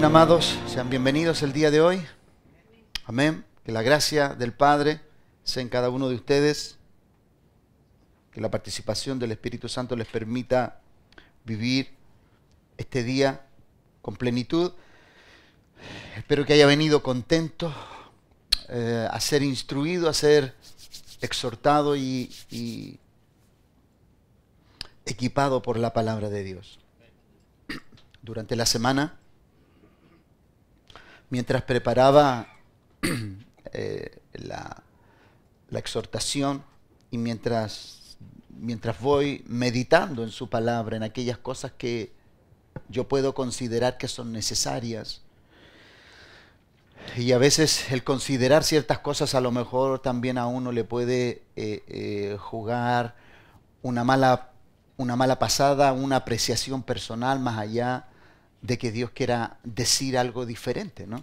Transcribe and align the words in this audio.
Amén, 0.00 0.16
amados, 0.16 0.58
sean 0.66 0.88
bienvenidos 0.88 1.42
el 1.42 1.52
día 1.52 1.70
de 1.70 1.82
hoy. 1.82 2.02
Amén. 3.04 3.44
Que 3.64 3.70
la 3.70 3.82
gracia 3.82 4.30
del 4.30 4.54
Padre 4.54 5.00
sea 5.44 5.60
en 5.60 5.68
cada 5.68 5.90
uno 5.90 6.08
de 6.08 6.14
ustedes. 6.14 6.78
Que 8.32 8.40
la 8.40 8.50
participación 8.50 9.18
del 9.18 9.32
Espíritu 9.32 9.68
Santo 9.68 9.96
les 9.96 10.06
permita 10.06 10.80
vivir 11.44 11.90
este 12.78 13.02
día 13.04 13.46
con 14.00 14.16
plenitud. 14.16 14.72
Espero 16.16 16.46
que 16.46 16.54
haya 16.54 16.66
venido 16.66 17.02
contento 17.02 17.74
eh, 18.72 19.08
a 19.10 19.18
ser 19.18 19.42
instruido, 19.42 20.08
a 20.08 20.14
ser 20.14 20.54
exhortado 21.20 21.96
y, 21.96 22.30
equipado 25.04 25.60
por 25.60 25.76
la 25.76 25.92
palabra 25.92 26.30
de 26.30 26.44
Dios. 26.44 26.78
Durante 28.22 28.54
la 28.54 28.66
semana, 28.66 29.18
mientras 31.30 31.62
preparaba 31.62 32.46
eh, 33.72 34.20
la, 34.34 34.84
la 35.68 35.78
exhortación 35.80 36.62
y 37.10 37.18
mientras, 37.18 38.18
mientras 38.50 39.00
voy 39.00 39.42
meditando 39.48 40.22
en 40.22 40.30
su 40.30 40.48
palabra, 40.48 40.96
en 40.96 41.02
aquellas 41.02 41.38
cosas 41.38 41.72
que 41.72 42.12
yo 42.88 43.08
puedo 43.08 43.34
considerar 43.34 43.98
que 43.98 44.06
son 44.06 44.30
necesarias, 44.30 45.22
y 47.16 47.32
a 47.32 47.38
veces 47.38 47.90
el 47.90 48.04
considerar 48.04 48.64
ciertas 48.64 49.00
cosas 49.00 49.34
a 49.34 49.40
lo 49.40 49.50
mejor 49.50 50.00
también 50.00 50.38
a 50.38 50.46
uno 50.46 50.72
le 50.72 50.84
puede 50.84 51.42
eh, 51.56 51.82
eh, 51.88 52.36
jugar 52.38 53.16
una 53.82 54.04
mala, 54.04 54.52
una 54.96 55.16
mala 55.16 55.38
pasada, 55.38 55.92
una 55.92 56.16
apreciación 56.16 56.82
personal 56.82 57.40
más 57.40 57.58
allá 57.58 58.08
de 58.62 58.78
que 58.78 58.92
Dios 58.92 59.10
quiera 59.10 59.58
decir 59.64 60.18
algo 60.18 60.46
diferente, 60.46 61.06
¿no? 61.06 61.22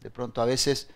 De 0.00 0.10
pronto 0.10 0.40
a 0.40 0.44
veces 0.44 0.88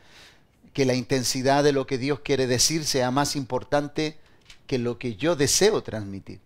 que 0.72 0.86
la 0.86 0.94
intensidad 0.94 1.62
de 1.62 1.72
lo 1.72 1.86
que 1.86 1.98
Dios 1.98 2.20
quiere 2.20 2.46
decir 2.46 2.84
sea 2.84 3.10
más 3.10 3.36
importante 3.36 4.18
que 4.66 4.78
lo 4.78 4.98
que 4.98 5.16
yo 5.16 5.36
deseo 5.36 5.82
transmitir. 5.82 6.40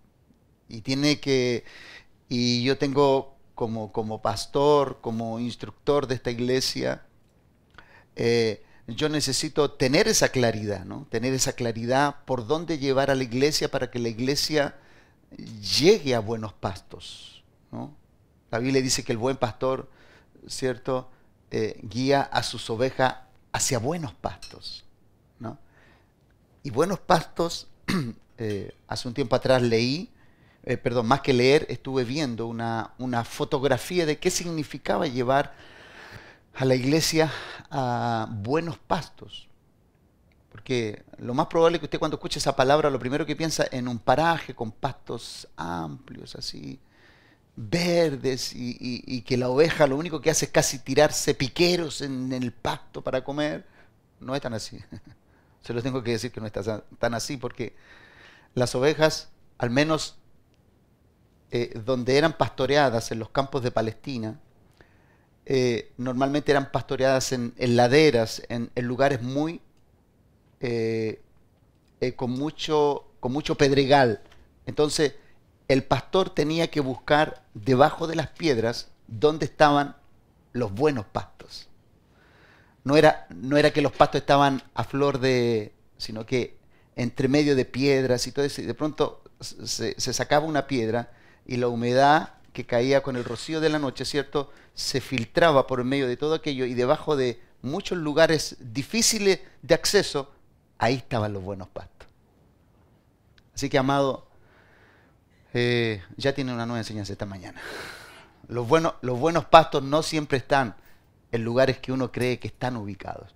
Y 0.68 0.80
tiene 0.80 1.20
que, 1.20 1.64
y 2.28 2.64
yo 2.64 2.76
tengo 2.76 3.36
como, 3.54 3.92
como 3.92 4.20
pastor, 4.20 4.98
como 5.00 5.38
instructor 5.38 6.08
de 6.08 6.16
esta 6.16 6.32
iglesia, 6.32 7.05
eh, 8.16 8.64
yo 8.88 9.08
necesito 9.08 9.72
tener 9.72 10.08
esa 10.08 10.30
claridad, 10.30 10.84
¿no? 10.84 11.06
Tener 11.10 11.34
esa 11.34 11.52
claridad 11.52 12.24
por 12.24 12.46
dónde 12.46 12.78
llevar 12.78 13.10
a 13.10 13.14
la 13.14 13.24
iglesia 13.24 13.70
para 13.70 13.90
que 13.90 13.98
la 13.98 14.08
iglesia 14.08 14.76
llegue 15.78 16.14
a 16.14 16.20
buenos 16.20 16.54
pastos, 16.54 17.44
¿no? 17.70 17.94
La 18.50 18.58
Biblia 18.58 18.80
dice 18.80 19.04
que 19.04 19.12
el 19.12 19.18
buen 19.18 19.36
pastor, 19.36 19.90
¿cierto? 20.48 21.10
Eh, 21.50 21.78
guía 21.82 22.22
a 22.22 22.42
sus 22.42 22.70
ovejas 22.70 23.16
hacia 23.52 23.78
buenos 23.78 24.14
pastos, 24.14 24.84
¿no? 25.38 25.58
Y 26.62 26.70
buenos 26.70 26.98
pastos, 27.00 27.68
eh, 28.38 28.74
hace 28.88 29.08
un 29.08 29.14
tiempo 29.14 29.36
atrás 29.36 29.62
leí, 29.62 30.10
perdón, 30.82 31.06
más 31.06 31.20
que 31.20 31.32
leer, 31.32 31.64
estuve 31.68 32.02
viendo 32.02 32.48
una, 32.48 32.92
una 32.98 33.22
fotografía 33.22 34.04
de 34.04 34.18
qué 34.18 34.32
significaba 34.32 35.06
llevar 35.06 35.54
a 36.56 36.64
la 36.64 36.74
iglesia 36.74 37.30
a 37.70 38.28
buenos 38.30 38.78
pastos. 38.78 39.48
Porque 40.50 41.04
lo 41.18 41.34
más 41.34 41.46
probable 41.46 41.76
es 41.76 41.80
que 41.80 41.86
usted 41.86 41.98
cuando 41.98 42.16
escuche 42.16 42.38
esa 42.38 42.56
palabra, 42.56 42.88
lo 42.88 42.98
primero 42.98 43.26
que 43.26 43.36
piensa 43.36 43.66
en 43.70 43.88
un 43.88 43.98
paraje 43.98 44.54
con 44.54 44.72
pastos 44.72 45.46
amplios, 45.56 46.34
así, 46.34 46.80
verdes, 47.56 48.52
y, 48.54 49.20
que 49.22 49.36
la 49.36 49.50
oveja 49.50 49.86
lo 49.86 49.96
único 49.96 50.20
que 50.20 50.30
hace 50.30 50.46
es 50.46 50.50
casi 50.50 50.78
tirarse 50.78 51.34
piqueros 51.34 52.00
en 52.00 52.32
el 52.32 52.52
pasto 52.52 53.02
para 53.02 53.22
comer. 53.22 53.66
No 54.18 54.34
es 54.34 54.40
tan 54.40 54.54
así. 54.54 54.78
Se 55.60 55.74
lo 55.74 55.82
tengo 55.82 56.02
que 56.02 56.12
decir 56.12 56.32
que 56.32 56.40
no 56.40 56.46
está 56.46 56.84
tan 56.98 57.14
así, 57.14 57.36
porque 57.36 57.76
las 58.54 58.74
ovejas, 58.74 59.28
al 59.58 59.68
menos 59.68 60.16
eh, 61.50 61.78
donde 61.84 62.16
eran 62.16 62.32
pastoreadas 62.32 63.12
en 63.12 63.18
los 63.18 63.28
campos 63.28 63.62
de 63.62 63.70
Palestina, 63.70 64.40
eh, 65.48 65.92
normalmente 65.96 66.50
eran 66.50 66.72
pastoreadas 66.72 67.30
en, 67.30 67.54
laderas, 67.56 68.42
en, 68.48 68.70
lugares 68.74 69.22
muy 69.22 69.60
eh, 70.58 71.22
eh, 72.00 72.14
con, 72.14 72.32
mucho, 72.32 73.04
con 73.20 73.30
mucho 73.30 73.54
pedregal. 73.54 74.20
Entonces, 74.66 75.14
el 75.68 75.84
pastor 75.84 76.30
tenía 76.30 76.68
que 76.68 76.80
buscar 76.80 77.44
debajo 77.54 78.08
de 78.08 78.16
las 78.16 78.28
piedras 78.30 78.88
dónde 79.06 79.44
estaban 79.44 79.94
los 80.52 80.72
buenos 80.72 81.06
pastos. 81.06 81.68
No 82.82 82.96
era, 82.96 83.28
no 83.30 83.56
era 83.56 83.72
que 83.72 83.82
los 83.82 83.92
pastos 83.92 84.22
estaban 84.22 84.64
a 84.74 84.82
flor 84.82 85.20
de, 85.20 85.72
sino 85.96 86.26
que 86.26 86.56
entre 86.96 87.28
medio 87.28 87.54
de 87.54 87.64
piedras 87.64 88.26
y 88.26 88.32
todo 88.32 88.44
eso, 88.44 88.62
y 88.62 88.64
de 88.64 88.74
pronto 88.74 89.22
se, 89.40 90.00
se 90.00 90.12
sacaba 90.12 90.44
una 90.44 90.66
piedra 90.66 91.12
y 91.46 91.56
la 91.56 91.68
humedad 91.68 92.35
que 92.56 92.64
caía 92.64 93.02
con 93.02 93.16
el 93.16 93.24
rocío 93.24 93.60
de 93.60 93.68
la 93.68 93.78
noche, 93.78 94.06
¿cierto? 94.06 94.50
Se 94.72 95.02
filtraba 95.02 95.66
por 95.66 95.84
medio 95.84 96.08
de 96.08 96.16
todo 96.16 96.32
aquello 96.32 96.64
y 96.64 96.72
debajo 96.72 97.14
de 97.14 97.38
muchos 97.60 97.98
lugares 97.98 98.56
difíciles 98.58 99.40
de 99.60 99.74
acceso, 99.74 100.32
ahí 100.78 100.94
estaban 100.94 101.34
los 101.34 101.42
buenos 101.42 101.68
pastos. 101.68 102.08
Así 103.54 103.68
que, 103.68 103.76
amado, 103.76 104.26
eh, 105.52 106.02
ya 106.16 106.34
tiene 106.34 106.54
una 106.54 106.64
nueva 106.64 106.78
enseñanza 106.78 107.12
esta 107.12 107.26
mañana. 107.26 107.60
Los 108.48 108.66
buenos, 108.66 108.94
los 109.02 109.18
buenos 109.18 109.44
pastos 109.44 109.82
no 109.82 110.02
siempre 110.02 110.38
están 110.38 110.76
en 111.32 111.44
lugares 111.44 111.78
que 111.78 111.92
uno 111.92 112.10
cree 112.10 112.38
que 112.38 112.48
están 112.48 112.78
ubicados. 112.78 113.34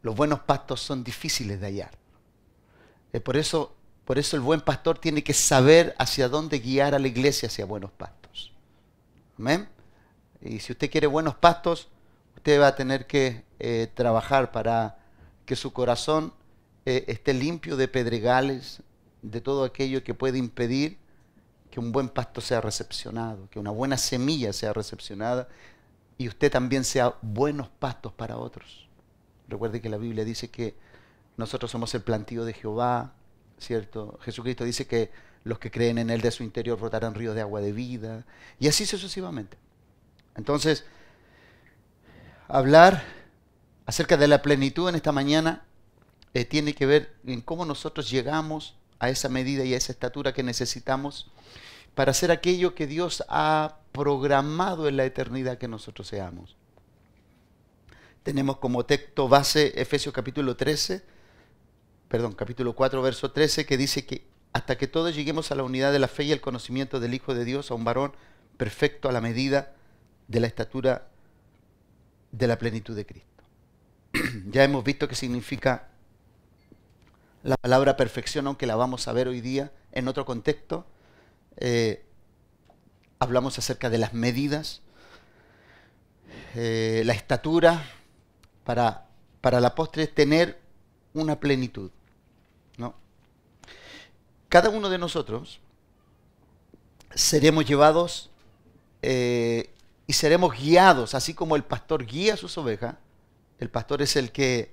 Los 0.00 0.16
buenos 0.16 0.40
pastos 0.40 0.80
son 0.80 1.04
difíciles 1.04 1.60
de 1.60 1.66
hallar. 1.66 1.90
Eh, 3.12 3.20
por, 3.20 3.36
eso, 3.36 3.76
por 4.06 4.18
eso 4.18 4.34
el 4.34 4.40
buen 4.40 4.62
pastor 4.62 4.98
tiene 4.98 5.22
que 5.22 5.34
saber 5.34 5.94
hacia 5.98 6.30
dónde 6.30 6.58
guiar 6.58 6.94
a 6.94 6.98
la 6.98 7.08
iglesia 7.08 7.48
hacia 7.48 7.66
buenos 7.66 7.90
pastos. 7.90 8.19
Amén. 9.40 9.66
Y 10.42 10.60
si 10.60 10.72
usted 10.72 10.90
quiere 10.90 11.06
buenos 11.06 11.34
pastos, 11.34 11.88
usted 12.36 12.60
va 12.60 12.66
a 12.66 12.76
tener 12.76 13.06
que 13.06 13.42
eh, 13.58 13.90
trabajar 13.94 14.52
para 14.52 14.98
que 15.46 15.56
su 15.56 15.72
corazón 15.72 16.34
eh, 16.84 17.06
esté 17.08 17.32
limpio 17.32 17.78
de 17.78 17.88
pedregales, 17.88 18.82
de 19.22 19.40
todo 19.40 19.64
aquello 19.64 20.04
que 20.04 20.12
puede 20.12 20.36
impedir 20.36 20.98
que 21.70 21.80
un 21.80 21.90
buen 21.90 22.10
pasto 22.10 22.42
sea 22.42 22.60
recepcionado, 22.60 23.48
que 23.48 23.58
una 23.58 23.70
buena 23.70 23.96
semilla 23.96 24.52
sea 24.52 24.74
recepcionada 24.74 25.48
y 26.18 26.28
usted 26.28 26.52
también 26.52 26.84
sea 26.84 27.14
buenos 27.22 27.70
pastos 27.70 28.12
para 28.12 28.36
otros. 28.36 28.90
Recuerde 29.48 29.80
que 29.80 29.88
la 29.88 29.96
Biblia 29.96 30.26
dice 30.26 30.50
que 30.50 30.74
nosotros 31.38 31.70
somos 31.70 31.94
el 31.94 32.02
plantío 32.02 32.44
de 32.44 32.52
Jehová, 32.52 33.14
¿cierto? 33.60 34.18
Jesucristo 34.22 34.64
dice 34.64 34.86
que 34.86 35.10
los 35.44 35.58
que 35.58 35.70
creen 35.70 35.98
en 35.98 36.10
Él 36.10 36.20
de 36.20 36.30
su 36.30 36.42
interior 36.42 36.78
brotarán 36.78 37.14
ríos 37.14 37.34
de 37.34 37.40
agua 37.40 37.60
de 37.60 37.72
vida, 37.72 38.24
y 38.58 38.68
así 38.68 38.86
sucesivamente. 38.86 39.56
Entonces, 40.36 40.84
hablar 42.48 43.04
acerca 43.86 44.16
de 44.16 44.28
la 44.28 44.42
plenitud 44.42 44.88
en 44.88 44.94
esta 44.94 45.12
mañana 45.12 45.64
eh, 46.34 46.44
tiene 46.44 46.74
que 46.74 46.86
ver 46.86 47.14
en 47.26 47.40
cómo 47.40 47.64
nosotros 47.64 48.10
llegamos 48.10 48.76
a 48.98 49.08
esa 49.08 49.28
medida 49.28 49.64
y 49.64 49.74
a 49.74 49.76
esa 49.76 49.92
estatura 49.92 50.32
que 50.32 50.42
necesitamos 50.42 51.30
para 51.94 52.12
hacer 52.12 52.30
aquello 52.30 52.74
que 52.74 52.86
Dios 52.86 53.24
ha 53.28 53.78
programado 53.92 54.88
en 54.88 54.96
la 54.96 55.04
eternidad 55.04 55.58
que 55.58 55.68
nosotros 55.68 56.06
seamos. 56.06 56.56
Tenemos 58.22 58.58
como 58.58 58.84
texto 58.84 59.28
base 59.28 59.80
Efesios 59.80 60.14
capítulo 60.14 60.56
13, 60.56 61.02
perdón, 62.10 62.32
capítulo 62.32 62.74
4, 62.74 63.02
verso 63.02 63.30
13, 63.30 63.64
que 63.66 63.76
dice 63.76 64.04
que 64.04 64.26
hasta 64.52 64.76
que 64.76 64.88
todos 64.88 65.14
lleguemos 65.14 65.52
a 65.52 65.54
la 65.54 65.62
unidad 65.62 65.92
de 65.92 66.00
la 66.00 66.08
fe 66.08 66.24
y 66.24 66.32
el 66.32 66.40
conocimiento 66.40 66.98
del 66.98 67.14
Hijo 67.14 67.34
de 67.34 67.44
Dios, 67.44 67.70
a 67.70 67.74
un 67.74 67.84
varón 67.84 68.16
perfecto 68.56 69.08
a 69.08 69.12
la 69.12 69.20
medida 69.20 69.76
de 70.26 70.40
la 70.40 70.48
estatura 70.48 71.06
de 72.32 72.48
la 72.48 72.58
plenitud 72.58 72.96
de 72.96 73.06
Cristo. 73.06 73.44
ya 74.50 74.64
hemos 74.64 74.82
visto 74.82 75.06
qué 75.06 75.14
significa 75.14 75.86
la 77.44 77.56
palabra 77.56 77.96
perfección, 77.96 78.48
aunque 78.48 78.66
la 78.66 78.74
vamos 78.74 79.06
a 79.06 79.12
ver 79.12 79.28
hoy 79.28 79.40
día 79.40 79.70
en 79.92 80.08
otro 80.08 80.24
contexto. 80.24 80.86
Eh, 81.58 82.04
hablamos 83.20 83.56
acerca 83.56 83.88
de 83.88 83.98
las 83.98 84.14
medidas, 84.14 84.82
eh, 86.56 87.02
la 87.06 87.12
estatura, 87.12 87.84
para, 88.64 89.06
para 89.40 89.60
la 89.60 89.76
postre 89.76 90.08
tener 90.08 90.58
una 91.14 91.38
plenitud 91.38 91.92
cada 94.50 94.68
uno 94.68 94.90
de 94.90 94.98
nosotros 94.98 95.60
seremos 97.14 97.64
llevados 97.64 98.30
eh, 99.00 99.72
y 100.08 100.12
seremos 100.12 100.58
guiados, 100.58 101.14
así 101.14 101.34
como 101.34 101.54
el 101.54 101.62
pastor 101.62 102.04
guía 102.04 102.34
a 102.34 102.36
sus 102.36 102.58
ovejas. 102.58 102.96
El 103.60 103.70
pastor 103.70 104.02
es 104.02 104.16
el 104.16 104.32
que 104.32 104.72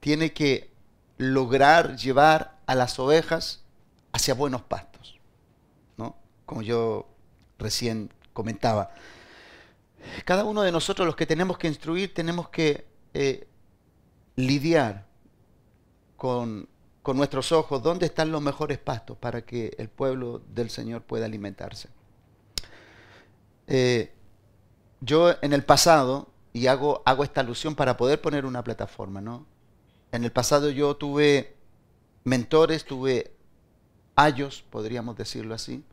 tiene 0.00 0.32
que 0.32 0.72
lograr 1.18 1.96
llevar 1.96 2.58
a 2.64 2.74
las 2.74 2.98
ovejas 2.98 3.62
hacia 4.12 4.32
buenos 4.32 4.62
pastos, 4.62 5.20
¿no? 5.98 6.16
Como 6.46 6.62
yo 6.62 7.06
recién 7.58 8.10
comentaba. 8.32 8.90
Cada 10.24 10.44
uno 10.44 10.62
de 10.62 10.72
nosotros 10.72 11.06
los 11.06 11.14
que 11.14 11.26
tenemos 11.26 11.58
que 11.58 11.68
instruir 11.68 12.14
tenemos 12.14 12.48
que 12.48 12.86
eh, 13.12 13.46
lidiar 14.36 15.06
con, 16.16 16.68
nuestros 17.12 17.52
ojos 17.52 17.82
dónde 17.82 18.06
están 18.06 18.32
los 18.32 18.40
mejores 18.40 18.78
pastos 18.78 19.18
para 19.18 19.42
que 19.42 19.74
el 19.76 19.90
pueblo 19.90 20.40
del 20.48 20.70
Señor 20.70 21.02
pueda 21.02 21.26
alimentarse. 21.26 21.90
Eh, 23.66 24.12
yo 25.00 25.34
en 25.42 25.52
el 25.52 25.64
pasado, 25.64 26.28
y 26.54 26.66
hago, 26.66 27.02
hago 27.04 27.24
esta 27.24 27.42
alusión 27.42 27.74
para 27.74 27.96
poder 27.98 28.20
poner 28.20 28.46
una 28.46 28.64
plataforma, 28.64 29.20
¿no? 29.20 29.46
En 30.12 30.24
el 30.24 30.32
pasado 30.32 30.70
yo 30.70 30.96
tuve 30.96 31.56
mentores, 32.24 32.84
tuve 32.84 33.34
ayos, 34.16 34.64
podríamos 34.70 35.16
decirlo 35.16 35.54
así, 35.54 35.84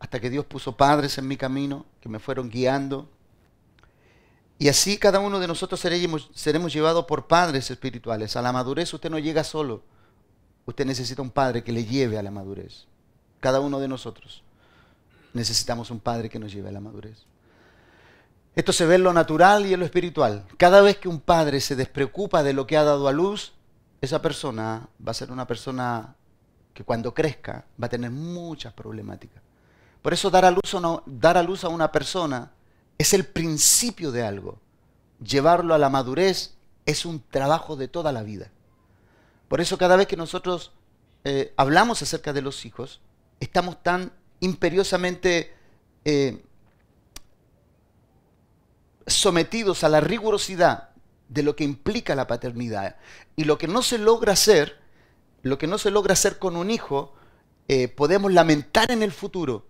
hasta 0.00 0.18
que 0.18 0.30
Dios 0.30 0.44
puso 0.46 0.76
padres 0.76 1.18
en 1.18 1.28
mi 1.28 1.36
camino 1.36 1.86
que 2.00 2.08
me 2.08 2.18
fueron 2.18 2.50
guiando. 2.50 3.08
Y 4.58 4.68
así 4.68 4.98
cada 4.98 5.20
uno 5.20 5.38
de 5.38 5.46
nosotros 5.46 5.78
seremos, 5.78 6.30
seremos 6.34 6.72
llevados 6.72 7.04
por 7.04 7.28
padres 7.28 7.70
espirituales. 7.70 8.34
A 8.34 8.42
la 8.42 8.52
madurez 8.52 8.92
usted 8.92 9.10
no 9.10 9.18
llega 9.18 9.44
solo. 9.44 9.84
Usted 10.66 10.86
necesita 10.86 11.22
un 11.22 11.30
padre 11.30 11.64
que 11.64 11.72
le 11.72 11.84
lleve 11.84 12.18
a 12.18 12.22
la 12.22 12.30
madurez. 12.30 12.86
Cada 13.40 13.60
uno 13.60 13.80
de 13.80 13.88
nosotros 13.88 14.42
necesitamos 15.32 15.90
un 15.90 16.00
padre 16.00 16.28
que 16.28 16.38
nos 16.38 16.52
lleve 16.52 16.68
a 16.68 16.72
la 16.72 16.80
madurez. 16.80 17.24
Esto 18.54 18.72
se 18.72 18.84
ve 18.84 18.96
en 18.96 19.04
lo 19.04 19.12
natural 19.12 19.66
y 19.66 19.72
en 19.72 19.80
lo 19.80 19.86
espiritual. 19.86 20.44
Cada 20.56 20.82
vez 20.82 20.98
que 20.98 21.08
un 21.08 21.20
padre 21.20 21.60
se 21.60 21.76
despreocupa 21.76 22.42
de 22.42 22.52
lo 22.52 22.66
que 22.66 22.76
ha 22.76 22.84
dado 22.84 23.08
a 23.08 23.12
luz, 23.12 23.52
esa 24.00 24.20
persona 24.20 24.88
va 25.06 25.12
a 25.12 25.14
ser 25.14 25.30
una 25.30 25.46
persona 25.46 26.16
que 26.74 26.84
cuando 26.84 27.14
crezca 27.14 27.64
va 27.80 27.86
a 27.86 27.90
tener 27.90 28.10
muchas 28.10 28.72
problemáticas. 28.72 29.42
Por 30.02 30.12
eso 30.12 30.30
dar 30.30 30.44
a 30.44 30.50
luz, 30.50 30.76
dar 31.06 31.36
a, 31.36 31.42
luz 31.42 31.64
a 31.64 31.68
una 31.68 31.92
persona 31.92 32.50
es 32.98 33.14
el 33.14 33.24
principio 33.24 34.10
de 34.10 34.24
algo. 34.24 34.58
Llevarlo 35.22 35.74
a 35.74 35.78
la 35.78 35.90
madurez 35.90 36.54
es 36.86 37.04
un 37.04 37.22
trabajo 37.30 37.76
de 37.76 37.88
toda 37.88 38.10
la 38.10 38.22
vida. 38.22 38.50
Por 39.50 39.60
eso 39.60 39.78
cada 39.78 39.96
vez 39.96 40.06
que 40.06 40.16
nosotros 40.16 40.70
eh, 41.24 41.52
hablamos 41.56 42.00
acerca 42.02 42.32
de 42.32 42.40
los 42.40 42.64
hijos, 42.64 43.00
estamos 43.40 43.82
tan 43.82 44.12
imperiosamente 44.38 45.52
eh, 46.04 46.44
sometidos 49.08 49.82
a 49.82 49.88
la 49.88 50.00
rigurosidad 50.00 50.90
de 51.28 51.42
lo 51.42 51.56
que 51.56 51.64
implica 51.64 52.14
la 52.14 52.28
paternidad. 52.28 52.94
Y 53.34 53.42
lo 53.42 53.58
que 53.58 53.66
no 53.66 53.82
se 53.82 53.98
logra 53.98 54.34
hacer, 54.34 54.78
lo 55.42 55.58
que 55.58 55.66
no 55.66 55.78
se 55.78 55.90
logra 55.90 56.12
hacer 56.12 56.38
con 56.38 56.54
un 56.54 56.70
hijo, 56.70 57.16
eh, 57.66 57.88
podemos 57.88 58.32
lamentar 58.32 58.92
en 58.92 59.02
el 59.02 59.10
futuro. 59.10 59.66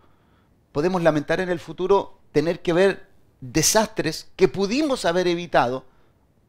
Podemos 0.72 1.02
lamentar 1.02 1.40
en 1.40 1.48
el 1.48 1.58
futuro 1.58 2.20
tener 2.32 2.60
que 2.60 2.74
ver 2.74 3.08
desastres 3.40 4.28
que 4.36 4.46
pudimos 4.46 5.06
haber 5.06 5.26
evitado 5.26 5.86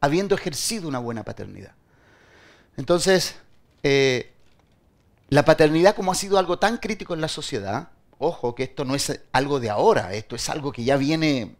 habiendo 0.02 0.34
ejercido 0.34 0.86
una 0.86 0.98
buena 0.98 1.24
paternidad. 1.24 1.76
Entonces, 2.76 3.34
eh, 3.82 4.32
la 5.28 5.44
paternidad 5.44 5.94
como 5.94 6.12
ha 6.12 6.14
sido 6.14 6.38
algo 6.38 6.58
tan 6.58 6.78
crítico 6.78 7.14
en 7.14 7.20
la 7.20 7.28
sociedad, 7.28 7.88
ojo 8.18 8.54
que 8.54 8.64
esto 8.64 8.84
no 8.84 8.94
es 8.94 9.20
algo 9.32 9.60
de 9.60 9.70
ahora, 9.70 10.14
esto 10.14 10.36
es 10.36 10.48
algo 10.48 10.72
que 10.72 10.84
ya 10.84 10.96
viene 10.96 11.56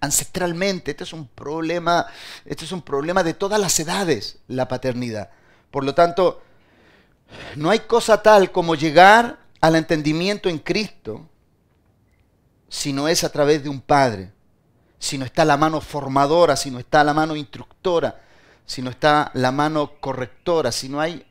ancestralmente, 0.00 0.90
este 0.90 1.04
es 1.04 1.12
un 1.12 1.28
problema, 1.28 2.06
este 2.44 2.64
es 2.64 2.72
un 2.72 2.82
problema 2.82 3.22
de 3.22 3.34
todas 3.34 3.60
las 3.60 3.78
edades, 3.78 4.38
la 4.48 4.66
paternidad. 4.66 5.30
Por 5.70 5.84
lo 5.84 5.94
tanto, 5.94 6.42
no 7.56 7.70
hay 7.70 7.80
cosa 7.80 8.22
tal 8.22 8.50
como 8.50 8.74
llegar 8.74 9.38
al 9.60 9.76
entendimiento 9.76 10.48
en 10.48 10.58
Cristo 10.58 11.28
si 12.68 12.92
no 12.92 13.06
es 13.06 13.22
a 13.22 13.30
través 13.30 13.62
de 13.62 13.68
un 13.68 13.80
padre, 13.80 14.32
si 14.98 15.18
no 15.18 15.24
está 15.24 15.44
la 15.44 15.56
mano 15.56 15.80
formadora, 15.80 16.56
si 16.56 16.70
no 16.70 16.78
está 16.78 17.04
la 17.04 17.14
mano 17.14 17.36
instructora, 17.36 18.20
si 18.66 18.82
no 18.82 18.90
está 18.90 19.30
la 19.34 19.52
mano 19.52 20.00
correctora, 20.00 20.72
si 20.72 20.88
no 20.88 21.00
hay 21.00 21.24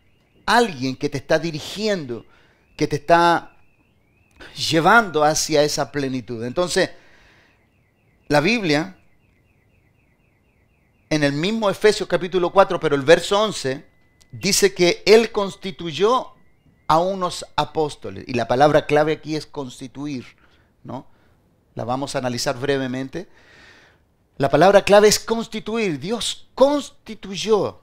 alguien 0.46 0.96
que 0.96 1.10
te 1.10 1.18
está 1.18 1.40
dirigiendo, 1.40 2.26
que 2.76 2.88
te 2.88 2.98
está 2.98 3.58
llevando 4.56 5.24
hacia 5.24 5.64
esa 5.64 5.92
plenitud. 5.92 6.44
Entonces, 6.44 6.90
la 8.28 8.42
Biblia, 8.42 8.98
en 11.10 11.24
el 11.24 11.34
mismo 11.34 11.70
Efesios 11.70 12.08
capítulo 12.08 12.52
4, 12.52 12.80
pero 12.80 12.96
el 12.96 13.02
verso 13.02 13.42
11, 13.42 13.86
dice 14.32 14.74
que 14.74 15.04
Él 15.06 15.32
constituyó 15.32 16.34
a 16.88 17.00
unos 17.00 17.46
apóstoles. 17.56 18.26
Y 18.28 18.34
la 18.34 18.48
palabra 18.48 18.86
clave 18.86 19.14
aquí 19.14 19.36
es 19.36 19.46
constituir, 19.46 20.26
¿no? 20.84 21.08
La 21.76 21.86
vamos 21.86 22.16
a 22.16 22.20
analizar 22.20 22.60
brevemente. 22.60 23.30
La 24.38 24.50
palabra 24.50 24.84
clave 24.84 25.08
es 25.08 25.20
constituir. 25.20 26.00
Dios 26.00 26.48
constituyó 26.56 27.82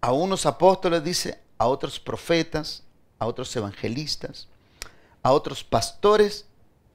a 0.00 0.12
unos 0.12 0.46
apóstoles, 0.46 1.02
dice, 1.02 1.40
a 1.58 1.66
otros 1.66 1.98
profetas, 1.98 2.82
a 3.18 3.26
otros 3.26 3.54
evangelistas, 3.56 4.48
a 5.22 5.32
otros 5.32 5.64
pastores 5.64 6.46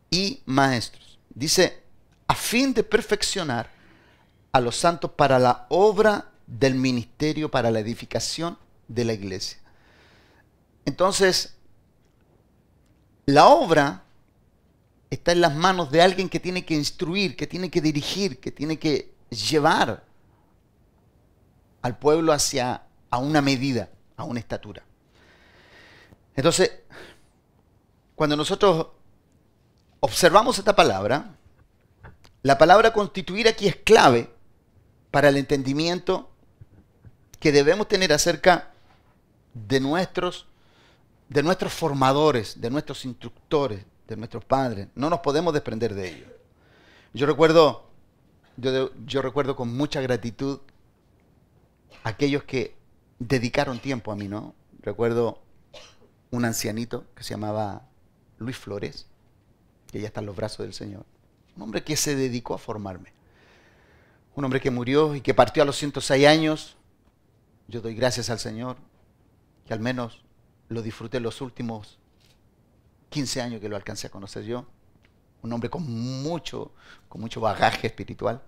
y 0.10 0.42
maestros. 0.46 1.20
Dice, 1.30 1.84
a 2.28 2.36
fin 2.36 2.74
de 2.74 2.84
perfeccionar 2.84 3.70
a 4.52 4.60
los 4.60 4.78
santos 4.78 5.12
para 5.12 5.40
la 5.40 5.66
obra 5.70 6.30
del 6.48 6.76
ministerio, 6.76 7.50
para 7.50 7.72
la 7.72 7.80
edificación 7.80 8.58
de 8.88 9.06
la 9.06 9.14
iglesia. 9.14 9.58
Entonces, 10.86 11.56
la 13.26 13.48
obra 13.48 14.03
está 15.14 15.32
en 15.32 15.42
las 15.42 15.56
manos 15.56 15.92
de 15.92 16.02
alguien 16.02 16.30
que 16.30 16.40
tiene 16.40 16.66
que 16.66 16.74
instruir, 16.74 17.36
que 17.36 17.48
tiene 17.48 17.70
que 17.70 17.82
dirigir, 17.82 18.40
que 18.40 18.52
tiene 18.52 18.78
que 18.78 19.14
llevar 19.30 20.04
al 21.82 21.98
pueblo 21.98 22.32
hacia 22.32 22.84
a 23.10 23.18
una 23.18 23.42
medida, 23.42 23.90
a 24.18 24.24
una 24.24 24.40
estatura. 24.40 24.84
Entonces, 26.36 26.72
cuando 28.16 28.36
nosotros 28.36 28.88
observamos 30.00 30.58
esta 30.58 30.76
palabra, 30.76 31.36
la 32.42 32.58
palabra 32.58 32.92
constituir 32.92 33.48
aquí 33.48 33.68
es 33.68 33.76
clave 33.76 34.34
para 35.12 35.30
el 35.30 35.38
entendimiento 35.38 36.32
que 37.40 37.52
debemos 37.52 37.88
tener 37.88 38.12
acerca 38.14 38.72
de 39.54 39.80
nuestros, 39.80 40.48
de 41.30 41.44
nuestros 41.44 41.74
formadores, 41.74 42.60
de 42.60 42.70
nuestros 42.70 43.06
instructores, 43.06 43.86
de 44.08 44.18
nuestros 44.18 44.46
padres. 44.46 44.88
No 44.96 45.10
nos 45.10 45.20
podemos 45.20 45.54
desprender 45.54 45.94
de 45.94 46.10
ellos. 46.10 46.30
Yo 47.14 47.26
recuerdo, 47.26 47.90
yo, 48.58 48.92
yo 49.06 49.22
recuerdo 49.22 49.56
con 49.56 49.76
mucha 49.76 50.02
gratitud 50.02 50.60
aquellos 52.04 52.44
que 52.44 52.76
dedicaron 53.20 53.80
tiempo 53.80 54.12
a 54.12 54.16
mí, 54.16 54.28
¿no? 54.28 54.54
Recuerdo 54.82 55.42
un 56.32 56.46
ancianito 56.46 57.06
que 57.16 57.24
se 57.24 57.32
llamaba 57.32 57.88
Luis 58.40 58.58
Flores, 58.58 59.08
que 59.92 60.02
ya 60.02 60.08
está 60.08 60.20
en 60.20 60.26
los 60.26 60.36
brazos 60.36 60.66
del 60.66 60.74
Señor. 60.74 61.06
Un 61.56 61.64
hombre 61.64 61.84
que 61.84 61.96
se 61.96 62.16
dedicó 62.16 62.56
a 62.56 62.58
formarme. 62.58 63.14
Un 64.36 64.44
hombre 64.44 64.60
que 64.60 64.72
murió 64.72 65.16
y 65.16 65.22
que 65.22 65.34
partió 65.34 65.62
a 65.62 65.66
los 65.66 65.78
106 65.78 66.28
años. 66.28 66.76
Yo 67.68 67.82
doy 67.82 67.94
gracias 67.94 68.30
al 68.30 68.40
Señor, 68.40 68.78
que 69.68 69.74
al 69.74 69.80
menos 69.80 70.24
lo 70.70 70.82
disfruté 70.82 71.20
los 71.20 71.40
últimos 71.42 72.00
15 73.14 73.42
años 73.42 73.62
que 73.62 73.70
lo 73.70 73.76
alcancé 73.76 74.08
a 74.08 74.10
conocer 74.10 74.44
yo. 74.44 74.66
Un 75.44 75.54
hombre 75.54 75.70
con 75.70 75.84
mucho, 75.84 76.72
con 77.08 77.22
mucho 77.22 77.40
bagaje 77.40 77.86
espiritual, 77.86 78.42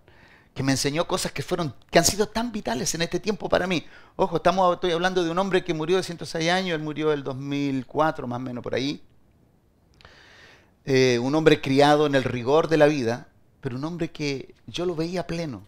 que 0.56 0.64
me 0.64 0.72
enseñó 0.72 1.06
cosas 1.06 1.32
que 1.32 1.44
fueron, 1.44 1.76
que 1.92 2.00
han 2.00 2.06
sido 2.06 2.28
tan 2.28 2.52
vitales 2.52 2.96
en 2.96 3.04
este 3.04 3.20
tiempo 3.20 3.48
para 3.48 3.68
mí. 3.68 3.86
Ojo, 4.16 4.38
estamos, 4.38 4.74
estoy 4.74 4.92
hablando 4.92 5.24
de 5.24 5.30
un 5.30 5.38
hombre 5.38 5.64
que 5.64 5.76
murió 5.76 5.98
de 5.98 6.04
106 6.04 6.50
años, 6.50 6.76
él 6.76 6.82
murió 6.82 7.14
el 7.14 7.24
2004, 7.24 8.28
más 8.28 8.38
o 8.38 8.40
menos 8.40 8.64
por 8.64 8.74
ahí. 8.74 9.04
Eh, 10.86 11.20
un 11.20 11.36
hombre 11.36 11.62
criado 11.62 12.08
en 12.08 12.16
el 12.16 12.24
rigor 12.24 12.68
de 12.68 12.78
la 12.78 12.88
vida, 12.88 13.28
pero 13.62 13.76
un 13.76 13.84
hombre 13.84 14.10
que 14.10 14.56
yo 14.66 14.88
lo 14.88 14.96
veía 14.96 15.28
pleno. 15.28 15.64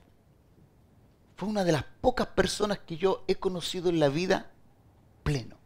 Fue 1.35 1.47
una 1.47 1.63
de 1.63 1.71
las 1.71 1.83
pocas 2.01 2.27
personas 2.27 2.79
que 2.79 2.97
yo 2.97 3.23
he 3.27 3.35
conocido 3.35 3.89
en 3.89 3.99
la 3.99 4.09
vida 4.09 4.37
pleno. 4.37 4.53
Pleno. 5.23 5.56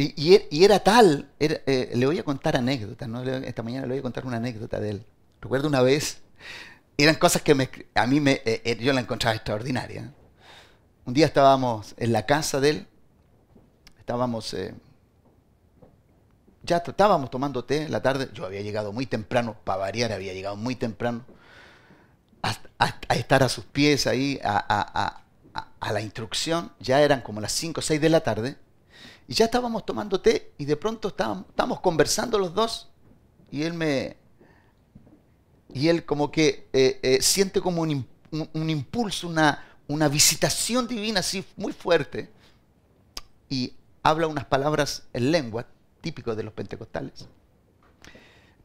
Y, 0.00 0.34
er, 0.34 0.46
era 0.52 0.78
tal, 0.78 1.28
eh, 1.40 1.90
le 1.92 2.06
voy 2.06 2.18
a 2.20 2.22
contar 2.22 2.56
anécdotas, 2.56 3.08
esta 3.44 3.62
mañana 3.64 3.86
le 3.86 3.94
voy 3.94 3.98
a 3.98 4.02
contar 4.02 4.24
una 4.24 4.36
anécdota 4.36 4.78
de 4.78 4.90
él. 4.90 5.06
Recuerdo 5.40 5.66
una 5.66 5.82
vez, 5.82 6.18
eran 6.96 7.16
cosas 7.16 7.42
que 7.42 7.52
a 7.94 8.06
mí 8.06 8.20
me, 8.20 8.40
eh, 8.44 8.78
yo 8.80 8.92
la 8.92 9.00
encontraba 9.00 9.34
extraordinaria. 9.34 10.12
Un 11.04 11.14
día 11.14 11.26
estábamos 11.26 11.94
en 11.96 12.12
la 12.12 12.26
casa 12.26 12.60
de 12.60 12.70
él, 12.70 12.86
estábamos 13.98 14.54
ya 16.68 16.76
estábamos 16.76 17.30
tomando 17.30 17.64
té 17.64 17.82
en 17.84 17.92
la 17.92 18.02
tarde. 18.02 18.28
Yo 18.34 18.44
había 18.44 18.60
llegado 18.60 18.92
muy 18.92 19.06
temprano, 19.06 19.56
para 19.64 19.78
variar, 19.78 20.12
había 20.12 20.34
llegado 20.34 20.54
muy 20.56 20.76
temprano. 20.76 21.24
a, 22.42 23.14
estar 23.14 23.42
a 23.42 23.48
sus 23.48 23.64
pies 23.64 24.06
ahí, 24.06 24.38
a, 24.44 25.22
la 25.90 26.00
instrucción. 26.00 26.70
Ya 26.78 27.00
eran 27.00 27.22
como 27.22 27.40
las 27.40 27.52
5 27.52 27.80
o 27.80 27.82
6 27.82 28.00
de 28.00 28.08
la 28.10 28.20
tarde. 28.20 28.56
Y 29.28 29.34
ya 29.34 29.44
estábamos 29.44 29.84
tomando 29.84 30.20
té 30.20 30.52
y 30.58 30.64
de 30.64 30.76
pronto 30.76 31.08
estábamos, 31.08 31.80
conversando 31.80 32.38
los 32.38 32.54
dos. 32.54 32.88
Y 33.52 33.62
él 33.62 33.74
me... 33.74 34.16
Y 35.72 35.88
él 35.88 36.04
como 36.06 36.32
que 36.32 36.66
eh, 36.72 36.98
eh, 37.02 37.18
siente 37.20 37.60
como 37.60 37.82
un, 37.82 38.06
impulso, 38.70 39.28
una, 39.28 39.66
una 39.86 40.08
visitación 40.08 40.88
divina 40.88 41.20
así 41.20 41.44
muy 41.56 41.74
fuerte. 41.74 42.30
Y 43.50 43.74
habla 44.02 44.26
unas 44.26 44.46
palabras 44.46 45.04
en 45.12 45.30
lengua, 45.30 45.66
típico 46.00 46.34
de 46.34 46.42
los 46.42 46.54
pentecostales 46.54 47.28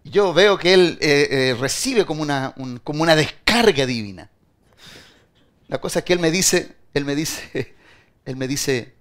yo 0.03 0.33
veo 0.33 0.57
que 0.57 0.73
él 0.73 0.97
eh, 1.01 1.55
recibe 1.59 2.05
como 2.05 2.21
una, 2.21 2.53
como 2.83 3.03
una 3.03 3.15
descarga 3.15 3.85
divina. 3.85 4.29
La 5.67 5.79
cosa 5.79 5.99
es 5.99 6.05
que 6.05 6.13
él 6.13 6.19
me 6.19 6.29
dice, 6.29 6.75
él 6.93 7.05
me 7.05 7.15
dice, 7.15 7.75
él 8.25 8.35
me 8.35 8.47
dice, 8.47 8.92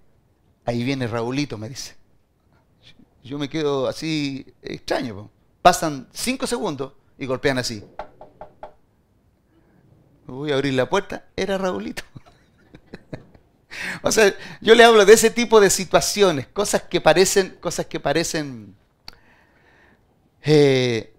ahí 0.65 0.83
viene 0.83 1.07
Raulito, 1.07 1.57
me 1.57 1.69
dice. 1.69 1.95
Yo 3.23 3.37
me 3.37 3.49
quedo 3.49 3.87
así 3.87 4.45
extraño. 4.61 5.29
Pasan 5.61 6.07
cinco 6.11 6.45
segundos 6.45 6.93
y 7.17 7.25
golpean 7.25 7.57
así. 7.57 7.83
Voy 10.25 10.51
a 10.51 10.55
abrir 10.55 10.73
la 10.73 10.89
puerta, 10.89 11.25
era 11.35 11.57
Raulito. 11.57 12.03
o 14.03 14.11
sea, 14.11 14.33
yo 14.61 14.75
le 14.75 14.83
hablo 14.83 15.05
de 15.05 15.13
ese 15.13 15.29
tipo 15.29 15.61
de 15.61 15.69
situaciones, 15.69 16.47
cosas 16.47 16.83
que 16.83 17.01
parecen, 17.01 17.57
cosas 17.61 17.85
que 17.85 17.99
parecen 17.99 18.75
eh, 20.43 21.13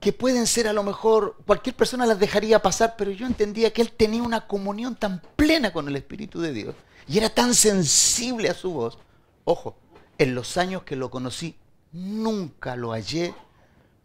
que 0.00 0.12
pueden 0.12 0.46
ser 0.46 0.68
a 0.68 0.72
lo 0.72 0.82
mejor, 0.82 1.36
cualquier 1.46 1.74
persona 1.74 2.06
las 2.06 2.18
dejaría 2.18 2.60
pasar, 2.60 2.94
pero 2.96 3.10
yo 3.10 3.26
entendía 3.26 3.72
que 3.72 3.82
él 3.82 3.92
tenía 3.92 4.22
una 4.22 4.46
comunión 4.46 4.96
tan 4.96 5.20
plena 5.36 5.72
con 5.72 5.88
el 5.88 5.96
Espíritu 5.96 6.40
de 6.40 6.52
Dios 6.52 6.74
y 7.08 7.18
era 7.18 7.30
tan 7.30 7.54
sensible 7.54 8.48
a 8.48 8.54
su 8.54 8.72
voz. 8.72 8.98
Ojo, 9.44 9.76
en 10.18 10.34
los 10.34 10.56
años 10.56 10.82
que 10.82 10.96
lo 10.96 11.10
conocí, 11.10 11.56
nunca 11.92 12.76
lo 12.76 12.90
hallé, 12.90 13.34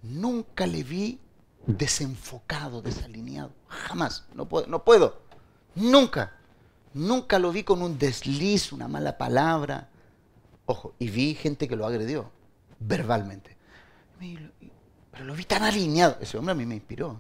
nunca 0.04 0.68
le 0.68 0.84
vi 0.84 1.20
desenfocado, 1.66 2.82
desalineado. 2.82 3.52
Jamás, 3.68 4.26
no 4.34 4.48
puedo, 4.48 4.68
no 4.68 4.84
puedo. 4.84 5.22
Nunca, 5.76 6.34
nunca 6.94 7.40
lo 7.40 7.52
vi 7.52 7.64
con 7.64 7.82
un 7.82 7.98
desliz, 7.98 8.72
una 8.72 8.88
mala 8.88 9.18
palabra. 9.18 9.90
Ojo, 10.66 10.94
y 11.00 11.10
vi 11.10 11.34
gente 11.36 11.68
que 11.68 11.76
lo 11.76 11.86
agredió 11.86 12.30
verbalmente. 12.82 13.56
Pero 15.12 15.26
lo 15.26 15.34
vi 15.34 15.46
tan 15.46 15.64
alineado. 15.64 16.18
Ese 16.22 16.38
hombre 16.38 16.52
a 16.52 16.56
mí 16.56 16.66
me 16.66 16.76
inspiró. 16.76 17.18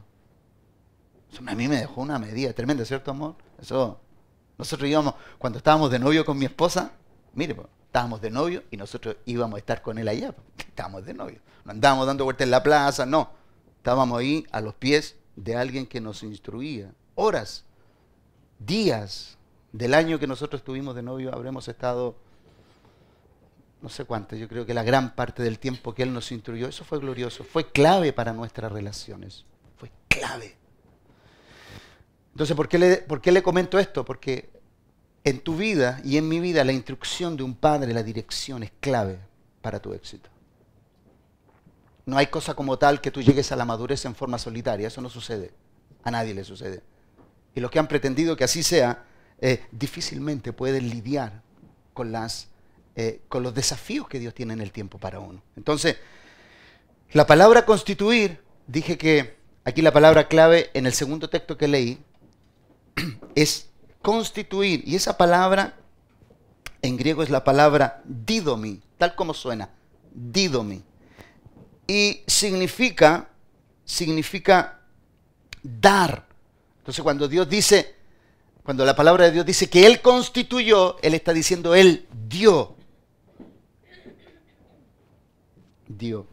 Ese 1.29 1.39
hombre 1.39 1.53
a 1.53 1.57
mí 1.57 1.67
me 1.67 1.77
dejó 1.77 2.01
una 2.01 2.19
medida 2.19 2.53
tremenda, 2.53 2.85
¿cierto, 2.85 3.11
amor? 3.11 3.35
Eso. 3.61 3.99
Nosotros 4.61 4.87
íbamos, 4.87 5.15
cuando 5.39 5.57
estábamos 5.57 5.89
de 5.89 5.97
novio 5.97 6.23
con 6.23 6.37
mi 6.37 6.45
esposa, 6.45 6.91
mire, 7.33 7.55
estábamos 7.87 8.21
de 8.21 8.29
novio 8.29 8.61
y 8.69 8.77
nosotros 8.77 9.15
íbamos 9.25 9.55
a 9.55 9.57
estar 9.57 9.81
con 9.81 9.97
él 9.97 10.07
allá. 10.07 10.35
Estábamos 10.59 11.03
de 11.03 11.15
novio. 11.15 11.39
No 11.65 11.71
andábamos 11.71 12.05
dando 12.05 12.25
vueltas 12.25 12.45
en 12.45 12.51
la 12.51 12.61
plaza, 12.61 13.07
no. 13.07 13.31
Estábamos 13.77 14.19
ahí 14.19 14.45
a 14.51 14.61
los 14.61 14.75
pies 14.75 15.15
de 15.35 15.55
alguien 15.55 15.87
que 15.87 15.99
nos 15.99 16.21
instruía. 16.21 16.93
Horas, 17.15 17.65
días 18.59 19.39
del 19.71 19.95
año 19.95 20.19
que 20.19 20.27
nosotros 20.27 20.59
estuvimos 20.59 20.93
de 20.93 21.01
novio, 21.01 21.33
habremos 21.33 21.67
estado 21.67 22.15
no 23.81 23.89
sé 23.89 24.05
cuánto, 24.05 24.35
yo 24.35 24.47
creo 24.47 24.63
que 24.63 24.75
la 24.75 24.83
gran 24.83 25.15
parte 25.15 25.41
del 25.41 25.57
tiempo 25.57 25.95
que 25.95 26.03
Él 26.03 26.13
nos 26.13 26.31
instruyó, 26.31 26.67
eso 26.67 26.83
fue 26.83 26.99
glorioso, 26.99 27.43
fue 27.43 27.71
clave 27.71 28.13
para 28.13 28.31
nuestras 28.31 28.71
relaciones, 28.71 29.43
fue 29.77 29.89
clave. 30.07 30.60
Entonces, 32.31 32.55
¿por 32.55 32.67
qué 32.67 32.79
le, 32.79 32.97
por 32.97 33.21
qué 33.21 33.31
le 33.31 33.43
comento 33.43 33.79
esto? 33.79 34.05
Porque 34.05 34.49
en 35.23 35.39
tu 35.39 35.55
vida 35.55 36.01
y 36.03 36.17
en 36.17 36.27
mi 36.27 36.39
vida 36.39 36.63
la 36.63 36.71
instrucción 36.71 37.37
de 37.37 37.43
un 37.43 37.55
padre, 37.55 37.93
la 37.93 38.03
dirección 38.03 38.63
es 38.63 38.71
clave 38.79 39.19
para 39.61 39.79
tu 39.79 39.93
éxito. 39.93 40.29
No 42.05 42.17
hay 42.17 42.27
cosa 42.27 42.55
como 42.55 42.77
tal 42.77 42.99
que 42.99 43.11
tú 43.11 43.21
llegues 43.21 43.51
a 43.51 43.55
la 43.55 43.65
madurez 43.65 44.05
en 44.05 44.15
forma 44.15 44.37
solitaria, 44.37 44.87
eso 44.87 45.01
no 45.01 45.09
sucede, 45.09 45.51
a 46.03 46.11
nadie 46.11 46.33
le 46.33 46.43
sucede. 46.43 46.81
Y 47.53 47.59
los 47.59 47.69
que 47.69 47.79
han 47.79 47.87
pretendido 47.87 48.35
que 48.35 48.43
así 48.43 48.63
sea, 48.63 49.05
eh, 49.39 49.63
difícilmente 49.71 50.53
pueden 50.53 50.89
lidiar 50.89 51.41
con 51.93 52.11
las 52.11 52.51
eh, 52.95 53.21
con 53.29 53.41
los 53.41 53.53
desafíos 53.53 54.09
que 54.09 54.19
Dios 54.19 54.33
tiene 54.33 54.51
en 54.51 54.59
el 54.59 54.73
tiempo 54.73 54.97
para 54.97 55.19
uno. 55.19 55.41
Entonces, 55.55 55.95
la 57.13 57.25
palabra 57.25 57.65
constituir, 57.65 58.41
dije 58.67 58.97
que 58.97 59.37
aquí 59.63 59.81
la 59.81 59.93
palabra 59.93 60.27
clave 60.27 60.69
en 60.73 60.85
el 60.85 60.91
segundo 60.91 61.29
texto 61.29 61.57
que 61.57 61.69
leí 61.69 62.03
es 63.35 63.69
constituir. 64.01 64.83
Y 64.85 64.95
esa 64.95 65.17
palabra 65.17 65.75
en 66.81 66.97
griego 66.97 67.23
es 67.23 67.29
la 67.29 67.43
palabra 67.43 68.01
didomi, 68.05 68.81
tal 68.97 69.15
como 69.15 69.33
suena, 69.33 69.69
didomi. 70.13 70.81
Y 71.87 72.21
significa, 72.27 73.29
significa 73.85 74.79
dar. 75.61 76.25
Entonces 76.79 77.03
cuando 77.03 77.27
Dios 77.27 77.47
dice, 77.47 77.95
cuando 78.63 78.85
la 78.85 78.95
palabra 78.95 79.25
de 79.25 79.31
Dios 79.31 79.45
dice 79.45 79.69
que 79.69 79.85
Él 79.85 80.01
constituyó, 80.01 80.97
Él 81.01 81.13
está 81.13 81.33
diciendo 81.33 81.75
Él 81.75 82.07
dio. 82.27 82.75
Dios. 85.87 86.25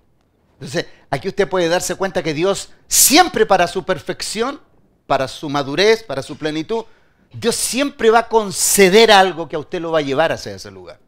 Entonces, 0.55 0.87
aquí 1.11 1.29
usted 1.29 1.49
puede 1.49 1.69
darse 1.69 1.95
cuenta 1.95 2.23
que 2.23 2.35
Dios 2.35 2.71
siempre 2.89 3.47
para 3.47 3.67
su 3.69 3.85
perfección, 3.85 4.61
para 5.09 5.27
su 5.27 5.49
madurez, 5.49 6.03
para 6.03 6.23
su 6.23 6.37
plenitud, 6.37 6.85
Dios 7.33 7.57
siempre 7.57 8.11
va 8.11 8.19
a 8.19 8.29
conceder 8.29 9.11
algo 9.11 9.49
que 9.49 9.57
a 9.57 9.59
usted 9.59 9.81
lo 9.81 9.91
va 9.91 10.01
a 10.01 10.03
llevar 10.03 10.33
hacia 10.33 10.55
ese 10.55 10.71
lugar. 10.71 11.01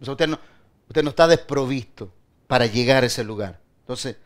usted, 0.00 0.28
no, 0.28 0.38
usted 0.86 1.02
no 1.02 1.10
está 1.10 1.26
desprovisto 1.26 2.12
para 2.46 2.66
llegar 2.66 3.02
a 3.02 3.06
ese 3.06 3.24
lugar. 3.24 3.58
Entonces, 3.80 4.16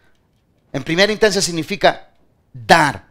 en 0.74 0.84
primera 0.84 1.10
instancia 1.10 1.40
significa 1.40 2.10
dar. 2.52 3.06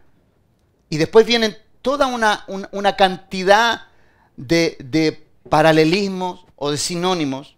Y 0.88 0.98
después 0.98 1.26
vienen 1.26 1.58
toda 1.82 2.06
una, 2.06 2.96
cantidad 2.96 3.88
de 4.36 5.28
paralelismos 5.50 6.46
o 6.56 6.70
de 6.70 6.78
sinónimos. 6.78 7.58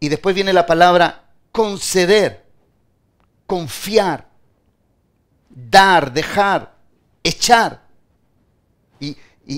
Y 0.00 0.08
después 0.08 0.34
viene 0.34 0.54
la 0.54 0.64
palabra 0.64 1.26
conceder, 1.52 2.46
confiar, 3.46 4.30
dar, 5.50 6.10
dejar, 6.10 6.77
echar. 7.28 7.82
Y, 9.00 9.16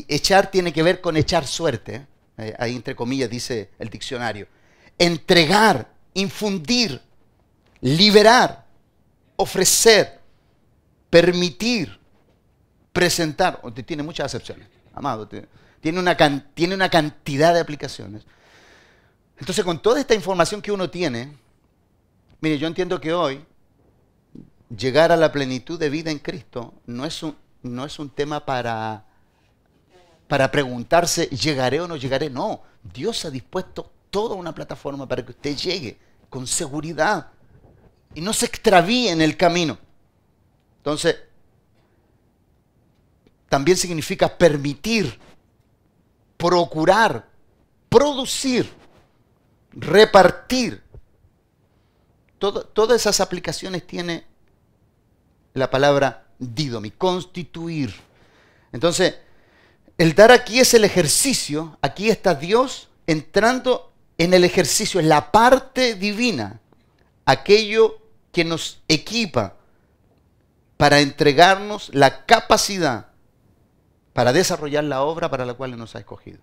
echar 0.08 0.50
tiene 0.50 0.72
que 0.72 0.82
ver 0.82 1.00
con 1.00 1.16
echar 1.16 1.46
suerte. 1.46 2.06
¿eh? 2.36 2.54
Ahí 2.58 2.76
entre 2.76 2.94
comillas 2.94 3.28
dice 3.28 3.70
el 3.78 3.88
diccionario. 3.88 4.46
Entregar, 4.98 5.90
infundir, 6.14 7.00
liberar, 7.80 8.66
ofrecer, 9.36 10.20
permitir, 11.08 11.98
presentar. 12.92 13.60
Tiene 13.84 14.02
muchas 14.02 14.26
acepciones, 14.26 14.68
amado. 14.94 15.28
Tiene 15.80 15.98
una, 15.98 16.16
tiene 16.54 16.74
una 16.74 16.88
cantidad 16.88 17.54
de 17.54 17.60
aplicaciones. 17.60 18.24
Entonces, 19.38 19.64
con 19.64 19.80
toda 19.80 19.98
esta 19.98 20.14
información 20.14 20.60
que 20.60 20.70
uno 20.70 20.90
tiene, 20.90 21.32
mire, 22.40 22.58
yo 22.58 22.66
entiendo 22.66 23.00
que 23.00 23.12
hoy 23.12 23.44
llegar 24.76 25.10
a 25.10 25.16
la 25.16 25.32
plenitud 25.32 25.78
de 25.80 25.90
vida 25.90 26.10
en 26.10 26.18
Cristo 26.18 26.74
no 26.86 27.04
es 27.06 27.22
un, 27.22 27.34
no 27.62 27.84
es 27.84 27.98
un 27.98 28.10
tema 28.10 28.44
para, 28.44 29.04
para 30.28 30.50
preguntarse, 30.50 31.26
¿llegaré 31.26 31.80
o 31.80 31.88
no 31.88 31.96
llegaré? 31.96 32.30
No, 32.30 32.62
Dios 32.82 33.24
ha 33.24 33.30
dispuesto 33.30 33.90
toda 34.10 34.34
una 34.34 34.54
plataforma 34.54 35.06
para 35.06 35.24
que 35.24 35.32
usted 35.32 35.56
llegue 35.56 35.98
con 36.28 36.46
seguridad 36.46 37.28
y 38.14 38.20
no 38.20 38.32
se 38.32 38.46
extravíe 38.46 39.08
en 39.08 39.20
el 39.20 39.36
camino. 39.36 39.78
Entonces, 40.78 41.16
también 43.48 43.76
significa 43.76 44.36
permitir, 44.36 45.18
procurar, 46.36 47.28
producir 47.88 48.80
repartir. 49.72 50.82
todas 52.38 53.00
esas 53.00 53.20
aplicaciones 53.20 53.86
tiene 53.86 54.26
la 55.54 55.70
palabra 55.70 56.26
didomi, 56.40 56.90
constituir. 56.90 57.94
Entonces, 58.72 59.14
el 59.96 60.14
dar 60.14 60.32
aquí 60.32 60.58
es 60.58 60.74
el 60.74 60.84
ejercicio, 60.84 61.78
aquí 61.82 62.10
está 62.10 62.34
Dios 62.34 62.88
entrando 63.06 63.92
en 64.18 64.34
el 64.34 64.44
ejercicio, 64.44 64.98
en 64.98 65.08
la 65.08 65.30
parte 65.30 65.94
divina, 65.94 66.60
aquello 67.24 67.98
que 68.32 68.44
nos 68.44 68.82
equipa 68.88 69.54
para 70.76 71.00
entregarnos 71.00 71.90
la 71.92 72.24
capacidad 72.26 73.10
para 74.12 74.32
desarrollar 74.32 74.84
la 74.84 75.02
obra 75.02 75.30
para 75.30 75.46
la 75.46 75.54
cual 75.54 75.76
nos 75.76 75.94
ha 75.94 76.00
escogido. 76.00 76.38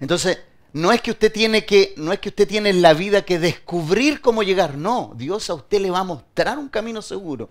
Entonces, 0.00 0.38
no 0.72 0.92
es 0.92 1.00
que 1.00 1.12
usted 1.12 1.32
tiene 1.32 1.64
que, 1.64 1.94
no 1.96 2.12
es 2.12 2.18
que 2.18 2.30
usted 2.30 2.48
tiene 2.48 2.70
en 2.70 2.82
la 2.82 2.94
vida 2.94 3.22
que 3.22 3.38
descubrir 3.38 4.20
cómo 4.20 4.42
llegar, 4.42 4.76
no, 4.76 5.12
Dios 5.16 5.48
a 5.50 5.54
usted 5.54 5.80
le 5.80 5.90
va 5.90 6.00
a 6.00 6.04
mostrar 6.04 6.58
un 6.58 6.68
camino 6.68 7.00
seguro, 7.00 7.48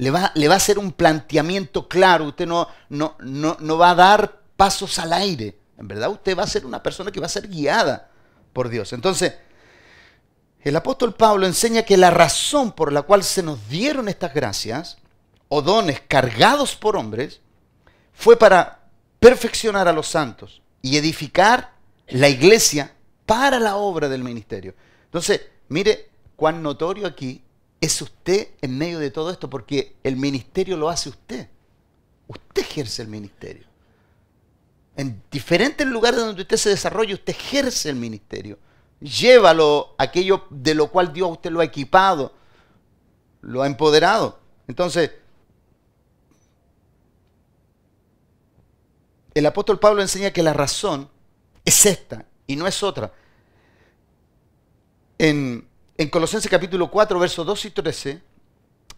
le 0.00 0.10
va, 0.10 0.32
le 0.34 0.48
va 0.48 0.54
a 0.54 0.56
hacer 0.56 0.78
un 0.78 0.92
planteamiento 0.92 1.86
claro, 1.86 2.24
usted 2.24 2.46
no, 2.46 2.68
no, 2.88 3.16
no, 3.20 3.58
no 3.60 3.76
va 3.76 3.90
a 3.90 3.94
dar 3.94 4.40
pasos 4.56 4.98
al 4.98 5.12
aire, 5.12 5.58
en 5.76 5.88
verdad 5.88 6.10
usted 6.10 6.36
va 6.38 6.44
a 6.44 6.46
ser 6.46 6.64
una 6.64 6.82
persona 6.82 7.12
que 7.12 7.20
va 7.20 7.26
a 7.26 7.30
ser 7.30 7.46
guiada 7.48 8.10
por 8.54 8.70
Dios. 8.70 8.94
Entonces, 8.94 9.34
el 10.62 10.74
apóstol 10.74 11.14
Pablo 11.14 11.46
enseña 11.46 11.82
que 11.82 11.98
la 11.98 12.10
razón 12.10 12.72
por 12.72 12.94
la 12.94 13.02
cual 13.02 13.22
se 13.22 13.42
nos 13.42 13.68
dieron 13.68 14.08
estas 14.08 14.32
gracias 14.32 14.96
o 15.48 15.60
dones 15.60 16.00
cargados 16.00 16.76
por 16.76 16.96
hombres 16.96 17.42
fue 18.14 18.38
para 18.38 18.88
perfeccionar 19.18 19.86
a 19.86 19.92
los 19.92 20.08
santos 20.08 20.62
y 20.80 20.96
edificar 20.96 21.74
la 22.08 22.30
iglesia 22.30 22.94
para 23.26 23.60
la 23.60 23.76
obra 23.76 24.08
del 24.08 24.24
ministerio. 24.24 24.74
Entonces, 25.04 25.42
mire 25.68 26.08
cuán 26.36 26.62
notorio 26.62 27.06
aquí 27.06 27.44
es 27.80 28.02
usted 28.02 28.48
en 28.60 28.76
medio 28.76 28.98
de 28.98 29.10
todo 29.10 29.30
esto, 29.30 29.48
porque 29.48 29.96
el 30.02 30.16
ministerio 30.16 30.76
lo 30.76 30.88
hace 30.88 31.08
usted. 31.08 31.48
Usted 32.28 32.62
ejerce 32.62 33.02
el 33.02 33.08
ministerio. 33.08 33.66
En 34.96 35.22
diferentes 35.30 35.86
lugares 35.86 36.20
donde 36.20 36.42
usted 36.42 36.56
se 36.58 36.68
desarrolla, 36.68 37.14
usted 37.14 37.32
ejerce 37.32 37.88
el 37.88 37.96
ministerio. 37.96 38.58
Llévalo 39.00 39.94
aquello 39.96 40.44
de 40.50 40.74
lo 40.74 40.90
cual 40.90 41.12
Dios 41.12 41.28
a 41.28 41.32
usted 41.32 41.50
lo 41.50 41.60
ha 41.60 41.64
equipado, 41.64 42.34
lo 43.40 43.62
ha 43.62 43.66
empoderado. 43.66 44.38
Entonces, 44.68 45.10
el 49.32 49.46
apóstol 49.46 49.78
Pablo 49.78 50.02
enseña 50.02 50.32
que 50.32 50.42
la 50.42 50.52
razón 50.52 51.08
es 51.64 51.86
esta 51.86 52.26
y 52.46 52.56
no 52.56 52.66
es 52.66 52.82
otra. 52.82 53.12
En, 55.16 55.69
en 56.00 56.08
Colosenses 56.08 56.50
capítulo 56.50 56.90
4, 56.90 57.18
versos 57.18 57.44
2 57.44 57.64
y 57.66 57.70
13, 57.72 58.22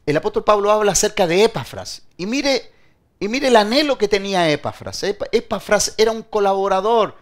el 0.06 0.16
apóstol 0.16 0.44
Pablo 0.44 0.70
habla 0.70 0.92
acerca 0.92 1.26
de 1.26 1.42
Epafras. 1.42 2.02
Y 2.16 2.26
mire, 2.26 2.70
y 3.18 3.26
mire 3.26 3.48
el 3.48 3.56
anhelo 3.56 3.98
que 3.98 4.06
tenía 4.06 4.48
Epafras. 4.48 5.02
Epafras 5.02 5.96
era 5.98 6.12
un 6.12 6.22
colaborador, 6.22 7.16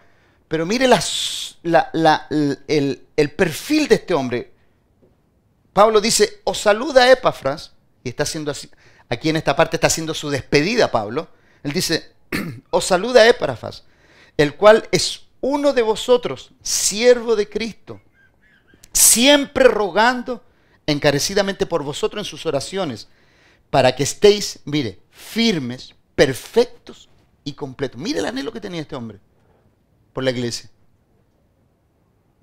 pero 0.47 0.67
mire 0.67 0.85
el, 0.85 3.01
el, 3.17 3.31
perfil 3.31 3.87
de 3.87 3.95
este 3.95 4.13
hombre. 4.13 4.53
Pablo 5.73 5.99
dice, 5.99 6.41
os 6.43 6.59
saluda 6.59 7.11
Epafras, 7.11 7.73
y 8.03 8.09
está 8.09 8.21
haciendo 8.21 8.51
así, 8.51 8.69
aquí 9.09 9.29
en 9.29 9.37
esta 9.37 9.55
parte 9.55 9.77
está 9.77 9.87
haciendo 9.87 10.13
su 10.13 10.29
despedida 10.29 10.91
Pablo. 10.91 11.27
Él 11.63 11.73
dice, 11.73 12.11
os 12.69 12.85
saluda 12.85 13.27
Epafras, 13.27 13.83
el 14.37 14.53
cual 14.53 14.87
es 14.91 15.23
uno 15.39 15.73
de 15.73 15.81
vosotros, 15.81 16.51
siervo 16.61 17.35
de 17.35 17.49
Cristo, 17.49 17.99
siempre 18.93 19.65
rogando 19.65 20.43
encarecidamente 20.85 21.65
por 21.65 21.83
vosotros 21.83 22.25
en 22.25 22.29
sus 22.29 22.45
oraciones, 22.45 23.07
para 23.69 23.95
que 23.95 24.03
estéis, 24.03 24.59
mire, 24.65 24.99
firmes, 25.09 25.95
perfectos 26.15 27.09
y 27.43 27.53
completos. 27.53 27.99
Mire 27.99 28.19
el 28.19 28.25
anhelo 28.25 28.51
que 28.51 28.61
tenía 28.61 28.81
este 28.81 28.95
hombre 28.95 29.19
por 30.13 30.23
la 30.23 30.31
iglesia. 30.31 30.69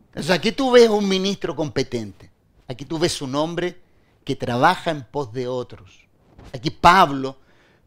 Entonces 0.08 0.30
aquí 0.30 0.52
tú 0.52 0.72
ves 0.72 0.88
un 0.88 1.06
ministro 1.06 1.54
competente. 1.54 2.30
Aquí 2.66 2.84
tú 2.84 2.98
ves 2.98 3.20
un 3.22 3.34
hombre 3.34 3.80
que 4.24 4.34
trabaja 4.36 4.90
en 4.90 5.04
pos 5.04 5.32
de 5.32 5.46
otros. 5.46 6.06
Aquí 6.52 6.70
Pablo, 6.70 7.38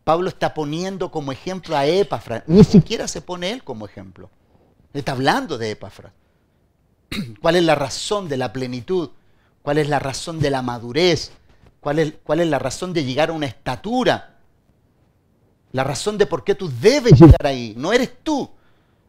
Pablo 0.03 0.29
está 0.29 0.53
poniendo 0.53 1.11
como 1.11 1.31
ejemplo 1.31 1.75
a 1.75 1.85
Epafras. 1.85 2.43
Ni 2.47 2.63
siquiera 2.63 3.07
se 3.07 3.21
pone 3.21 3.51
él 3.51 3.63
como 3.63 3.85
ejemplo. 3.85 4.29
Está 4.93 5.13
hablando 5.13 5.57
de 5.57 5.71
Epafras. 5.71 6.13
¿Cuál 7.41 7.55
es 7.57 7.63
la 7.63 7.75
razón 7.75 8.27
de 8.29 8.37
la 8.37 8.53
plenitud? 8.53 9.09
¿Cuál 9.61 9.77
es 9.77 9.89
la 9.89 9.99
razón 9.99 10.39
de 10.39 10.49
la 10.49 10.61
madurez? 10.61 11.31
¿Cuál 11.79 11.99
es, 11.99 12.13
cuál 12.23 12.39
es 12.39 12.47
la 12.47 12.59
razón 12.59 12.93
de 12.93 13.03
llegar 13.03 13.29
a 13.29 13.33
una 13.33 13.45
estatura? 13.45 14.37
La 15.71 15.83
razón 15.83 16.17
de 16.17 16.25
por 16.25 16.43
qué 16.43 16.55
tú 16.55 16.71
debes 16.81 17.19
llegar 17.19 17.45
ahí. 17.45 17.73
No 17.77 17.93
eres 17.93 18.11
tú, 18.23 18.49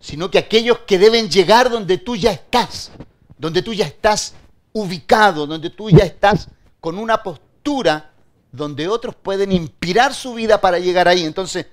sino 0.01 0.31
que 0.31 0.39
aquellos 0.39 0.81
que 0.81 0.99
deben 0.99 1.29
llegar 1.29 1.71
donde 1.71 1.99
tú 1.99 2.17
ya 2.17 2.33
estás, 2.33 2.91
donde 3.39 3.63
tú 3.63 3.73
ya 3.73 3.87
estás 3.87 4.35
ubicado, 4.73 5.47
donde 5.47 5.71
tú 5.71 5.91
ya 5.91 6.05
estás 6.05 6.49
con 6.81 6.99
una 6.99 7.23
postura 7.23 8.11
donde 8.51 8.89
otros 8.89 9.15
pueden 9.15 9.53
inspirar 9.53 10.15
su 10.15 10.35
vida 10.35 10.61
para 10.61 10.79
llegar 10.79 11.09
ahí. 11.09 11.25
Entonces, 11.25 11.67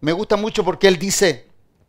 me 0.00 0.12
gusta 0.12 0.36
mucho 0.36 0.64
porque 0.64 0.88
él 0.88 0.98
dice, 0.98 1.47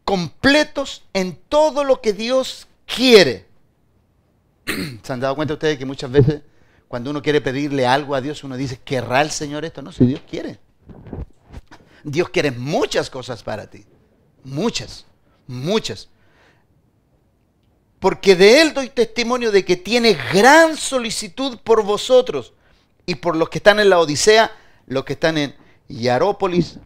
completos 0.09 1.03
en 1.13 1.35
todo 1.35 1.83
lo 1.83 2.01
que 2.01 2.13
Dios 2.13 2.67
quiere. 2.87 3.45
¿Se 5.03 5.13
han 5.13 5.19
dado 5.19 5.35
cuenta 5.35 5.53
ustedes 5.53 5.77
que 5.77 5.85
muchas 5.85 6.09
veces 6.09 6.41
cuando 6.87 7.11
uno 7.11 7.21
quiere 7.21 7.41
pedirle 7.41 7.85
algo 7.85 8.15
a 8.15 8.21
Dios, 8.21 8.43
uno 8.43 8.57
dice, 8.57 8.79
¿querrá 8.83 9.21
el 9.21 9.29
Señor 9.29 9.65
esto? 9.65 9.83
No, 9.83 9.91
si 9.91 10.07
Dios 10.07 10.21
quiere. 10.27 10.59
Dios 12.03 12.27
quiere 12.29 12.49
muchas 12.49 13.11
cosas 13.11 13.43
para 13.43 13.69
ti. 13.69 13.85
Muchas, 14.43 15.05
muchas. 15.45 16.09
Porque 17.99 18.35
de 18.35 18.61
Él 18.61 18.73
doy 18.73 18.89
testimonio 18.89 19.51
de 19.51 19.63
que 19.63 19.77
tiene 19.77 20.17
gran 20.33 20.75
solicitud 20.75 21.59
por 21.59 21.83
vosotros 21.83 22.53
y 23.05 23.13
por 23.13 23.35
los 23.35 23.49
que 23.49 23.59
están 23.59 23.79
en 23.79 23.91
la 23.91 23.99
Odisea, 23.99 24.51
los 24.87 25.05
que 25.05 25.13
están 25.13 25.37
en 25.37 25.55
Yarópolis. 25.87 26.79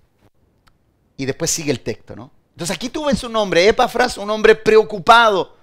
Y 1.15 1.25
después 1.25 1.51
sigue 1.51 1.71
el 1.71 1.79
texto, 1.79 2.17
¿no? 2.17 2.42
Entonces 2.53 2.75
aquí 2.75 2.89
tú 2.89 3.05
ves 3.05 3.23
un 3.23 3.35
hombre, 3.35 3.67
Epafras, 3.67 4.17
un 4.17 4.29
hombre 4.29 4.55
preocupado, 4.55 5.55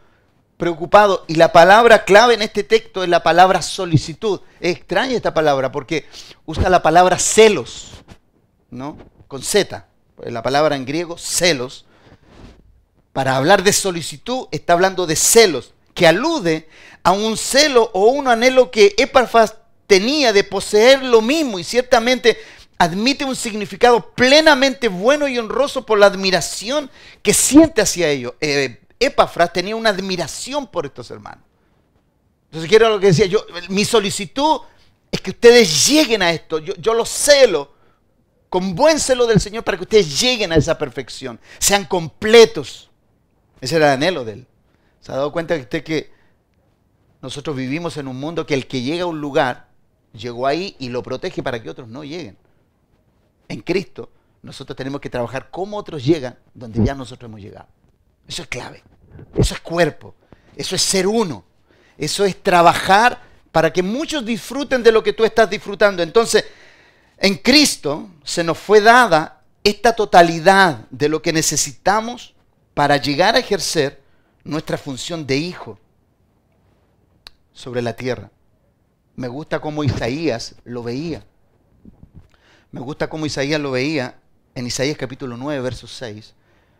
preocupado. 0.57 1.24
Y 1.29 1.37
la 1.37 1.53
palabra 1.53 2.05
clave 2.05 2.35
en 2.35 2.42
este 2.42 2.64
texto 2.64 3.03
es 3.03 3.09
la 3.09 3.22
palabra 3.22 3.62
solicitud. 3.62 4.40
Es 4.61 4.76
extraña 4.76 5.14
esta 5.14 5.33
palabra 5.33 5.70
porque 5.70 6.09
usa 6.46 6.68
la 6.68 6.83
palabra 6.83 7.18
celos, 7.18 7.92
¿no? 8.70 8.98
Con 9.29 9.42
Z. 9.42 9.87
La 10.24 10.42
palabra 10.42 10.74
en 10.74 10.85
griego, 10.85 11.16
celos. 11.16 11.87
Para 13.12 13.37
hablar 13.37 13.62
de 13.62 13.72
solicitud 13.72 14.48
está 14.50 14.72
hablando 14.72 15.07
de 15.07 15.16
celos, 15.16 15.74
que 15.94 16.07
alude 16.07 16.68
a 17.03 17.12
un 17.12 17.37
celo 17.37 17.90
o 17.92 18.07
un 18.07 18.29
anhelo 18.29 18.70
que 18.70 18.94
Epafras 18.98 19.57
tenía 19.87 20.33
de 20.33 20.44
poseer 20.44 21.03
lo 21.03 21.20
mismo 21.20 21.59
y 21.59 21.64
ciertamente 21.64 22.38
admite 22.80 23.26
un 23.26 23.36
significado 23.36 24.10
plenamente 24.14 24.88
bueno 24.88 25.28
y 25.28 25.38
honroso 25.38 25.84
por 25.84 25.98
la 25.98 26.06
admiración 26.06 26.90
que 27.22 27.34
siente 27.34 27.82
hacia 27.82 28.08
ellos. 28.08 28.32
Eh, 28.40 28.80
Epafras 28.98 29.52
tenía 29.52 29.76
una 29.76 29.90
admiración 29.90 30.66
por 30.66 30.86
estos 30.86 31.10
hermanos. 31.10 31.44
Entonces, 32.46 32.70
quiero 32.70 32.88
lo 32.88 32.98
que 32.98 33.08
decía 33.08 33.26
yo, 33.26 33.44
mi 33.68 33.84
solicitud 33.84 34.62
es 35.12 35.20
que 35.20 35.32
ustedes 35.32 35.86
lleguen 35.88 36.22
a 36.22 36.30
esto. 36.30 36.58
Yo, 36.58 36.74
yo 36.76 36.94
lo 36.94 37.04
celo 37.04 37.70
con 38.48 38.74
buen 38.74 38.98
celo 38.98 39.26
del 39.26 39.40
Señor 39.40 39.62
para 39.62 39.76
que 39.76 39.84
ustedes 39.84 40.18
lleguen 40.18 40.50
a 40.50 40.56
esa 40.56 40.78
perfección, 40.78 41.38
sean 41.58 41.84
completos. 41.84 42.88
Ese 43.60 43.76
era 43.76 43.88
el 43.88 43.98
anhelo 43.98 44.24
de 44.24 44.32
él. 44.32 44.46
¿Se 45.00 45.12
ha 45.12 45.16
dado 45.16 45.32
cuenta 45.32 45.54
que 45.54 45.62
usted 45.62 45.84
que 45.84 46.10
nosotros 47.20 47.54
vivimos 47.54 47.98
en 47.98 48.08
un 48.08 48.18
mundo 48.18 48.46
que 48.46 48.54
el 48.54 48.66
que 48.66 48.80
llega 48.80 49.02
a 49.02 49.06
un 49.06 49.20
lugar, 49.20 49.68
llegó 50.14 50.46
ahí 50.46 50.76
y 50.78 50.88
lo 50.88 51.02
protege 51.02 51.42
para 51.42 51.62
que 51.62 51.68
otros 51.68 51.86
no 51.86 52.04
lleguen? 52.04 52.38
En 53.50 53.62
Cristo, 53.62 54.10
nosotros 54.42 54.76
tenemos 54.76 55.00
que 55.00 55.10
trabajar 55.10 55.50
como 55.50 55.76
otros 55.76 56.04
llegan 56.04 56.38
donde 56.54 56.84
ya 56.84 56.94
nosotros 56.94 57.28
hemos 57.28 57.40
llegado. 57.40 57.66
Eso 58.28 58.42
es 58.42 58.48
clave. 58.48 58.82
Eso 59.36 59.54
es 59.54 59.60
cuerpo. 59.60 60.14
Eso 60.56 60.76
es 60.76 60.82
ser 60.82 61.08
uno. 61.08 61.44
Eso 61.98 62.24
es 62.24 62.40
trabajar 62.40 63.20
para 63.50 63.72
que 63.72 63.82
muchos 63.82 64.24
disfruten 64.24 64.84
de 64.84 64.92
lo 64.92 65.02
que 65.02 65.12
tú 65.12 65.24
estás 65.24 65.50
disfrutando. 65.50 66.00
Entonces, 66.00 66.44
en 67.18 67.38
Cristo 67.38 68.08
se 68.22 68.44
nos 68.44 68.56
fue 68.56 68.80
dada 68.80 69.42
esta 69.64 69.96
totalidad 69.96 70.86
de 70.90 71.08
lo 71.08 71.20
que 71.20 71.32
necesitamos 71.32 72.34
para 72.72 72.98
llegar 72.98 73.34
a 73.34 73.40
ejercer 73.40 74.00
nuestra 74.44 74.78
función 74.78 75.26
de 75.26 75.36
hijo 75.36 75.76
sobre 77.52 77.82
la 77.82 77.94
tierra. 77.94 78.30
Me 79.16 79.26
gusta 79.26 79.60
cómo 79.60 79.82
Isaías 79.82 80.54
lo 80.62 80.84
veía. 80.84 81.24
Me 82.72 82.80
gusta 82.80 83.09
cómo 83.09 83.26
Isaías 83.26 83.61
lo 83.61 83.72
veía 83.72 84.20
en 84.54 84.66
Isaías 84.66 84.96
capítulo 84.96 85.37
9, 85.37 85.61
verso 85.61 85.87
6. 85.87 86.35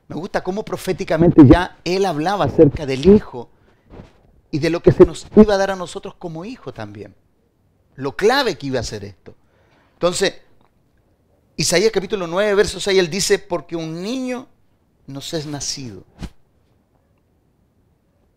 Me 0.09 0.17
gusta 0.17 0.43
cómo 0.43 0.65
proféticamente 0.65 1.43
ya 1.47 1.79
él 1.85 2.05
hablaba 2.07 2.45
acerca 2.45 2.87
del 2.87 3.07
Hijo 3.07 3.51
y 4.51 4.59
de 4.59 4.71
lo 4.71 4.83
que 4.83 4.93
se 4.93 5.05
nos 5.05 5.27
iba 5.37 5.55
a 5.55 5.59
dar 5.59 5.71
a 5.73 5.77
nosotros 5.77 6.15
como 6.17 6.45
hijo 6.45 6.73
también. 6.73 7.15
Lo 7.97 8.17
clave 8.17 8.57
que 8.57 8.67
iba 8.69 8.81
a 8.81 8.85
ser 8.85 9.05
esto. 9.05 9.35
Entonces, 9.95 10.35
Isaías 11.57 11.93
capítulo 11.93 12.27
9, 12.27 12.55
verso 12.55 12.81
6, 12.81 12.99
él 12.99 13.11
dice, 13.11 13.39
porque 13.39 13.77
un 13.77 14.03
niño 14.03 14.49
nos 15.07 15.35
es 15.35 15.47
nacido. 15.47 16.05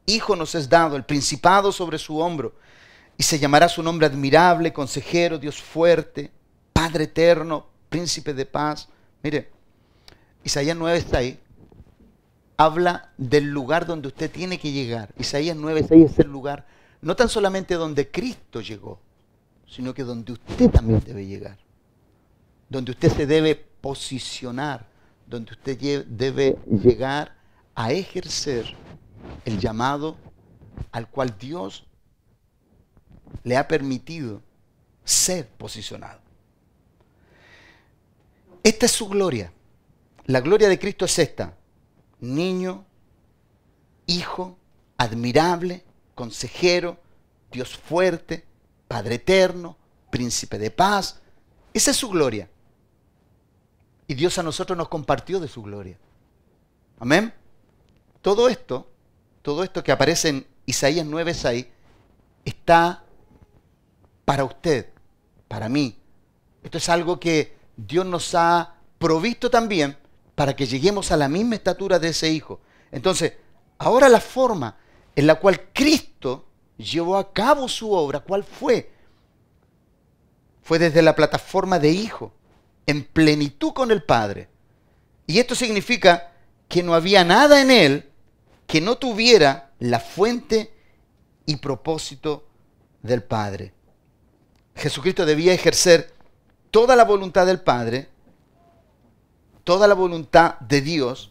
Hijo 0.06 0.36
nos 0.36 0.56
es 0.56 0.70
dado, 0.70 0.96
el 0.96 1.06
principado 1.06 1.72
sobre 1.72 1.98
su 1.98 2.20
hombro, 2.20 2.54
y 3.18 3.24
se 3.24 3.39
llamará 3.39 3.70
su 3.70 3.82
nombre 3.82 4.08
admirable, 4.08 4.74
consejero, 4.74 5.38
Dios 5.38 5.62
fuerte, 5.62 6.32
Padre 6.84 7.06
eterno, 7.06 7.65
príncipe 7.88 8.34
de 8.34 8.46
paz. 8.46 8.89
Mire, 9.22 9.50
Isaías 10.43 10.76
9 10.76 10.98
está 10.98 11.19
ahí. 11.19 11.39
Habla 12.58 13.13
del 13.17 13.52
lugar 13.52 13.86
donde 13.86 14.10
usted 14.10 14.30
tiene 14.30 14.60
que 14.60 14.74
llegar. 14.74 15.13
Isaías 15.17 15.56
9, 15.56 15.86
6 15.88 16.12
es 16.12 16.19
el 16.19 16.28
lugar, 16.28 16.67
no 17.02 17.15
tan 17.15 17.30
solamente 17.30 17.76
donde 17.76 18.12
Cristo 18.12 18.60
llegó, 18.60 19.00
sino 19.65 19.93
que 19.93 20.04
donde 20.04 20.34
usted 20.34 20.69
también 20.72 21.02
debe 21.06 21.26
llegar. 21.26 21.58
Donde 22.67 22.91
usted 22.91 23.13
se 23.13 23.28
debe 23.28 23.56
posicionar, 23.56 24.86
donde 25.26 25.54
usted 25.54 26.06
debe 26.06 26.58
llegar 26.65 27.34
a 27.76 27.93
ejercer 27.93 28.76
el 29.46 29.58
llamado 29.58 30.17
al 30.91 31.10
cual 31.10 31.34
Dios 31.39 31.86
le 33.46 33.56
ha 33.56 33.69
permitido 33.69 34.41
ser 35.06 35.48
posicionado. 35.48 36.23
Esta 38.63 38.86
es 38.86 38.91
su 38.93 39.10
gloria. 39.10 39.52
La 40.26 40.39
gloria 40.39 40.69
de 40.69 40.80
Cristo 40.80 41.04
es 41.04 41.19
esta. 41.19 41.58
Niño, 42.21 42.86
hijo, 44.08 44.58
admirable, 44.97 45.84
consejero, 46.15 46.97
Dios 47.52 47.76
fuerte, 47.76 48.45
Padre 48.88 49.15
eterno, 49.15 49.78
príncipe 50.10 50.58
de 50.58 50.71
paz. 50.71 51.19
Esa 51.73 51.91
es 51.91 51.97
su 51.97 52.10
gloria. 52.10 52.49
Y 54.08 54.13
Dios 54.13 54.38
a 54.38 54.43
nosotros 54.43 54.78
nos 54.78 54.88
compartió 54.88 55.39
de 55.39 55.47
su 55.47 55.62
gloria. 55.62 55.97
Amén. 56.99 57.34
Todo 58.21 58.47
esto, 58.47 58.89
todo 59.41 59.63
esto 59.63 59.84
que 59.84 59.91
aparece 59.91 60.30
en 60.30 60.47
Isaías 60.65 61.06
9:6 61.06 61.67
está 62.45 63.04
para 64.23 64.45
usted, 64.45 64.89
para 65.47 65.67
mí. 65.67 65.97
Esto 66.63 66.78
es 66.78 66.88
algo 66.88 67.19
que 67.19 67.58
Dios 67.76 68.06
nos 68.06 68.34
ha 68.36 68.76
provisto 68.98 69.50
también 69.50 69.98
para 70.36 70.56
que 70.56 70.66
lleguemos 70.66 71.12
a 71.12 71.18
la 71.18 71.28
misma 71.28 71.56
estatura 71.56 72.00
de 72.00 72.10
ese 72.10 72.30
Hijo. 72.30 72.62
Entonces, 72.92 73.34
ahora 73.78 74.10
la 74.10 74.22
forma 74.22 74.78
en 75.16 75.28
la 75.28 75.36
cual 75.36 75.70
Cristo 75.74 76.48
llevó 76.78 77.18
a 77.18 77.34
cabo 77.34 77.68
su 77.68 77.92
obra, 77.92 78.20
¿cuál 78.20 78.44
fue? 78.44 78.92
Fue 80.62 80.80
desde 80.80 81.02
la 81.02 81.16
plataforma 81.16 81.80
de 81.80 81.92
Hijo, 81.92 82.34
en 82.86 83.04
plenitud 83.04 83.74
con 83.74 83.92
el 83.92 84.04
Padre. 84.04 84.50
Y 85.28 85.40
esto 85.40 85.56
significa 85.56 86.32
que 86.68 86.84
no 86.84 86.94
había 86.94 87.24
nada 87.24 87.62
en 87.62 87.72
Él 87.72 88.10
que 88.68 88.82
no 88.82 88.98
tuviera 88.98 89.72
la 89.80 90.00
fuente 90.00 90.74
y 91.46 91.58
propósito 91.58 92.48
del 93.02 93.24
Padre. 93.24 93.74
Jesucristo 94.76 95.26
debía 95.26 95.54
ejercer 95.54 96.14
toda 96.74 96.96
la 96.96 97.06
voluntad 97.06 97.46
del 97.46 97.62
Padre, 97.62 98.10
toda 99.64 99.88
la 99.88 99.94
voluntad 99.94 100.60
de 100.60 100.82
Dios, 100.82 101.30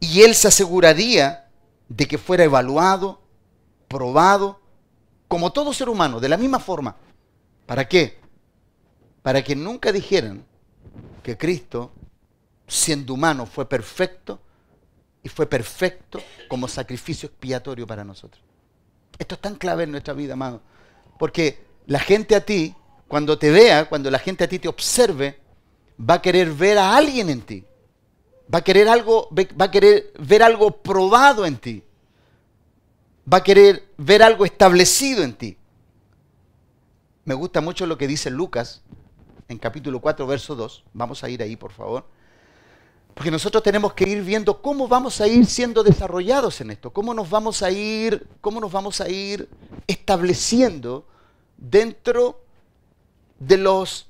y 0.00 0.22
Él 0.22 0.34
se 0.34 0.48
aseguraría 0.48 1.48
de 1.88 2.06
que 2.08 2.18
fuera 2.18 2.42
evaluado, 2.42 3.22
probado, 3.86 4.60
como 5.28 5.52
todo 5.52 5.72
ser 5.72 5.88
humano, 5.88 6.18
de 6.18 6.28
la 6.28 6.36
misma 6.36 6.58
forma. 6.58 6.96
¿Para 7.66 7.86
qué? 7.86 8.18
Para 9.22 9.44
que 9.44 9.54
nunca 9.54 9.92
dijeran 9.92 10.44
que 11.22 11.38
Cristo, 11.38 11.92
siendo 12.66 13.14
humano, 13.14 13.46
fue 13.46 13.68
perfecto 13.68 14.40
y 15.22 15.28
fue 15.28 15.46
perfecto 15.46 16.20
como 16.48 16.66
sacrificio 16.66 17.28
expiatorio 17.28 17.86
para 17.86 18.02
nosotros. 18.02 18.42
Esto 19.20 19.36
es 19.36 19.40
tan 19.40 19.54
clave 19.54 19.84
en 19.84 19.92
nuestra 19.92 20.14
vida, 20.14 20.32
amado. 20.32 20.62
Porque 21.16 21.64
la 21.86 22.00
gente 22.00 22.34
a 22.34 22.44
ti, 22.44 22.74
cuando 23.14 23.38
te 23.38 23.52
vea, 23.52 23.88
cuando 23.88 24.10
la 24.10 24.18
gente 24.18 24.42
a 24.42 24.48
ti 24.48 24.58
te 24.58 24.66
observe, 24.66 25.38
va 26.00 26.14
a 26.14 26.20
querer 26.20 26.52
ver 26.52 26.78
a 26.78 26.96
alguien 26.96 27.30
en 27.30 27.42
ti. 27.42 27.64
Va 28.52 28.58
a 28.58 28.64
querer 28.64 28.88
algo, 28.88 29.28
va 29.30 29.66
a 29.66 29.70
querer 29.70 30.12
ver 30.18 30.42
algo 30.42 30.78
probado 30.78 31.46
en 31.46 31.56
ti. 31.56 31.84
Va 33.32 33.36
a 33.36 33.44
querer 33.44 33.84
ver 33.98 34.20
algo 34.20 34.44
establecido 34.44 35.22
en 35.22 35.32
ti. 35.34 35.56
Me 37.24 37.34
gusta 37.34 37.60
mucho 37.60 37.86
lo 37.86 37.96
que 37.96 38.08
dice 38.08 38.32
Lucas 38.32 38.82
en 39.46 39.58
capítulo 39.58 40.00
4, 40.00 40.26
verso 40.26 40.56
2. 40.56 40.82
Vamos 40.92 41.22
a 41.22 41.30
ir 41.30 41.40
ahí, 41.40 41.54
por 41.54 41.70
favor. 41.70 42.08
Porque 43.14 43.30
nosotros 43.30 43.62
tenemos 43.62 43.92
que 43.92 44.08
ir 44.08 44.24
viendo 44.24 44.60
cómo 44.60 44.88
vamos 44.88 45.20
a 45.20 45.28
ir 45.28 45.46
siendo 45.46 45.84
desarrollados 45.84 46.60
en 46.60 46.72
esto, 46.72 46.92
cómo 46.92 47.14
nos 47.14 47.30
vamos 47.30 47.62
a 47.62 47.70
ir, 47.70 48.26
cómo 48.40 48.58
nos 48.58 48.72
vamos 48.72 49.00
a 49.00 49.08
ir 49.08 49.48
estableciendo 49.86 51.06
dentro 51.56 52.43
de 53.46 53.58
los 53.58 54.08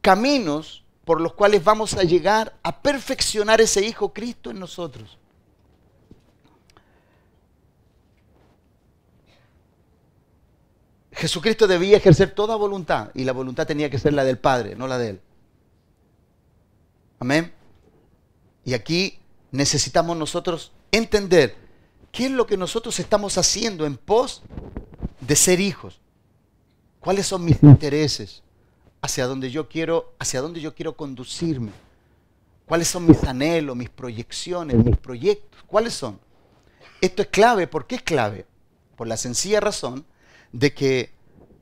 caminos 0.00 0.84
por 1.04 1.20
los 1.20 1.34
cuales 1.34 1.64
vamos 1.64 1.94
a 1.94 2.02
llegar 2.02 2.54
a 2.62 2.80
perfeccionar 2.80 3.60
ese 3.60 3.84
Hijo 3.84 4.12
Cristo 4.12 4.50
en 4.50 4.60
nosotros. 4.60 5.18
Jesucristo 11.12 11.66
debía 11.66 11.98
ejercer 11.98 12.34
toda 12.34 12.56
voluntad 12.56 13.10
y 13.14 13.24
la 13.24 13.32
voluntad 13.32 13.66
tenía 13.66 13.90
que 13.90 13.98
ser 13.98 14.12
la 14.12 14.24
del 14.24 14.38
Padre, 14.38 14.74
no 14.74 14.86
la 14.86 14.98
de 14.98 15.10
Él. 15.10 15.20
Amén. 17.20 17.52
Y 18.64 18.74
aquí 18.74 19.18
necesitamos 19.50 20.16
nosotros 20.16 20.72
entender 20.90 21.56
qué 22.10 22.26
es 22.26 22.30
lo 22.30 22.46
que 22.46 22.56
nosotros 22.56 22.98
estamos 22.98 23.38
haciendo 23.38 23.86
en 23.86 23.96
pos 23.96 24.42
de 25.20 25.36
ser 25.36 25.60
hijos. 25.60 26.00
¿Cuáles 27.00 27.26
son 27.26 27.44
mis 27.44 27.62
intereses? 27.62 28.41
¿Hacia 29.02 29.26
dónde 29.26 29.50
yo 29.50 29.68
quiero, 29.68 30.14
hacia 30.20 30.40
dónde 30.40 30.60
yo 30.60 30.74
quiero 30.74 30.96
conducirme? 30.96 31.72
¿Cuáles 32.66 32.88
son 32.88 33.06
mis 33.06 33.22
anhelos, 33.24 33.76
mis 33.76 33.90
proyecciones, 33.90 34.76
mis 34.76 34.96
proyectos? 34.96 35.60
¿Cuáles 35.66 35.92
son? 35.92 36.20
Esto 37.00 37.22
es 37.22 37.28
clave, 37.28 37.66
¿por 37.66 37.88
qué 37.88 37.96
es 37.96 38.02
clave? 38.02 38.46
Por 38.96 39.08
la 39.08 39.16
sencilla 39.16 39.58
razón 39.58 40.06
de 40.52 40.72
que 40.72 41.12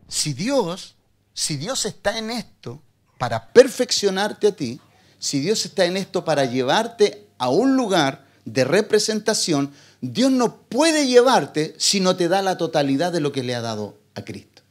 si 0.07 0.35
Dios, 0.35 0.97
si 1.33 1.57
Dios 1.57 1.87
está 1.87 2.19
en 2.19 2.31
esto 2.31 2.83
para 3.19 3.53
perfeccionarte 3.53 4.49
a 4.49 4.57
ti, 4.57 4.79
si 5.19 5.41
Dios 5.41 5.65
está 5.65 5.87
en 5.87 5.97
esto 5.97 6.25
para 6.25 6.45
llevarte 6.45 7.27
a 7.39 7.49
un 7.49 7.75
lugar 7.75 8.27
de 8.45 8.65
representación, 8.65 9.73
Dios 10.03 10.31
no 10.31 10.57
puede 10.63 11.07
llevarte 11.07 11.75
si 11.79 12.01
no 12.01 12.17
te 12.17 12.29
da 12.29 12.43
la 12.43 12.59
totalidad 12.59 13.13
de 13.13 13.21
lo 13.21 13.33
que 13.33 13.43
le 13.43 13.55
ha 13.55 13.61
dado 13.63 13.99
a 14.15 14.25
Cristo. 14.25 14.63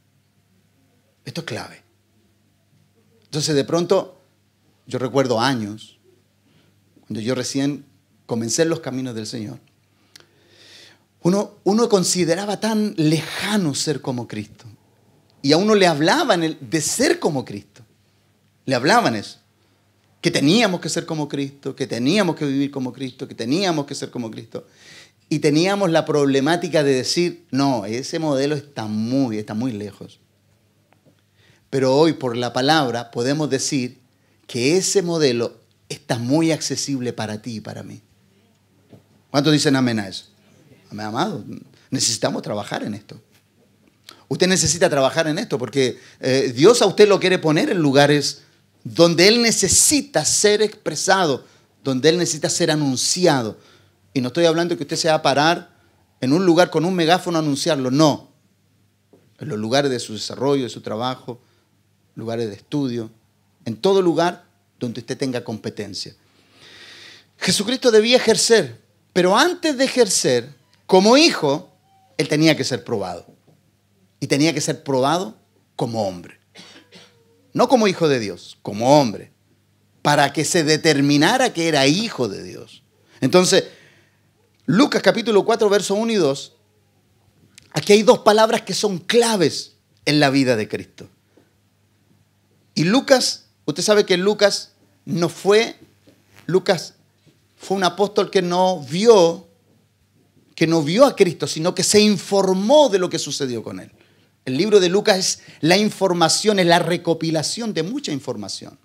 Esto 1.24 1.40
es 1.40 1.46
clave. 1.46 1.79
Entonces 3.30 3.54
de 3.54 3.64
pronto, 3.64 4.20
yo 4.86 4.98
recuerdo 4.98 5.40
años, 5.40 5.98
cuando 7.06 7.20
yo 7.20 7.34
recién 7.34 7.86
comencé 8.26 8.62
en 8.62 8.68
los 8.68 8.80
caminos 8.80 9.14
del 9.14 9.26
Señor, 9.26 9.58
uno, 11.22 11.52
uno 11.64 11.88
consideraba 11.88 12.60
tan 12.60 12.94
lejano 12.96 13.74
ser 13.74 14.00
como 14.00 14.26
Cristo. 14.26 14.64
Y 15.42 15.52
a 15.52 15.56
uno 15.56 15.74
le 15.74 15.86
hablaban 15.86 16.58
de 16.60 16.80
ser 16.80 17.18
como 17.18 17.44
Cristo. 17.44 17.82
Le 18.66 18.74
hablaban 18.74 19.16
eso 19.16 19.40
que 20.20 20.30
teníamos 20.30 20.80
que 20.80 20.88
ser 20.88 21.06
como 21.06 21.28
Cristo, 21.28 21.74
que 21.74 21.86
teníamos 21.86 22.36
que 22.36 22.44
vivir 22.44 22.70
como 22.70 22.92
Cristo, 22.92 23.26
que 23.26 23.34
teníamos 23.34 23.86
que 23.86 23.94
ser 23.94 24.10
como 24.10 24.30
Cristo. 24.30 24.66
Y 25.28 25.38
teníamos 25.38 25.90
la 25.90 26.04
problemática 26.04 26.82
de 26.82 26.92
decir, 26.92 27.46
no, 27.50 27.86
ese 27.86 28.18
modelo 28.18 28.54
está 28.54 28.86
muy, 28.86 29.38
está 29.38 29.54
muy 29.54 29.72
lejos. 29.72 30.20
Pero 31.70 31.96
hoy 31.96 32.14
por 32.14 32.36
la 32.36 32.52
palabra 32.52 33.10
podemos 33.12 33.48
decir 33.48 33.98
que 34.46 34.76
ese 34.76 35.02
modelo 35.02 35.54
está 35.88 36.18
muy 36.18 36.50
accesible 36.50 37.12
para 37.12 37.40
ti 37.40 37.56
y 37.56 37.60
para 37.60 37.84
mí. 37.84 38.02
¿Cuántos 39.30 39.52
dicen 39.52 39.76
amén 39.76 40.00
a 40.00 40.08
eso? 40.08 40.24
Amén, 40.90 41.06
amado. 41.06 41.44
Necesitamos 41.90 42.42
trabajar 42.42 42.82
en 42.82 42.94
esto. 42.94 43.20
Usted 44.28 44.48
necesita 44.48 44.90
trabajar 44.90 45.28
en 45.28 45.38
esto 45.38 45.58
porque 45.58 45.98
eh, 46.20 46.52
Dios 46.54 46.82
a 46.82 46.86
usted 46.86 47.08
lo 47.08 47.20
quiere 47.20 47.38
poner 47.38 47.70
en 47.70 47.78
lugares 47.78 48.42
donde 48.82 49.28
Él 49.28 49.42
necesita 49.42 50.24
ser 50.24 50.62
expresado, 50.62 51.44
donde 51.84 52.08
Él 52.08 52.18
necesita 52.18 52.48
ser 52.48 52.70
anunciado. 52.70 53.58
Y 54.12 54.20
no 54.20 54.28
estoy 54.28 54.46
hablando 54.46 54.74
de 54.74 54.78
que 54.78 54.84
usted 54.84 54.96
se 54.96 55.08
va 55.08 55.14
a 55.14 55.22
parar 55.22 55.70
en 56.20 56.32
un 56.32 56.44
lugar 56.44 56.70
con 56.70 56.84
un 56.84 56.94
megáfono 56.94 57.38
a 57.38 57.40
anunciarlo, 57.40 57.90
no. 57.90 58.30
En 59.38 59.48
los 59.48 59.58
lugares 59.58 59.90
de 59.90 60.00
su 60.00 60.12
desarrollo, 60.12 60.64
de 60.64 60.68
su 60.68 60.80
trabajo, 60.80 61.40
lugares 62.14 62.48
de 62.48 62.56
estudio, 62.56 63.10
en 63.64 63.76
todo 63.76 64.02
lugar 64.02 64.44
donde 64.78 65.00
usted 65.00 65.16
tenga 65.16 65.44
competencia. 65.44 66.14
Jesucristo 67.38 67.90
debía 67.90 68.16
ejercer, 68.16 68.80
pero 69.12 69.36
antes 69.36 69.76
de 69.76 69.84
ejercer, 69.84 70.54
como 70.86 71.16
hijo, 71.16 71.70
Él 72.18 72.28
tenía 72.28 72.56
que 72.56 72.64
ser 72.64 72.84
probado. 72.84 73.26
Y 74.18 74.26
tenía 74.26 74.52
que 74.52 74.60
ser 74.60 74.82
probado 74.82 75.36
como 75.76 76.06
hombre 76.06 76.40
no 77.52 77.68
como 77.68 77.88
hijo 77.88 78.08
de 78.08 78.20
Dios, 78.20 78.58
como 78.62 79.00
hombre, 79.00 79.32
para 80.02 80.32
que 80.32 80.44
se 80.44 80.64
determinara 80.64 81.52
que 81.52 81.68
era 81.68 81.86
hijo 81.86 82.28
de 82.28 82.42
Dios. 82.42 82.82
Entonces, 83.20 83.64
Lucas 84.66 85.02
capítulo 85.02 85.44
4, 85.44 85.68
verso 85.68 85.94
1 85.94 86.12
y 86.12 86.16
2, 86.16 86.56
aquí 87.72 87.92
hay 87.92 88.02
dos 88.02 88.20
palabras 88.20 88.62
que 88.62 88.74
son 88.74 88.98
claves 88.98 89.74
en 90.04 90.20
la 90.20 90.30
vida 90.30 90.56
de 90.56 90.68
Cristo. 90.68 91.08
Y 92.80 92.84
Lucas, 92.84 93.44
usted 93.66 93.82
sabe 93.82 94.06
que 94.06 94.16
Lucas 94.16 94.70
no 95.04 95.28
fue, 95.28 95.76
Lucas 96.46 96.94
fue 97.58 97.76
un 97.76 97.84
apóstol 97.84 98.30
que 98.30 98.40
no 98.40 98.80
vio, 98.80 99.46
que 100.54 100.66
no 100.66 100.82
vio 100.82 101.04
a 101.04 101.14
Cristo, 101.14 101.46
sino 101.46 101.74
que 101.74 101.82
se 101.82 102.00
informó 102.00 102.88
de 102.88 102.98
lo 102.98 103.10
que 103.10 103.18
sucedió 103.18 103.62
con 103.62 103.80
él. 103.80 103.92
El 104.46 104.56
libro 104.56 104.80
de 104.80 104.88
Lucas 104.88 105.18
es 105.18 105.42
la 105.60 105.76
información, 105.76 106.58
es 106.58 106.64
la 106.64 106.78
recopilación 106.78 107.74
de 107.74 107.82
mucha 107.82 108.12
información. 108.12 108.78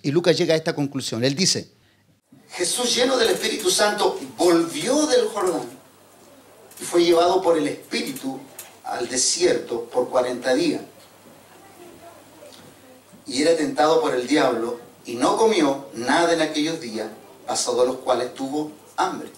Y 0.00 0.10
Lucas 0.10 0.38
llega 0.38 0.54
a 0.54 0.56
esta 0.56 0.74
conclusión. 0.74 1.24
Él 1.24 1.34
dice, 1.34 1.70
Jesús 2.52 2.96
lleno 2.96 3.18
del 3.18 3.28
Espíritu 3.28 3.68
Santo 3.68 4.18
volvió 4.38 5.06
del 5.06 5.26
Jordán 5.26 5.68
y 6.80 6.82
fue 6.82 7.04
llevado 7.04 7.42
por 7.42 7.58
el 7.58 7.68
Espíritu 7.68 8.40
al 8.84 9.06
desierto 9.06 9.84
por 9.92 10.08
40 10.08 10.54
días. 10.54 10.80
Y 13.26 13.42
era 13.42 13.56
tentado 13.56 14.00
por 14.00 14.14
el 14.14 14.26
diablo 14.26 14.78
y 15.04 15.14
no 15.14 15.36
comió 15.36 15.86
nada 15.94 16.32
en 16.32 16.42
aquellos 16.42 16.80
días, 16.80 17.08
pasados 17.46 17.86
los 17.86 17.96
cuales 17.96 18.34
tuvo 18.34 18.72
hambre. 18.96 19.30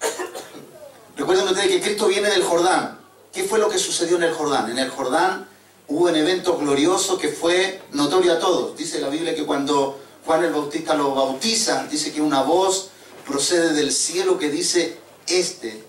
Recuerden 1.16 1.48
ustedes 1.48 1.68
que 1.68 1.80
Cristo 1.80 2.06
viene 2.06 2.30
del 2.30 2.42
Jordán. 2.42 2.98
¿Qué 3.32 3.44
fue 3.44 3.58
lo 3.58 3.68
que 3.68 3.78
sucedió 3.78 4.16
en 4.16 4.24
el 4.24 4.32
Jordán? 4.32 4.70
En 4.70 4.78
el 4.78 4.90
Jordán 4.90 5.48
hubo 5.88 6.04
un 6.08 6.16
evento 6.16 6.56
glorioso 6.56 7.18
que 7.18 7.28
fue 7.28 7.82
notorio 7.92 8.32
a 8.32 8.38
todos. 8.38 8.76
Dice 8.76 9.00
la 9.00 9.08
Biblia 9.08 9.34
que 9.34 9.46
cuando 9.46 10.00
Juan 10.24 10.44
el 10.44 10.52
Bautista 10.52 10.94
lo 10.94 11.14
bautiza, 11.14 11.86
dice 11.86 12.12
que 12.12 12.20
una 12.20 12.42
voz 12.42 12.90
procede 13.26 13.72
del 13.72 13.92
cielo 13.92 14.38
que 14.38 14.50
dice, 14.50 14.98
este 15.26 15.84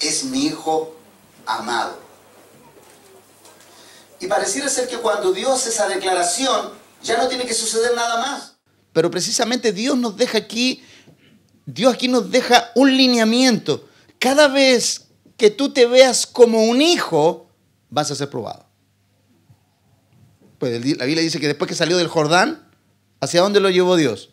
es 0.00 0.24
mi 0.24 0.46
Hijo 0.46 0.94
amado. 1.46 2.03
Y 4.24 4.26
pareciera 4.26 4.70
ser 4.70 4.88
que 4.88 4.96
cuando 4.96 5.34
Dios 5.34 5.66
esa 5.66 5.86
declaración, 5.86 6.70
ya 7.02 7.18
no 7.18 7.28
tiene 7.28 7.44
que 7.44 7.52
suceder 7.52 7.94
nada 7.94 8.16
más. 8.22 8.54
pero 8.94 9.10
precisamente 9.10 9.70
Dios 9.70 9.98
nos 9.98 10.16
deja 10.16 10.38
aquí, 10.38 10.82
Dios 11.66 11.92
aquí 11.92 12.08
nos 12.08 12.30
deja 12.30 12.70
un 12.74 12.96
lineamiento. 12.96 13.86
Cada 14.18 14.48
vez 14.48 15.08
que 15.36 15.50
tú 15.50 15.74
te 15.74 15.84
veas 15.84 16.26
como 16.26 16.64
un 16.64 16.80
hijo, 16.80 17.50
vas 17.90 18.10
a 18.10 18.14
ser 18.14 18.30
probado. 18.30 18.64
Pues 20.58 20.72
la 20.96 21.04
Biblia 21.04 21.22
dice 21.22 21.38
que 21.38 21.48
después 21.48 21.68
que 21.68 21.74
salió 21.74 21.98
del 21.98 22.08
Jordán, 22.08 22.66
¿hacia 23.20 23.42
dónde 23.42 23.60
lo 23.60 23.68
llevó 23.68 23.96
Dios? 23.96 24.30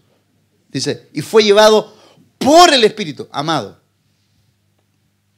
Dice, 0.70 1.10
y 1.12 1.22
fue 1.22 1.44
llevado 1.44 1.94
por 2.38 2.74
el 2.74 2.86
Espíritu, 2.86 3.28
amado. 3.32 3.82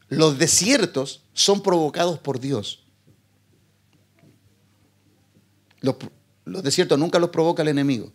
Los 0.10 0.38
desiertos 0.38 1.24
son 1.34 1.64
provocados 1.64 2.20
por 2.20 2.40
Dios. 2.40 2.83
Los, 5.84 6.64
desiertos 6.64 6.98
nunca 6.98 7.20
los 7.20 7.30
provoca 7.30 7.62
el 7.62 7.68
enemigo, 7.68 8.12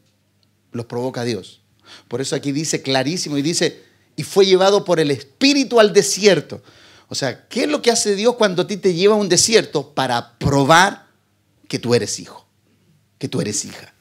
los 0.72 0.86
provoca 0.86 1.22
Dios. 1.22 1.60
Por 2.08 2.20
eso 2.20 2.34
aquí 2.34 2.50
dice 2.50 2.80
clarísimo 2.82 3.36
y 3.36 3.42
dice, 3.42 3.84
y 4.16 4.22
fue 4.22 4.46
llevado 4.46 4.84
por 4.84 4.98
el 4.98 5.10
Espíritu 5.10 5.78
al 5.78 5.92
desierto. 5.92 6.62
O 7.08 7.14
sea, 7.14 7.46
¿qué 7.48 7.64
es 7.64 7.68
lo 7.68 7.82
que 7.82 7.90
hace 7.90 8.16
Dios 8.16 8.36
cuando 8.36 8.62
a 8.62 8.66
ti 8.66 8.78
te 8.78 8.94
lleva 8.94 9.14
a 9.14 9.18
un 9.18 9.28
desierto 9.28 9.94
para 9.94 10.38
probar 10.38 11.08
que 11.68 11.78
tú 11.78 11.94
eres 11.94 12.18
hijo, 12.18 12.46
que 13.18 13.28
tú 13.28 13.42
eres 13.42 13.64
hija? 13.66 13.92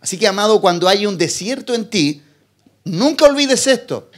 Así 0.00 0.18
que, 0.18 0.26
amado, 0.26 0.60
cuando 0.60 0.88
hay 0.88 1.06
un 1.06 1.16
desierto 1.16 1.74
en 1.74 1.88
ti, 1.88 2.22
nunca 2.84 3.26
olvides 3.26 3.68
esto. 3.68 4.10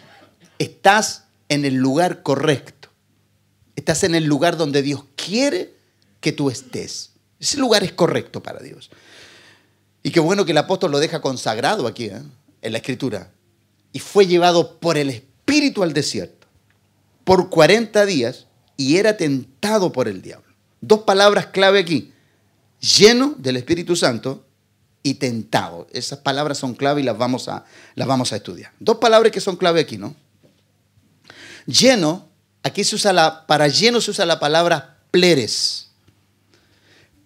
Estás 0.58 1.24
en 1.50 1.66
el 1.66 1.74
lugar 1.74 2.22
correcto. 2.22 2.88
Estás 3.76 4.04
en 4.04 4.14
el 4.14 4.24
lugar 4.24 4.56
donde 4.56 4.80
Dios 4.80 5.04
quiere 5.16 5.74
que 6.20 6.32
tú 6.32 6.48
estés. 6.48 7.13
Ese 7.44 7.58
lugar 7.58 7.84
es 7.84 7.92
correcto 7.92 8.42
para 8.42 8.60
Dios. 8.60 8.90
Y 10.02 10.12
qué 10.12 10.18
bueno 10.18 10.46
que 10.46 10.52
el 10.52 10.58
apóstol 10.58 10.92
lo 10.92 10.98
deja 10.98 11.20
consagrado 11.20 11.86
aquí, 11.86 12.06
¿eh? 12.06 12.22
en 12.62 12.72
la 12.72 12.78
escritura. 12.78 13.32
Y 13.92 13.98
fue 13.98 14.26
llevado 14.26 14.78
por 14.78 14.96
el 14.96 15.10
Espíritu 15.10 15.82
al 15.82 15.92
desierto 15.92 16.46
por 17.22 17.50
40 17.50 18.06
días 18.06 18.46
y 18.78 18.96
era 18.96 19.18
tentado 19.18 19.92
por 19.92 20.08
el 20.08 20.22
diablo. 20.22 20.54
Dos 20.80 21.00
palabras 21.00 21.48
clave 21.48 21.80
aquí. 21.80 22.14
Lleno 22.80 23.34
del 23.36 23.58
Espíritu 23.58 23.94
Santo 23.94 24.46
y 25.02 25.14
tentado. 25.14 25.86
Esas 25.92 26.20
palabras 26.20 26.56
son 26.56 26.72
clave 26.72 27.02
y 27.02 27.04
las 27.04 27.18
vamos 27.18 27.48
a, 27.48 27.66
las 27.94 28.08
vamos 28.08 28.32
a 28.32 28.36
estudiar. 28.36 28.72
Dos 28.80 28.96
palabras 28.96 29.32
que 29.32 29.42
son 29.42 29.56
clave 29.56 29.80
aquí, 29.80 29.98
¿no? 29.98 30.16
Lleno, 31.66 32.26
aquí 32.62 32.84
se 32.84 32.94
usa 32.94 33.12
la, 33.12 33.46
para 33.46 33.68
lleno 33.68 34.00
se 34.00 34.12
usa 34.12 34.24
la 34.24 34.40
palabra 34.40 34.96
pleres. 35.10 35.83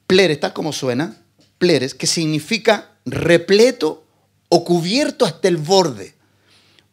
Pleres, 0.08 0.40
tal 0.40 0.54
como 0.54 0.72
suena, 0.72 1.16
pleres, 1.58 1.94
que 1.94 2.06
significa 2.06 2.92
repleto 3.04 4.06
o 4.48 4.64
cubierto 4.64 5.26
hasta 5.26 5.48
el 5.48 5.58
borde. 5.58 6.14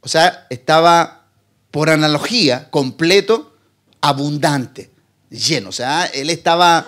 O 0.01 0.09
sea, 0.09 0.45
estaba, 0.49 1.29
por 1.71 1.89
analogía, 1.89 2.69
completo, 2.69 3.55
abundante, 4.01 4.91
lleno. 5.29 5.69
O 5.69 5.71
sea, 5.71 6.05
él 6.07 6.29
estaba, 6.29 6.85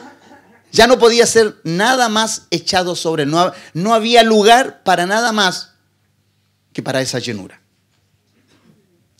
ya 0.71 0.85
no 0.85 0.99
podía 0.99 1.25
ser 1.25 1.55
nada 1.63 2.09
más 2.09 2.47
echado 2.51 2.95
sobre 2.95 3.23
él. 3.23 3.31
No, 3.31 3.53
no 3.73 3.93
había 3.93 4.21
lugar 4.23 4.83
para 4.83 5.05
nada 5.05 5.31
más 5.31 5.75
que 6.73 6.83
para 6.83 7.01
esa 7.01 7.19
llenura. 7.19 7.61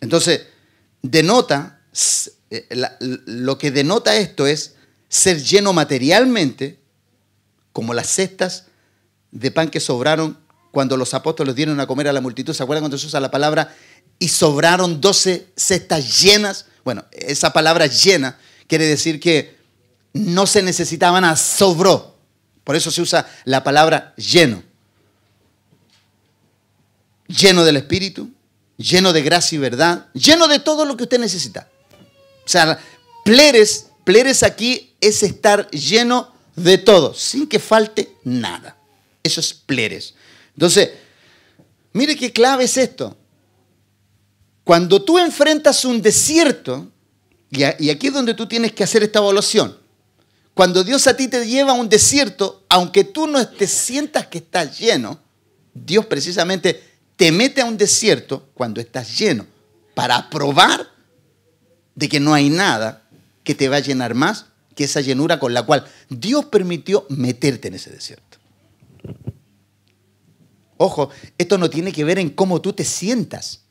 Entonces, 0.02 0.46
denota, 1.00 1.80
eh, 2.50 2.68
lo 2.98 3.56
que 3.56 3.70
denota 3.70 4.14
esto 4.14 4.46
es 4.46 4.74
ser 5.08 5.42
lleno 5.42 5.72
materialmente, 5.72 6.78
como 7.78 7.94
las 7.94 8.08
cestas 8.08 8.64
de 9.30 9.52
pan 9.52 9.70
que 9.70 9.78
sobraron 9.78 10.36
cuando 10.72 10.96
los 10.96 11.14
apóstoles 11.14 11.54
dieron 11.54 11.78
a 11.78 11.86
comer 11.86 12.08
a 12.08 12.12
la 12.12 12.20
multitud. 12.20 12.52
¿Se 12.52 12.60
acuerdan 12.60 12.82
cuando 12.82 12.98
se 12.98 13.06
usa 13.06 13.20
la 13.20 13.30
palabra 13.30 13.72
y 14.18 14.26
sobraron 14.26 15.00
12 15.00 15.46
cestas 15.54 16.20
llenas? 16.20 16.66
Bueno, 16.84 17.04
esa 17.12 17.52
palabra 17.52 17.86
llena 17.86 18.36
quiere 18.66 18.84
decir 18.84 19.20
que 19.20 19.58
no 20.12 20.48
se 20.48 20.60
necesitaba 20.60 21.20
nada, 21.20 21.36
sobró. 21.36 22.16
Por 22.64 22.74
eso 22.74 22.90
se 22.90 23.00
usa 23.00 23.30
la 23.44 23.62
palabra 23.62 24.12
lleno. 24.16 24.64
Lleno 27.28 27.62
del 27.62 27.76
Espíritu, 27.76 28.28
lleno 28.76 29.12
de 29.12 29.22
gracia 29.22 29.54
y 29.54 29.60
verdad, 29.60 30.08
lleno 30.14 30.48
de 30.48 30.58
todo 30.58 30.84
lo 30.84 30.96
que 30.96 31.04
usted 31.04 31.20
necesita. 31.20 31.68
O 32.44 32.48
sea, 32.48 32.80
pleres, 33.24 33.86
pleres 34.02 34.42
aquí 34.42 34.96
es 35.00 35.22
estar 35.22 35.70
lleno 35.70 36.36
de 36.58 36.78
todo, 36.78 37.14
sin 37.14 37.46
que 37.46 37.58
falte 37.58 38.16
nada. 38.24 38.76
Eso 39.22 39.40
es 39.40 39.52
pleres. 39.52 40.14
Entonces, 40.54 40.90
mire 41.92 42.16
qué 42.16 42.32
clave 42.32 42.64
es 42.64 42.76
esto. 42.76 43.16
Cuando 44.64 45.02
tú 45.02 45.18
enfrentas 45.18 45.84
un 45.84 46.02
desierto, 46.02 46.90
y, 47.50 47.62
aquí 47.62 48.08
es 48.08 48.12
donde 48.12 48.34
tú 48.34 48.46
tienes 48.46 48.72
que 48.72 48.84
hacer 48.84 49.02
esta 49.02 49.18
evaluación. 49.18 49.76
Cuando 50.54 50.84
Dios 50.84 51.06
a 51.06 51.16
ti 51.16 51.28
te 51.28 51.46
lleva 51.46 51.72
a 51.72 51.74
un 51.74 51.88
desierto, 51.88 52.64
aunque 52.68 53.04
tú 53.04 53.26
no 53.26 53.46
te 53.48 53.66
sientas 53.66 54.26
que 54.26 54.38
estás 54.38 54.78
lleno, 54.78 55.18
Dios 55.72 56.06
precisamente 56.06 56.82
te 57.16 57.32
mete 57.32 57.60
a 57.60 57.64
un 57.64 57.78
desierto 57.78 58.48
cuando 58.54 58.80
estás 58.80 59.18
lleno, 59.18 59.46
para 59.94 60.28
probar 60.28 60.88
de 61.94 62.08
que 62.08 62.20
no 62.20 62.34
hay 62.34 62.50
nada 62.50 63.02
que 63.44 63.54
te 63.54 63.68
va 63.68 63.76
a 63.76 63.80
llenar 63.80 64.14
más 64.14 64.46
que 64.78 64.84
esa 64.84 65.00
llenura 65.00 65.40
con 65.40 65.52
la 65.52 65.64
cual 65.64 65.84
Dios 66.08 66.44
permitió 66.44 67.04
meterte 67.08 67.66
en 67.66 67.74
ese 67.74 67.90
desierto. 67.90 68.38
Ojo, 70.76 71.10
esto 71.36 71.58
no 71.58 71.68
tiene 71.68 71.90
que 71.90 72.04
ver 72.04 72.20
en 72.20 72.30
cómo 72.30 72.60
tú 72.60 72.72
te 72.72 72.84
sientas, 72.84 73.64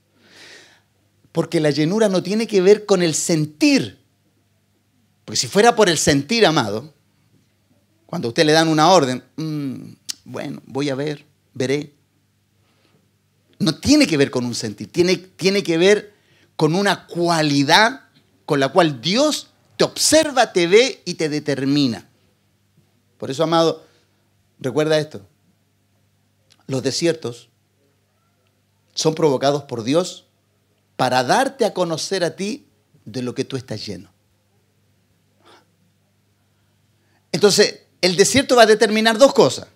porque 1.32 1.62
la 1.62 1.70
llenura 1.70 2.10
no 2.10 2.22
tiene 2.24 2.46
que 2.46 2.60
ver 2.60 2.86
con 2.86 3.02
el 3.02 3.14
sentir. 3.14 4.04
Porque 5.24 5.38
si 5.38 5.48
fuera 5.48 5.78
por 5.78 5.88
el 5.88 5.98
sentir, 5.98 6.46
amado, 6.46 6.94
cuando 8.06 8.28
a 8.28 8.32
usted 8.32 8.46
le 8.46 8.52
dan 8.52 8.68
una 8.68 8.92
orden, 8.92 9.24
"Mm, 9.38 9.94
bueno, 10.26 10.62
voy 10.66 10.90
a 10.90 10.96
ver, 10.96 11.26
veré. 11.54 11.94
No 13.60 13.76
tiene 13.76 14.08
que 14.08 14.18
ver 14.18 14.30
con 14.30 14.44
un 14.44 14.56
sentir, 14.56 14.92
tiene, 14.92 15.16
tiene 15.16 15.64
que 15.64 15.78
ver 15.78 16.14
con 16.58 16.76
una 16.76 17.08
cualidad 17.08 18.02
con 18.46 18.60
la 18.60 18.68
cual 18.74 19.00
Dios 19.00 19.52
te 19.78 19.84
observa, 19.84 20.52
te 20.52 20.68
ve 20.68 21.04
y 21.06 21.14
te 21.14 21.30
determina. 21.30 22.10
Por 23.18 23.32
eso, 23.32 23.44
amado, 23.44 23.86
recuerda 24.60 24.98
esto. 24.98 25.26
Los 26.66 26.84
desiertos 26.84 27.50
son 28.94 29.16
provocados 29.16 29.64
por 29.64 29.84
Dios 29.84 30.26
para 30.96 31.24
darte 31.24 31.64
a 31.64 31.74
conocer 31.74 32.24
a 32.24 32.36
ti 32.36 32.68
de 33.06 33.22
lo 33.22 33.36
que 33.36 33.46
tú 33.46 33.56
estás 33.56 33.86
lleno. 33.86 34.12
Entonces, 37.32 37.84
el 38.02 38.16
desierto 38.16 38.56
va 38.56 38.64
a 38.64 38.68
determinar 38.68 39.20
dos 39.20 39.34
cosas. 39.34 39.68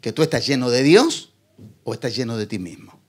Que 0.00 0.12
tú 0.12 0.22
estás 0.22 0.46
lleno 0.46 0.70
de 0.70 0.84
Dios 0.84 1.32
o 1.82 1.94
estás 1.94 2.14
lleno 2.14 2.36
de 2.36 2.46
ti 2.46 2.60
mismo. 2.60 3.00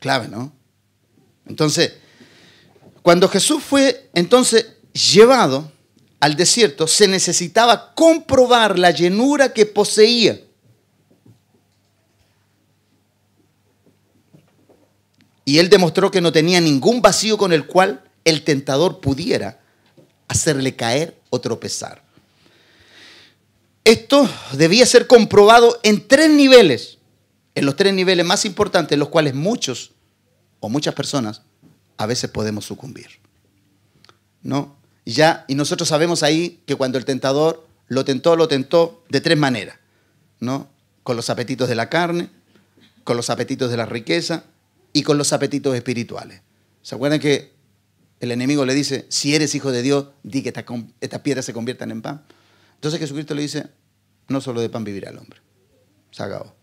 Clave, 0.00 0.26
¿no? 0.26 0.52
Entonces, 1.46 1.92
cuando 3.06 3.28
Jesús 3.28 3.62
fue 3.62 4.10
entonces 4.14 4.66
llevado 4.92 5.70
al 6.18 6.34
desierto, 6.34 6.88
se 6.88 7.06
necesitaba 7.06 7.94
comprobar 7.94 8.80
la 8.80 8.90
llenura 8.90 9.52
que 9.52 9.64
poseía. 9.64 10.40
Y 15.44 15.58
él 15.58 15.68
demostró 15.68 16.10
que 16.10 16.20
no 16.20 16.32
tenía 16.32 16.60
ningún 16.60 17.00
vacío 17.00 17.38
con 17.38 17.52
el 17.52 17.68
cual 17.68 18.02
el 18.24 18.42
tentador 18.42 18.98
pudiera 18.98 19.60
hacerle 20.26 20.74
caer 20.74 21.16
o 21.30 21.40
tropezar. 21.40 22.02
Esto 23.84 24.28
debía 24.54 24.84
ser 24.84 25.06
comprobado 25.06 25.78
en 25.84 26.08
tres 26.08 26.28
niveles, 26.28 26.98
en 27.54 27.66
los 27.66 27.76
tres 27.76 27.94
niveles 27.94 28.26
más 28.26 28.44
importantes, 28.44 28.98
los 28.98 29.10
cuales 29.10 29.32
muchos 29.32 29.92
o 30.58 30.68
muchas 30.68 30.92
personas 30.92 31.42
a 31.96 32.06
veces 32.06 32.30
podemos 32.30 32.64
sucumbir. 32.64 33.06
¿No? 34.42 34.76
Y 35.04 35.12
ya, 35.12 35.44
y 35.48 35.54
nosotros 35.54 35.88
sabemos 35.88 36.22
ahí 36.22 36.62
que 36.66 36.74
cuando 36.74 36.98
el 36.98 37.04
tentador 37.04 37.66
lo 37.88 38.04
tentó, 38.04 38.36
lo 38.36 38.48
tentó 38.48 39.04
de 39.08 39.20
tres 39.20 39.38
maneras, 39.38 39.78
¿no? 40.40 40.68
Con 41.02 41.16
los 41.16 41.30
apetitos 41.30 41.68
de 41.68 41.76
la 41.76 41.88
carne, 41.88 42.28
con 43.04 43.16
los 43.16 43.30
apetitos 43.30 43.70
de 43.70 43.76
la 43.76 43.86
riqueza 43.86 44.44
y 44.92 45.02
con 45.02 45.18
los 45.18 45.32
apetitos 45.32 45.74
espirituales. 45.76 46.42
¿Se 46.82 46.94
acuerdan 46.94 47.20
que 47.20 47.52
el 48.18 48.32
enemigo 48.32 48.64
le 48.64 48.74
dice, 48.74 49.06
si 49.08 49.34
eres 49.34 49.54
hijo 49.54 49.70
de 49.70 49.82
Dios, 49.82 50.08
di 50.22 50.42
que 50.42 50.52
estas 51.00 51.20
piedras 51.20 51.44
se 51.44 51.52
conviertan 51.52 51.90
en 51.92 52.02
pan? 52.02 52.24
Entonces 52.74 52.98
Jesucristo 52.98 53.34
le 53.34 53.42
dice, 53.42 53.68
no 54.28 54.40
solo 54.40 54.60
de 54.60 54.68
pan 54.68 54.84
vivirá 54.84 55.10
el 55.10 55.18
hombre. 55.18 55.40
Se 56.10 56.22
acabó. 56.22 56.54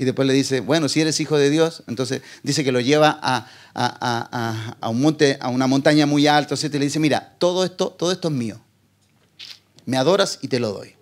Y 0.00 0.04
después 0.04 0.28
le 0.28 0.32
dice, 0.32 0.60
bueno, 0.60 0.88
si 0.88 1.00
eres 1.00 1.18
hijo 1.18 1.36
de 1.36 1.50
Dios, 1.50 1.82
entonces 1.88 2.22
dice 2.44 2.62
que 2.62 2.70
lo 2.70 2.78
lleva 2.78 3.18
a, 3.20 4.88
un 4.88 5.00
monte, 5.00 5.36
a 5.40 5.48
una 5.48 5.66
montaña 5.66 6.06
muy 6.06 6.28
alta, 6.28 6.54
y 6.54 6.68
le 6.68 6.84
dice, 6.84 7.00
mira, 7.00 7.34
todo 7.38 7.64
esto, 7.64 7.90
todo 7.90 8.12
esto 8.12 8.28
es 8.28 8.34
mío. 8.34 8.60
Me 9.86 9.96
adoras 9.96 10.38
y 10.40 10.46
te 10.46 10.60
lo 10.60 10.72
doy. 10.72 10.94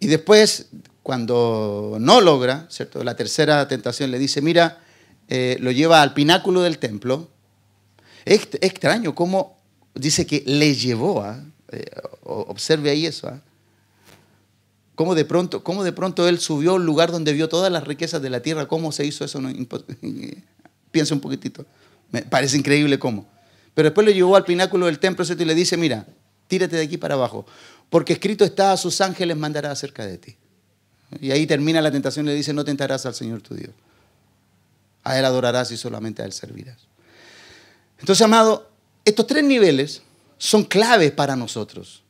Y 0.00 0.08
después, 0.08 0.66
cuando 1.02 1.96
no 1.98 2.20
logra, 2.20 2.66
¿cierto? 2.68 3.02
La 3.02 3.16
tercera 3.16 3.66
tentación 3.66 4.10
le 4.10 4.18
dice, 4.18 4.42
mira, 4.42 4.82
eh, 5.28 5.56
lo 5.60 5.70
lleva 5.70 6.02
al 6.02 6.12
pináculo 6.12 6.60
del 6.60 6.76
templo. 6.76 7.30
Es 8.26 8.48
extraño 8.60 9.14
cómo 9.14 9.56
dice 9.94 10.26
que 10.26 10.42
le 10.44 10.74
llevó 10.74 11.22
a, 11.22 11.42
eh, 11.72 11.86
observe 12.22 12.90
ahí 12.90 13.06
eso, 13.06 13.28
¿ah? 13.28 13.40
Cómo, 14.98 15.14
de 15.14 15.24
pronto, 15.24 15.62
cómo 15.62 15.84
de 15.84 15.92
pronto 15.92 16.26
él 16.26 16.40
subió 16.40 16.72
a 16.72 16.74
un 16.74 16.84
lugar 16.84 17.12
donde 17.12 17.32
vio 17.32 17.48
todas 17.48 17.70
las 17.70 17.84
riquezas 17.84 18.20
de 18.20 18.30
la 18.30 18.42
tierra, 18.42 18.66
cómo 18.66 18.90
se 18.90 19.06
hizo 19.06 19.24
eso, 19.24 19.40
piensa 20.90 21.14
un 21.14 21.20
poquitito, 21.20 21.64
me 22.10 22.22
parece 22.22 22.56
increíble 22.56 22.98
cómo. 22.98 23.24
Pero 23.74 23.90
después 23.90 24.04
le 24.04 24.12
llevó 24.12 24.34
al 24.34 24.42
pináculo 24.42 24.86
del 24.86 24.98
templo 24.98 25.24
y 25.24 25.44
le 25.44 25.54
dice, 25.54 25.76
mira, 25.76 26.04
tírate 26.48 26.74
de 26.74 26.82
aquí 26.82 26.96
para 26.96 27.14
abajo, 27.14 27.46
porque 27.88 28.14
escrito 28.14 28.44
está, 28.44 28.72
a 28.72 28.76
sus 28.76 29.00
ángeles 29.00 29.36
mandará 29.36 29.70
acerca 29.70 30.04
de 30.04 30.18
ti. 30.18 30.36
Y 31.20 31.30
ahí 31.30 31.46
termina 31.46 31.80
la 31.80 31.92
tentación, 31.92 32.26
le 32.26 32.34
dice, 32.34 32.52
no 32.52 32.64
tentarás 32.64 33.06
al 33.06 33.14
Señor 33.14 33.40
tu 33.40 33.54
Dios. 33.54 33.70
A 35.04 35.16
Él 35.16 35.24
adorarás 35.24 35.70
y 35.70 35.76
solamente 35.76 36.22
a 36.22 36.24
Él 36.24 36.32
servirás. 36.32 36.88
Entonces, 38.00 38.20
amado, 38.20 38.68
estos 39.04 39.28
tres 39.28 39.44
niveles 39.44 40.02
son 40.38 40.64
claves 40.64 41.12
para 41.12 41.36
nosotros. 41.36 42.02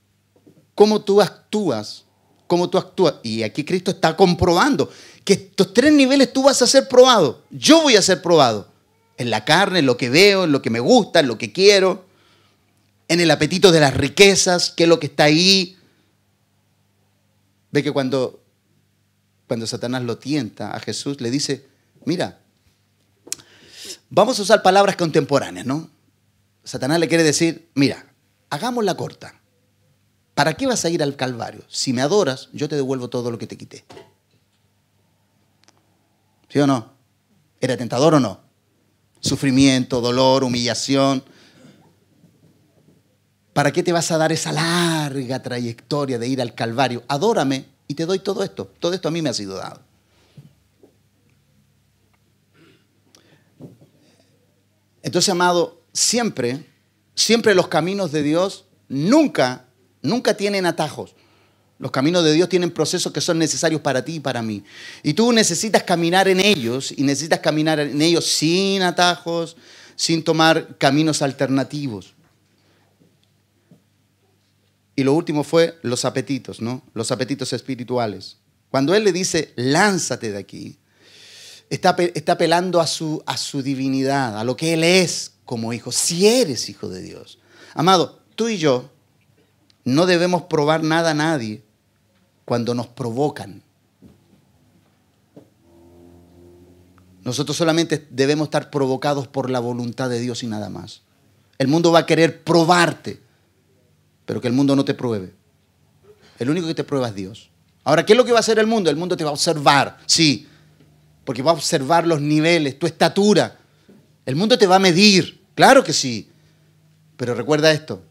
Cómo 0.75 1.03
tú 1.03 1.21
actúas, 1.21 2.07
cómo 2.49 2.69
tú 2.69 2.79
actúas. 2.79 3.15
Y 3.23 3.45
aquí 3.45 3.65
Cristo 3.65 3.93
está 3.93 4.17
comprobando 4.17 4.91
que 5.25 5.35
estos 5.35 5.73
tres 5.73 5.93
niveles 5.93 6.33
tú 6.33 6.43
vas 6.43 6.61
a 6.63 6.67
ser 6.67 6.89
probado. 6.89 7.45
Yo 7.51 7.83
voy 7.83 7.95
a 7.95 8.03
ser 8.03 8.21
probado. 8.21 8.69
En 9.17 9.31
la 9.31 9.45
carne, 9.45 9.79
en 9.79 9.87
lo 9.87 9.97
que 9.97 10.11
veo, 10.11 10.45
en 10.45 10.51
lo 10.53 10.61
que 10.61 10.71
me 10.71 10.81
gusta, 10.81 11.21
en 11.21 11.29
lo 11.29 11.39
que 11.39 11.53
quiero, 11.53 12.07
en 13.07 13.21
el 13.21 13.31
apetito 13.31 13.71
de 13.71 13.81
las 13.81 13.97
riquezas, 13.97 14.71
qué 14.71 14.83
es 14.83 14.89
lo 14.89 14.99
que 14.99 15.07
está 15.07 15.25
ahí. 15.25 15.77
Ve 17.71 17.85
que 17.85 17.93
cuando, 17.93 18.43
cuando 19.47 19.67
Satanás 19.67 20.03
lo 20.03 20.19
tienta 20.19 20.75
a 20.75 20.81
Jesús, 20.81 21.21
le 21.21 21.31
dice, 21.31 21.67
mira, 22.05 22.41
vamos 24.11 24.39
a 24.39 24.43
usar 24.43 24.63
palabras 24.63 24.97
contemporáneas, 24.97 25.67
¿no? 25.67 25.91
Satanás 26.65 27.01
le 27.01 27.09
quiere 27.09 27.25
decir, 27.25 27.69
mira, 27.75 28.09
Hagamos 28.51 28.85
la 28.85 28.97
corta. 28.97 29.38
¿Para 30.39 30.55
qué 30.55 30.69
vas 30.69 30.85
a 30.85 30.89
ir 30.89 31.03
al 31.03 31.17
Calvario? 31.17 31.65
Si 31.67 31.93
me 31.93 32.01
adoras, 32.01 32.49
yo 32.53 32.69
te 32.69 32.77
devuelvo 32.77 33.11
todo 33.11 33.33
lo 33.33 33.39
que 33.39 33.49
te 33.49 33.59
quité. 33.59 33.85
¿Sí 36.49 36.61
o 36.61 36.67
no? 36.69 36.93
¿Era 37.61 37.77
tentador 37.77 38.15
o 38.15 38.21
no? 38.21 38.39
Sufrimiento, 39.19 40.01
dolor, 40.01 40.45
humillación. 40.45 41.25
¿Para 43.53 43.73
qué 43.73 43.83
te 43.83 43.91
vas 43.91 44.13
a 44.13 44.19
dar 44.19 44.31
esa 44.31 44.53
larga 44.53 45.43
trayectoria 45.43 46.21
de 46.21 46.29
ir 46.29 46.41
al 46.41 46.55
Calvario? 46.55 47.03
Adórame 47.09 47.65
y 47.89 47.95
te 47.95 48.07
doy 48.07 48.21
todo 48.21 48.45
esto. 48.45 48.73
Todo 48.79 48.95
esto 48.95 49.09
a 49.09 49.11
mí 49.11 49.21
me 49.21 49.31
ha 49.31 49.35
sido 49.35 49.57
dado. 49.57 49.81
Entonces, 55.03 55.31
amado, 55.31 55.83
siempre 55.93 56.65
Siempre 57.19 57.57
los 57.57 57.67
caminos 57.67 58.13
de 58.13 58.23
Dios 58.23 58.67
nunca, 58.89 59.65
nunca 60.03 60.35
tienen 60.35 60.67
atajos. 60.67 61.15
Los 61.79 61.93
caminos 61.93 62.25
de 62.25 62.33
Dios 62.33 62.49
tienen 62.49 62.73
procesos 62.73 63.13
que 63.13 63.21
son 63.21 63.39
necesarios 63.39 63.81
para 63.81 64.05
ti 64.05 64.17
y 64.17 64.21
para 64.21 64.43
mí. 64.43 64.65
Y 65.03 65.15
tú 65.15 65.33
necesitas 65.33 65.85
caminar 65.85 66.27
en 66.27 66.41
ellos 66.41 66.93
y 66.97 67.05
necesitas 67.05 67.39
caminar 67.39 67.79
en 67.79 68.03
ellos 68.03 68.27
sin 68.27 68.83
atajos, 68.83 69.57
sin 69.95 70.25
tomar 70.25 70.77
caminos 70.79 71.23
alternativos. 71.23 72.15
Y 74.97 75.05
lo 75.05 75.13
último 75.15 75.45
fue 75.45 75.79
los 75.83 76.05
apetitos, 76.05 76.61
¿no? 76.61 76.83
Los 76.95 77.13
apetitos 77.13 77.53
espirituales. 77.53 78.39
Cuando 78.71 78.97
Él 78.97 79.05
le 79.05 79.13
dice, 79.13 79.53
lánzate 79.55 80.33
de 80.33 80.39
aquí, 80.39 80.79
está, 81.71 81.95
está 82.15 82.33
apelando 82.33 82.81
a 82.81 82.89
su, 82.89 83.23
a 83.25 83.37
su 83.37 83.63
divinidad, 83.63 84.37
a 84.37 84.43
lo 84.43 84.57
que 84.57 84.75
Él 84.75 84.83
es 84.83 85.35
como 85.45 85.73
hijo, 85.73 85.93
si 85.93 86.27
eres 86.27 86.69
hijo 86.69 86.89
de 86.89 87.01
Dios. 87.01 87.39
Amado, 87.75 88.21
tú 88.35 88.49
y 88.49 88.59
yo 88.59 88.91
no 89.89 90.07
debemos 90.07 90.43
probar 90.43 90.83
nada 90.83 91.11
a 91.11 91.15
nadie 91.15 91.63
cuando 92.45 92.75
nos 92.75 92.87
provocan. 92.89 93.63
Nosotros 97.25 97.57
solamente 97.57 98.07
debemos 98.11 98.47
estar 98.47 98.71
provocados 98.71 99.29
por 99.29 99.51
la 99.51 99.61
voluntad 99.61 100.09
de 100.09 100.21
Dios 100.21 100.43
y 100.43 100.47
nada 100.47 100.69
más. 100.69 101.03
El 101.59 101.69
mundo 101.69 101.91
va 101.93 102.01
a 102.01 102.07
querer 102.07 102.43
probarte, 102.43 103.21
pero 104.25 104.41
que 104.41 104.49
el 104.49 104.55
mundo 104.55 104.77
no 104.77 104.85
te 104.85 104.95
pruebe. 104.95 105.35
El 106.39 106.51
único 106.51 106.67
que 106.67 106.75
te 106.75 106.85
prueba 106.85 107.09
es 107.09 107.15
Dios. 107.15 107.51
Ahora, 107.85 108.05
¿qué 108.05 108.13
es 108.13 108.17
lo 108.17 108.25
que 108.25 108.33
va 108.33 108.39
a 108.39 108.41
hacer 108.41 108.59
el 108.59 108.67
mundo? 108.67 108.91
El 108.91 108.97
mundo 108.97 109.17
te 109.17 109.25
va 109.25 109.31
a 109.31 109.33
observar, 109.33 109.99
sí, 110.07 110.47
porque 111.25 111.43
va 111.43 111.51
a 111.51 111.55
observar 111.55 112.07
los 112.07 112.21
niveles, 112.21 112.79
tu 112.79 112.87
estatura. 112.87 113.59
El 114.25 114.37
mundo 114.37 114.57
te 114.57 114.67
va 114.67 114.77
a 114.77 114.81
medir. 114.81 115.43
Claro 115.55 115.83
que 115.83 115.93
sí. 115.93 116.31
Pero 117.17 117.35
recuerda 117.35 117.73
esto, 117.73 118.03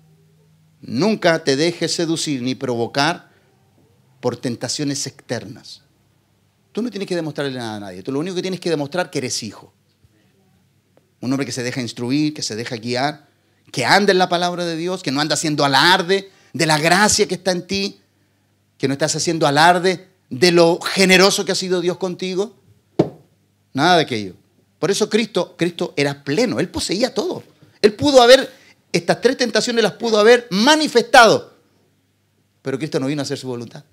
nunca 0.81 1.43
te 1.43 1.55
dejes 1.55 1.93
seducir 1.93 2.41
ni 2.41 2.55
provocar 2.55 3.29
por 4.19 4.37
tentaciones 4.37 5.05
externas. 5.07 5.81
Tú 6.71 6.81
no 6.81 6.89
tienes 6.89 7.07
que 7.07 7.15
demostrarle 7.15 7.57
nada 7.57 7.75
a 7.77 7.79
nadie. 7.79 8.03
Tú 8.03 8.11
lo 8.11 8.19
único 8.19 8.35
que 8.35 8.41
tienes 8.41 8.59
que 8.59 8.69
demostrar 8.69 9.09
que 9.09 9.17
eres 9.17 9.41
hijo. 9.43 9.73
Un 11.21 11.31
hombre 11.31 11.45
que 11.45 11.51
se 11.51 11.63
deja 11.63 11.81
instruir, 11.81 12.33
que 12.33 12.43
se 12.43 12.55
deja 12.55 12.75
guiar, 12.75 13.27
que 13.71 13.85
anda 13.85 14.11
en 14.11 14.17
la 14.17 14.29
palabra 14.29 14.65
de 14.65 14.75
Dios, 14.75 15.01
que 15.01 15.11
no 15.11 15.19
anda 15.19 15.33
haciendo 15.33 15.65
alarde 15.65 16.31
de 16.53 16.65
la 16.65 16.77
gracia 16.77 17.27
que 17.27 17.35
está 17.35 17.51
en 17.51 17.65
ti, 17.65 17.99
que 18.77 18.87
no 18.87 18.93
estás 18.93 19.15
haciendo 19.15 19.47
alarde 19.47 20.07
de 20.29 20.51
lo 20.51 20.79
generoso 20.79 21.45
que 21.45 21.51
ha 21.51 21.55
sido 21.55 21.81
Dios 21.81 21.97
contigo. 21.97 22.55
Nada 23.73 23.97
de 23.97 24.03
aquello. 24.03 24.33
Por 24.79 24.91
eso 24.91 25.09
Cristo, 25.09 25.55
Cristo 25.57 25.93
era 25.97 26.23
pleno, 26.23 26.59
Él 26.59 26.69
poseía 26.69 27.13
todo. 27.13 27.43
Él 27.81 27.93
pudo 27.93 28.21
haber, 28.21 28.51
estas 28.91 29.21
tres 29.21 29.37
tentaciones 29.37 29.83
las 29.83 29.93
pudo 29.93 30.19
haber 30.19 30.47
manifestado. 30.51 31.53
Pero 32.61 32.77
Cristo 32.77 32.99
no 32.99 33.07
vino 33.07 33.21
a 33.21 33.23
hacer 33.23 33.37
su 33.37 33.47
voluntad, 33.47 33.83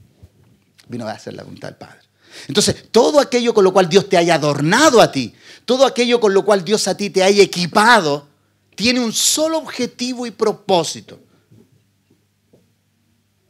vino 0.88 1.06
a 1.06 1.12
hacer 1.12 1.34
la 1.34 1.42
voluntad 1.42 1.68
del 1.68 1.76
Padre. 1.76 2.00
Entonces, 2.48 2.90
todo 2.90 3.20
aquello 3.20 3.54
con 3.54 3.64
lo 3.64 3.72
cual 3.72 3.88
Dios 3.88 4.08
te 4.08 4.16
haya 4.16 4.34
adornado 4.34 5.00
a 5.00 5.12
ti, 5.12 5.34
todo 5.64 5.86
aquello 5.86 6.18
con 6.18 6.34
lo 6.34 6.44
cual 6.44 6.64
Dios 6.64 6.88
a 6.88 6.96
ti 6.96 7.10
te 7.10 7.22
haya 7.22 7.42
equipado, 7.42 8.26
tiene 8.74 9.00
un 9.00 9.12
solo 9.12 9.58
objetivo 9.58 10.26
y 10.26 10.32
propósito. 10.32 11.20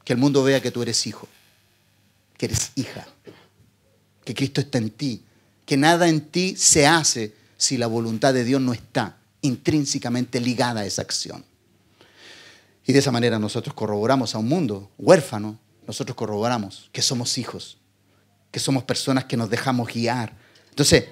Que 0.05 0.13
el 0.13 0.19
mundo 0.19 0.43
vea 0.43 0.61
que 0.61 0.71
tú 0.71 0.83
eres 0.83 1.07
hijo, 1.07 1.27
que 2.37 2.47
eres 2.47 2.73
hija, 2.75 3.07
que 4.23 4.35
Cristo 4.35 4.61
está 4.61 4.77
en 4.77 4.91
ti, 4.91 5.23
que 5.65 5.79
nada 5.79 6.09
en 6.09 6.21
ti 6.21 6.57
se 6.57 6.87
hace 6.87 7.35
si 7.57 7.79
la 7.79 7.87
voluntad 7.87 8.35
de 8.35 8.45
Dios 8.45 8.61
no 8.61 8.75
está 8.75 9.17
intrínsecamente 9.45 10.41
ligada 10.41 10.81
a 10.81 10.87
esa 10.87 11.03
acción. 11.03 11.45
Y 12.87 12.93
de 12.93 12.99
esa 12.99 13.13
manera 13.13 13.39
nosotros 13.39 13.75
corroboramos 13.75 14.35
a 14.35 14.39
un 14.39 14.49
mundo 14.49 14.91
huérfano, 14.99 15.59
nosotros 15.87 16.17
corroboramos 16.17 16.89
que 16.93 17.03
somos 17.03 17.37
hijos, 17.39 17.79
que 18.51 18.59
somos 18.59 18.85
personas 18.85 19.25
que 19.25 19.37
nos 19.37 19.51
dejamos 19.51 19.93
guiar. 19.93 20.35
Entonces, 20.71 21.05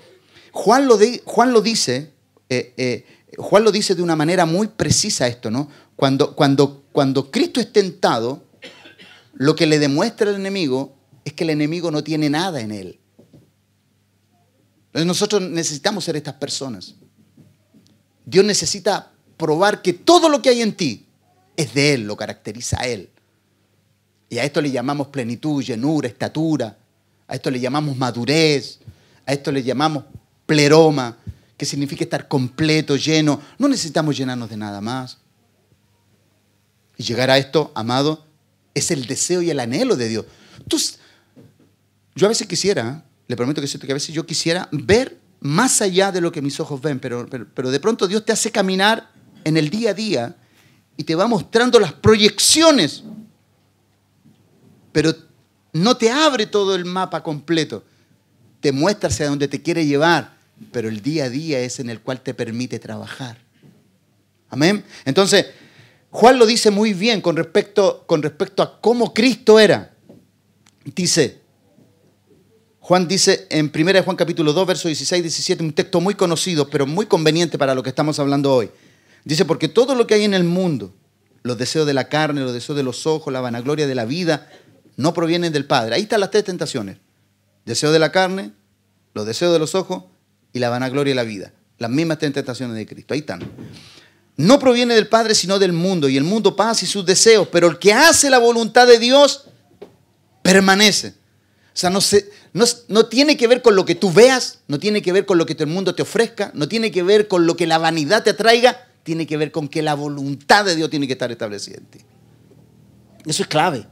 Juan 0.51 0.87
lo, 0.87 0.99
Juan 1.25 1.53
lo 1.53 1.61
dice, 1.61 2.13
eh, 2.49 2.73
eh, 2.77 3.07
Juan 3.37 3.65
lo 3.65 3.73
dice 3.73 3.95
de 3.95 4.03
una 4.03 4.17
manera 4.17 4.47
muy 4.47 4.69
precisa 4.69 5.27
esto, 5.27 5.51
¿no? 5.51 5.69
Cuando, 5.95 6.35
cuando, 6.35 6.85
cuando 6.91 7.31
Cristo 7.31 7.61
es 7.61 7.73
tentado, 7.73 8.45
lo 9.35 9.55
que 9.55 9.67
le 9.67 9.79
demuestra 9.79 10.31
al 10.31 10.37
enemigo 10.37 10.97
es 11.25 11.35
que 11.35 11.45
el 11.45 11.51
enemigo 11.51 11.91
no 11.91 12.03
tiene 12.03 12.31
nada 12.31 12.61
en 12.61 12.73
él. 12.73 12.99
Nosotros 14.95 15.43
necesitamos 15.43 16.05
ser 16.05 16.17
estas 16.17 16.35
personas. 16.35 16.95
Dios 18.25 18.45
necesita 18.45 19.13
probar 19.37 19.83
que 19.83 19.93
todo 19.93 20.29
lo 20.29 20.41
que 20.43 20.51
hay 20.51 20.63
en 20.63 20.75
ti 20.75 21.07
es 21.57 21.75
de 21.75 21.95
Él, 21.95 22.07
lo 22.07 22.17
caracteriza 22.17 22.81
a 22.81 22.87
Él. 22.87 23.11
Y 24.29 24.39
a 24.39 24.45
esto 24.45 24.63
le 24.63 24.71
llamamos 24.71 25.09
plenitud, 25.09 25.63
llenura, 25.63 26.09
estatura. 26.09 26.79
A 27.29 27.35
esto 27.35 27.51
le 27.51 27.61
llamamos 27.61 27.97
madurez. 27.97 28.79
A 29.27 29.33
esto 29.33 29.53
le 29.53 29.63
llamamos 29.63 30.05
pleroma, 30.47 31.19
que 31.57 31.67
significa 31.67 32.05
estar 32.05 32.29
completo, 32.29 32.97
lleno. 32.97 33.41
No 33.59 33.69
necesitamos 33.69 34.17
llenarnos 34.17 34.49
de 34.49 34.57
nada 34.57 34.81
más. 34.81 35.19
Y 36.97 37.03
llegar 37.03 37.31
a 37.31 37.39
esto, 37.39 37.73
amado, 37.75 38.27
es 38.75 38.91
el 38.91 39.07
deseo 39.07 39.43
y 39.43 39.51
el 39.51 39.61
anhelo 39.61 39.97
de 39.97 40.09
Dios. 40.09 40.25
Tú, 40.67 40.81
yo 42.15 42.27
a 42.27 42.31
veces 42.31 42.47
quisiera, 42.47 42.89
¿eh? 42.89 43.11
le 43.29 43.37
prometo 43.37 43.61
que, 43.61 43.69
que 43.69 43.93
a 43.93 43.95
veces 43.95 44.15
yo 44.15 44.25
quisiera 44.25 44.69
ver 44.73 45.19
más 45.43 45.83
allá 45.83 46.13
de 46.13 46.21
lo 46.21 46.31
que 46.31 46.41
mis 46.41 46.61
ojos 46.61 46.81
ven, 46.81 47.01
pero, 47.01 47.27
pero, 47.29 47.71
de 47.71 47.81
pronto 47.81 48.07
Dios 48.07 48.25
te 48.25 48.33
hace 48.33 48.53
caminar 48.53 49.11
en 49.43 49.57
el 49.57 49.71
día 49.71 49.91
a 49.91 49.95
día 49.95 50.37
y 50.97 51.03
te 51.03 51.17
va 51.17 51.27
mostrando 51.27 51.81
las 51.81 51.93
proyecciones, 51.93 53.03
pero 54.93 55.13
no 55.73 55.97
te 55.97 56.11
abre 56.11 56.47
todo 56.47 56.77
el 56.77 56.85
mapa 56.85 57.25
completo, 57.25 57.83
te 58.61 58.71
muestra 58.71 59.09
hacia 59.09 59.29
dónde 59.29 59.49
te 59.49 59.61
quiere 59.63 59.85
llevar, 59.85 60.37
pero 60.71 60.89
el 60.89 61.03
día 61.03 61.25
a 61.25 61.29
día 61.29 61.59
es 61.59 61.81
en 61.81 61.91
el 61.91 62.01
cual 62.01 62.21
te 62.21 62.35
permite 62.35 62.79
trabajar. 62.79 63.37
Amén. 64.49 64.85
Entonces, 65.05 65.47
Juan 66.11 66.39
lo 66.39 66.47
dice 66.47 66.71
muy 66.71 66.93
bien 66.93 67.21
con 67.21 67.35
respecto, 67.35 68.05
con 68.07 68.23
respecto 68.23 68.63
a 68.63 68.81
cómo 68.81 69.13
Cristo 69.13 69.59
era. 69.59 69.93
Dice, 70.85 71.42
Juan 72.93 73.09
dice 73.09 73.47
en 73.49 73.73
1 73.75 74.03
Juan 74.03 74.17
capítulo 74.17 74.53
2, 74.53 74.67
verso 74.67 74.87
16, 74.87 75.23
17, 75.23 75.65
un 75.65 75.73
texto 75.73 75.99
muy 76.03 76.15
conocido, 76.15 76.69
pero 76.69 76.87
muy 76.87 77.07
conveniente 77.07 77.57
para 77.57 77.75
lo 77.75 77.83
que 77.83 77.89
estamos 77.89 78.19
hablando 78.19 78.55
hoy. 78.55 78.69
Dice, 79.25 79.47
porque 79.47 79.67
todo 79.69 79.95
lo 79.95 80.07
que 80.07 80.13
hay 80.13 80.25
en 80.25 80.35
el 80.35 80.45
mundo, 80.45 80.93
los 81.43 81.57
deseos 81.57 81.87
de 81.87 81.95
la 81.95 82.11
carne, 82.11 82.43
los 82.43 82.53
deseos 82.53 82.77
de 82.77 82.83
los 82.83 83.07
ojos, 83.07 83.33
la 83.33 83.41
vanagloria 83.41 83.87
de 83.87 83.95
la 83.95 84.05
vida, 84.05 84.51
no 84.99 85.15
provienen 85.15 85.55
del 85.55 85.65
Padre. 85.65 85.95
Ahí 85.95 86.03
están 86.03 86.21
las 86.21 86.31
tres 86.31 86.45
tentaciones. 86.45 86.99
Deseo 87.65 87.93
de 87.93 87.99
la 87.99 88.13
carne, 88.13 88.53
los 89.15 89.25
deseos 89.25 89.55
de 89.55 89.59
los 89.59 89.75
ojos 89.75 90.05
y 90.53 90.59
la 90.59 90.69
vanagloria 90.69 91.13
de 91.13 91.17
la 91.17 91.23
vida. 91.23 91.51
Las 91.79 91.91
mismas 91.91 92.19
tres 92.19 92.35
tentaciones 92.35 92.77
de 92.77 92.85
Cristo. 92.85 93.15
Ahí 93.15 93.21
están. 93.21 93.41
No 94.37 94.59
proviene 94.59 94.95
del 94.95 95.09
Padre, 95.09 95.35
sino 95.35 95.59
del 95.59 95.73
mundo. 95.73 96.11
Y 96.11 96.19
el 96.19 96.25
mundo 96.25 96.55
pasa 96.55 96.85
y 96.85 96.89
sus 96.89 97.07
deseos. 97.07 97.49
Pero 97.51 97.69
el 97.69 97.79
que 97.79 97.95
hace 97.95 98.29
la 98.29 98.39
voluntad 98.39 98.87
de 98.87 98.99
Dios 98.99 99.47
permanece. 100.43 101.22
O 101.75 101.77
sea, 101.77 101.89
no, 101.89 102.01
no, 102.89 103.07
tiene 103.07 103.39
que 103.39 103.47
ver 103.47 103.63
con 103.63 103.75
lo 103.75 103.87
que 103.87 103.95
tú 103.95 104.13
veas, 104.13 104.59
no 104.69 104.79
tiene 104.79 105.01
que 105.01 105.11
ver 105.11 105.25
con 105.25 105.39
lo 105.39 105.47
que 105.47 105.57
el 105.59 105.67
mundo 105.67 105.95
te 105.95 106.03
ofrezca, 106.03 106.51
no 106.55 106.69
tiene 106.69 106.91
que 106.91 107.03
ver 107.03 107.29
con 107.29 107.47
lo 107.47 107.57
que 107.57 107.67
la 107.67 107.79
vanidad 107.79 108.23
te 108.23 108.31
atraiga, 108.31 108.89
tiene 109.03 109.27
que 109.27 109.39
ver 109.39 109.51
con 109.51 109.69
que 109.69 109.81
la 109.81 109.95
voluntad 109.95 110.67
de 110.67 110.77
Dios 110.77 110.91
tiene 110.91 111.07
que 111.07 111.15
estar 111.15 111.33
establecida 111.33 111.79
en 111.79 111.87
ti. 111.87 111.99
Eso 113.25 113.43
es 113.43 113.49
clave. 113.49 113.87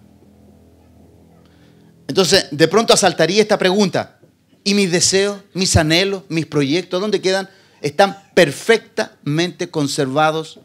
Entonces, 2.06 2.48
de 2.50 2.68
pronto 2.68 2.92
asaltaría 2.92 3.40
esta 3.40 3.56
pregunta. 3.56 4.18
¿Y 4.62 4.74
mis 4.74 4.92
deseos, 4.92 5.40
mis 5.54 5.74
anhelos, 5.76 6.24
mis 6.28 6.44
proyectos, 6.44 7.00
dónde 7.00 7.22
quedan? 7.22 7.48
Están 7.80 8.14
perfectamente 8.34 9.70
conservados, 9.70 10.60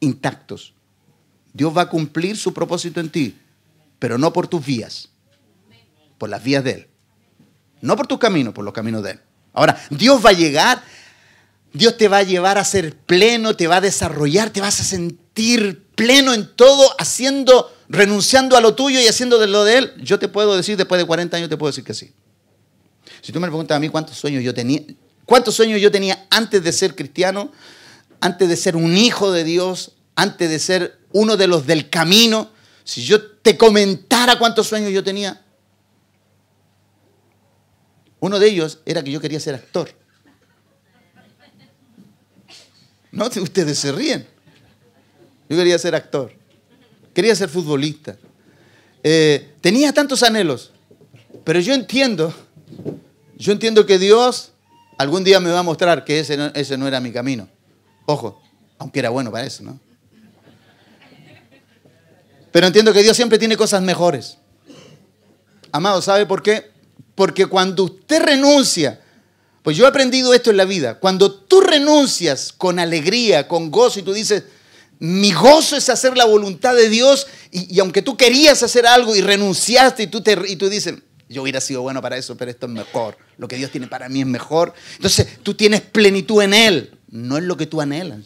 intactos. 0.00 0.74
Dios 1.52 1.76
va 1.76 1.82
a 1.82 1.88
cumplir 1.88 2.36
su 2.36 2.52
propósito 2.52 2.98
en 2.98 3.10
ti, 3.10 3.38
pero 4.00 4.18
no 4.18 4.32
por 4.32 4.48
tus 4.48 4.66
vías 4.66 5.13
por 6.24 6.30
las 6.30 6.42
vías 6.42 6.64
de 6.64 6.70
Él. 6.70 6.88
No 7.82 7.98
por 7.98 8.06
tus 8.06 8.18
caminos, 8.18 8.54
por 8.54 8.64
los 8.64 8.72
caminos 8.72 9.02
de 9.02 9.10
Él. 9.10 9.20
Ahora, 9.52 9.78
Dios 9.90 10.24
va 10.24 10.30
a 10.30 10.32
llegar, 10.32 10.82
Dios 11.74 11.98
te 11.98 12.08
va 12.08 12.16
a 12.16 12.22
llevar 12.22 12.56
a 12.56 12.64
ser 12.64 12.96
pleno, 12.96 13.54
te 13.54 13.66
va 13.66 13.76
a 13.76 13.80
desarrollar, 13.82 14.48
te 14.48 14.62
vas 14.62 14.80
a 14.80 14.84
sentir 14.84 15.84
pleno 15.94 16.32
en 16.32 16.48
todo, 16.56 16.94
haciendo, 16.98 17.76
renunciando 17.90 18.56
a 18.56 18.62
lo 18.62 18.74
tuyo 18.74 18.98
y 19.02 19.06
haciendo 19.06 19.38
de 19.38 19.48
lo 19.48 19.64
de 19.64 19.76
Él. 19.76 19.92
Yo 19.98 20.18
te 20.18 20.28
puedo 20.28 20.56
decir, 20.56 20.78
después 20.78 20.98
de 20.98 21.06
40 21.06 21.36
años, 21.36 21.50
te 21.50 21.58
puedo 21.58 21.70
decir 21.70 21.84
que 21.84 21.92
sí. 21.92 22.14
Si 23.20 23.30
tú 23.30 23.38
me 23.38 23.48
preguntas 23.48 23.76
a 23.76 23.80
mí 23.80 23.90
cuántos 23.90 24.16
sueños 24.16 24.42
yo 24.42 24.54
tenía, 24.54 24.80
cuántos 25.26 25.54
sueños 25.54 25.78
yo 25.78 25.90
tenía 25.90 26.26
antes 26.30 26.64
de 26.64 26.72
ser 26.72 26.94
cristiano, 26.94 27.52
antes 28.22 28.48
de 28.48 28.56
ser 28.56 28.76
un 28.76 28.96
hijo 28.96 29.30
de 29.30 29.44
Dios, 29.44 29.92
antes 30.16 30.48
de 30.48 30.58
ser 30.58 31.00
uno 31.12 31.36
de 31.36 31.48
los 31.48 31.66
del 31.66 31.90
camino, 31.90 32.50
si 32.82 33.04
yo 33.04 33.22
te 33.22 33.58
comentara 33.58 34.38
cuántos 34.38 34.68
sueños 34.68 34.90
yo 34.90 35.04
tenía, 35.04 35.43
uno 38.24 38.38
de 38.38 38.48
ellos 38.48 38.78
era 38.86 39.04
que 39.04 39.10
yo 39.10 39.20
quería 39.20 39.38
ser 39.38 39.54
actor. 39.54 39.90
No, 43.12 43.26
ustedes 43.42 43.78
se 43.78 43.92
ríen. 43.92 44.26
Yo 45.46 45.58
quería 45.58 45.78
ser 45.78 45.94
actor. 45.94 46.32
Quería 47.12 47.36
ser 47.36 47.50
futbolista. 47.50 48.16
Eh, 49.02 49.52
tenía 49.60 49.92
tantos 49.92 50.22
anhelos. 50.22 50.72
Pero 51.44 51.60
yo 51.60 51.74
entiendo, 51.74 52.32
yo 53.36 53.52
entiendo 53.52 53.84
que 53.84 53.98
Dios 53.98 54.52
algún 54.96 55.22
día 55.22 55.38
me 55.38 55.50
va 55.50 55.58
a 55.58 55.62
mostrar 55.62 56.02
que 56.06 56.20
ese 56.20 56.38
no, 56.38 56.46
ese 56.54 56.78
no 56.78 56.88
era 56.88 57.00
mi 57.00 57.12
camino. 57.12 57.46
Ojo, 58.06 58.40
aunque 58.78 59.00
era 59.00 59.10
bueno 59.10 59.30
para 59.30 59.44
eso, 59.44 59.62
¿no? 59.62 59.78
Pero 62.50 62.68
entiendo 62.68 62.94
que 62.94 63.02
Dios 63.02 63.16
siempre 63.16 63.38
tiene 63.38 63.58
cosas 63.58 63.82
mejores. 63.82 64.38
Amado, 65.72 66.00
¿sabe 66.00 66.24
por 66.24 66.42
qué? 66.42 66.72
Porque 67.14 67.46
cuando 67.46 67.84
usted 67.84 68.22
renuncia, 68.22 69.00
pues 69.62 69.76
yo 69.76 69.84
he 69.84 69.88
aprendido 69.88 70.34
esto 70.34 70.50
en 70.50 70.56
la 70.56 70.64
vida, 70.64 70.98
cuando 70.98 71.32
tú 71.32 71.60
renuncias 71.60 72.52
con 72.52 72.78
alegría, 72.78 73.48
con 73.48 73.70
gozo 73.70 74.00
y 74.00 74.02
tú 74.02 74.12
dices, 74.12 74.44
mi 74.98 75.32
gozo 75.32 75.76
es 75.76 75.88
hacer 75.88 76.16
la 76.16 76.24
voluntad 76.24 76.74
de 76.74 76.88
Dios 76.88 77.26
y, 77.50 77.78
aunque 77.80 78.02
tú 78.02 78.16
querías 78.16 78.62
hacer 78.62 78.86
algo 78.86 79.14
y 79.14 79.20
renunciaste 79.20 80.04
y 80.04 80.06
tú, 80.06 80.20
te, 80.20 80.36
y 80.46 80.56
tú 80.56 80.68
dices, 80.68 80.94
yo 81.28 81.42
hubiera 81.42 81.60
sido 81.60 81.82
bueno 81.82 82.02
para 82.02 82.16
eso, 82.16 82.36
pero 82.36 82.50
esto 82.50 82.66
es 82.66 82.72
mejor, 82.72 83.16
lo 83.38 83.48
que 83.48 83.56
Dios 83.56 83.70
tiene 83.70 83.86
para 83.86 84.08
mí 84.08 84.20
es 84.20 84.26
mejor. 84.26 84.74
Entonces 84.96 85.38
tú 85.42 85.54
tienes 85.54 85.80
plenitud 85.80 86.42
en 86.42 86.54
Él, 86.54 86.98
no 87.08 87.38
es 87.38 87.44
lo 87.44 87.56
que 87.56 87.66
tú 87.66 87.80
anhelas, 87.80 88.20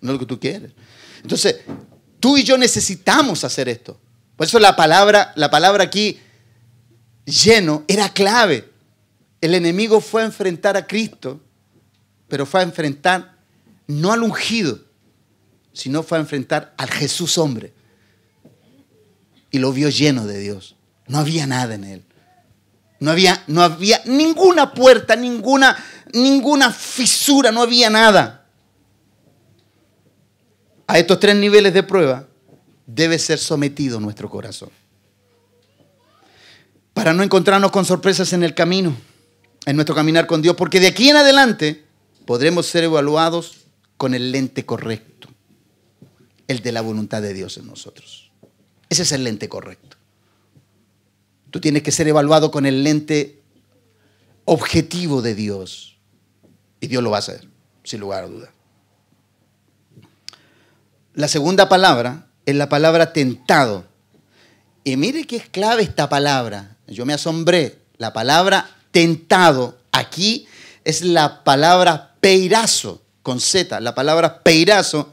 no 0.00 0.10
es 0.10 0.12
lo 0.14 0.18
que 0.18 0.26
tú 0.26 0.38
quieres. 0.38 0.72
Entonces 1.22 1.56
tú 2.20 2.36
y 2.36 2.44
yo 2.44 2.56
necesitamos 2.56 3.44
hacer 3.44 3.68
esto. 3.68 3.98
Por 4.36 4.46
eso 4.46 4.58
la 4.58 4.76
palabra, 4.76 5.32
la 5.36 5.50
palabra 5.50 5.84
aquí 5.84 6.18
lleno 7.24 7.84
era 7.88 8.08
clave. 8.10 8.70
El 9.40 9.54
enemigo 9.54 10.00
fue 10.00 10.22
a 10.22 10.26
enfrentar 10.26 10.76
a 10.76 10.86
Cristo, 10.86 11.40
pero 12.28 12.46
fue 12.46 12.60
a 12.60 12.64
enfrentar 12.64 13.36
no 13.86 14.12
al 14.12 14.22
ungido, 14.22 14.80
sino 15.72 16.02
fue 16.02 16.18
a 16.18 16.22
enfrentar 16.22 16.74
al 16.76 16.90
Jesús 16.90 17.36
hombre. 17.38 17.72
Y 19.50 19.58
lo 19.58 19.72
vio 19.72 19.88
lleno 19.88 20.26
de 20.26 20.38
Dios. 20.38 20.76
No 21.06 21.18
había 21.18 21.46
nada 21.46 21.74
en 21.74 21.84
él. 21.84 22.04
No 23.00 23.10
había, 23.10 23.44
no 23.48 23.62
había 23.62 24.00
ninguna 24.06 24.72
puerta, 24.72 25.14
ninguna, 25.14 25.76
ninguna 26.12 26.70
fisura, 26.72 27.52
no 27.52 27.62
había 27.62 27.90
nada. 27.90 28.46
A 30.86 30.98
estos 30.98 31.20
tres 31.20 31.36
niveles 31.36 31.74
de 31.74 31.82
prueba 31.82 32.26
debe 32.86 33.18
ser 33.18 33.38
sometido 33.38 34.00
nuestro 34.00 34.30
corazón 34.30 34.70
para 36.94 37.12
no 37.12 37.22
encontrarnos 37.22 37.70
con 37.70 37.84
sorpresas 37.84 38.32
en 38.32 38.42
el 38.42 38.54
camino, 38.54 38.96
en 39.66 39.76
nuestro 39.76 39.94
caminar 39.94 40.26
con 40.26 40.40
Dios, 40.40 40.56
porque 40.56 40.80
de 40.80 40.86
aquí 40.86 41.10
en 41.10 41.16
adelante 41.16 41.84
podremos 42.24 42.66
ser 42.66 42.84
evaluados 42.84 43.64
con 43.96 44.14
el 44.14 44.32
lente 44.32 44.64
correcto, 44.64 45.28
el 46.48 46.60
de 46.60 46.72
la 46.72 46.80
voluntad 46.80 47.20
de 47.20 47.34
Dios 47.34 47.58
en 47.58 47.66
nosotros. 47.66 48.30
Ese 48.88 49.02
es 49.02 49.12
el 49.12 49.24
lente 49.24 49.48
correcto. 49.48 49.96
Tú 51.50 51.60
tienes 51.60 51.82
que 51.82 51.92
ser 51.92 52.08
evaluado 52.08 52.50
con 52.50 52.66
el 52.66 52.82
lente 52.82 53.42
objetivo 54.44 55.22
de 55.22 55.34
Dios. 55.34 55.98
Y 56.80 56.86
Dios 56.86 57.02
lo 57.02 57.10
va 57.10 57.16
a 57.16 57.20
hacer, 57.20 57.48
sin 57.82 58.00
lugar 58.00 58.24
a 58.24 58.26
duda. 58.26 58.50
La 61.14 61.28
segunda 61.28 61.68
palabra 61.68 62.26
es 62.44 62.54
la 62.56 62.68
palabra 62.68 63.12
tentado. 63.12 63.86
Y 64.82 64.96
mire 64.96 65.24
qué 65.26 65.36
es 65.36 65.48
clave 65.48 65.82
esta 65.82 66.08
palabra. 66.08 66.73
Yo 66.86 67.06
me 67.06 67.14
asombré. 67.14 67.82
La 67.96 68.12
palabra 68.12 68.68
tentado 68.90 69.78
aquí 69.92 70.46
es 70.84 71.02
la 71.02 71.44
palabra 71.44 72.16
peirazo, 72.20 73.02
con 73.22 73.40
Z, 73.40 73.80
la 73.80 73.94
palabra 73.94 74.42
peirazo, 74.42 75.12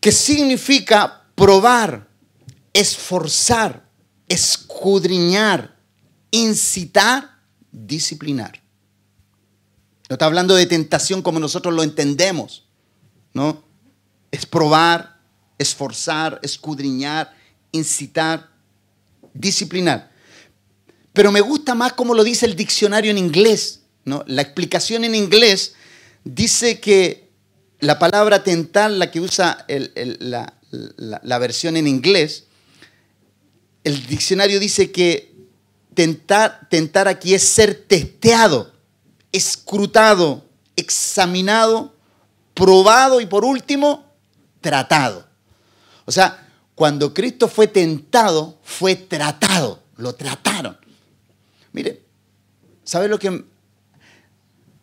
que 0.00 0.12
significa 0.12 1.22
probar, 1.34 2.08
esforzar, 2.72 3.84
escudriñar, 4.28 5.76
incitar, 6.30 7.38
disciplinar. 7.70 8.60
No 10.08 10.14
está 10.14 10.26
hablando 10.26 10.54
de 10.54 10.66
tentación 10.66 11.22
como 11.22 11.38
nosotros 11.38 11.72
lo 11.74 11.82
entendemos, 11.82 12.64
¿no? 13.32 13.62
Es 14.32 14.46
probar, 14.46 15.20
esforzar, 15.58 16.40
escudriñar, 16.42 17.34
incitar, 17.70 18.50
disciplinar. 19.34 20.09
Pero 21.20 21.32
me 21.32 21.42
gusta 21.42 21.74
más 21.74 21.92
como 21.92 22.14
lo 22.14 22.24
dice 22.24 22.46
el 22.46 22.56
diccionario 22.56 23.10
en 23.10 23.18
inglés. 23.18 23.80
¿no? 24.06 24.24
La 24.26 24.40
explicación 24.40 25.04
en 25.04 25.14
inglés 25.14 25.74
dice 26.24 26.80
que 26.80 27.28
la 27.78 27.98
palabra 27.98 28.42
tentar, 28.42 28.90
la 28.90 29.10
que 29.10 29.20
usa 29.20 29.66
la, 29.68 30.54
la 30.70 31.38
versión 31.38 31.76
en 31.76 31.86
inglés, 31.86 32.44
el 33.84 34.06
diccionario 34.06 34.58
dice 34.58 34.92
que 34.92 35.34
tentar, 35.92 36.66
tentar 36.70 37.06
aquí 37.06 37.34
es 37.34 37.42
ser 37.42 37.74
testeado, 37.74 38.72
escrutado, 39.30 40.46
examinado, 40.74 41.94
probado 42.54 43.20
y 43.20 43.26
por 43.26 43.44
último, 43.44 44.06
tratado. 44.62 45.28
O 46.06 46.12
sea, 46.12 46.48
cuando 46.74 47.12
Cristo 47.12 47.46
fue 47.46 47.66
tentado, 47.66 48.58
fue 48.62 48.96
tratado, 48.96 49.82
lo 49.98 50.14
trataron. 50.14 50.80
Mire, 51.72 52.02
¿sabe 52.84 53.08
lo 53.08 53.18
que, 53.18 53.44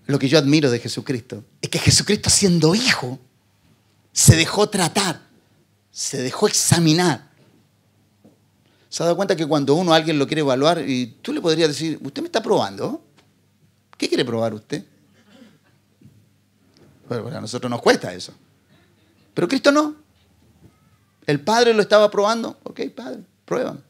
lo 0.06 0.20
que 0.20 0.30
yo 0.30 0.38
admiro 0.38 0.72
de 0.72 0.80
Jesucristo? 0.80 1.44
Es 1.62 1.70
que 1.70 1.80
Jesucristo 1.80 2.30
siendo 2.30 2.76
hijo, 2.76 3.20
se 4.14 4.36
dejó 4.36 4.70
tratar, 4.70 5.22
se 5.92 6.22
dejó 6.22 6.48
examinar. 6.48 7.30
¿Se 8.90 9.04
ha 9.04 9.06
dado 9.06 9.18
cuenta 9.18 9.36
que 9.36 9.46
cuando 9.46 9.76
uno 9.76 9.94
a 9.94 9.98
alguien 9.98 10.18
lo 10.18 10.28
quiere 10.28 10.42
evaluar 10.42 10.88
y 10.88 11.08
tú 11.22 11.34
le 11.34 11.42
podrías 11.42 11.70
decir, 11.70 12.00
usted 12.02 12.22
me 12.22 12.28
está 12.28 12.42
probando? 12.42 13.04
¿Qué 13.98 14.08
quiere 14.08 14.24
probar 14.24 14.54
usted? 14.54 14.86
Bueno, 17.10 17.28
a 17.28 17.42
nosotros 17.42 17.70
nos 17.70 17.82
cuesta 17.82 18.14
eso. 18.14 18.34
Pero 19.34 19.48
Cristo 19.48 19.72
no. 19.72 19.96
El 21.26 21.42
Padre 21.42 21.74
lo 21.74 21.82
estaba 21.82 22.10
probando. 22.10 22.58
Ok, 22.64 22.82
Padre, 22.96 23.20
pruébame. 23.46 23.82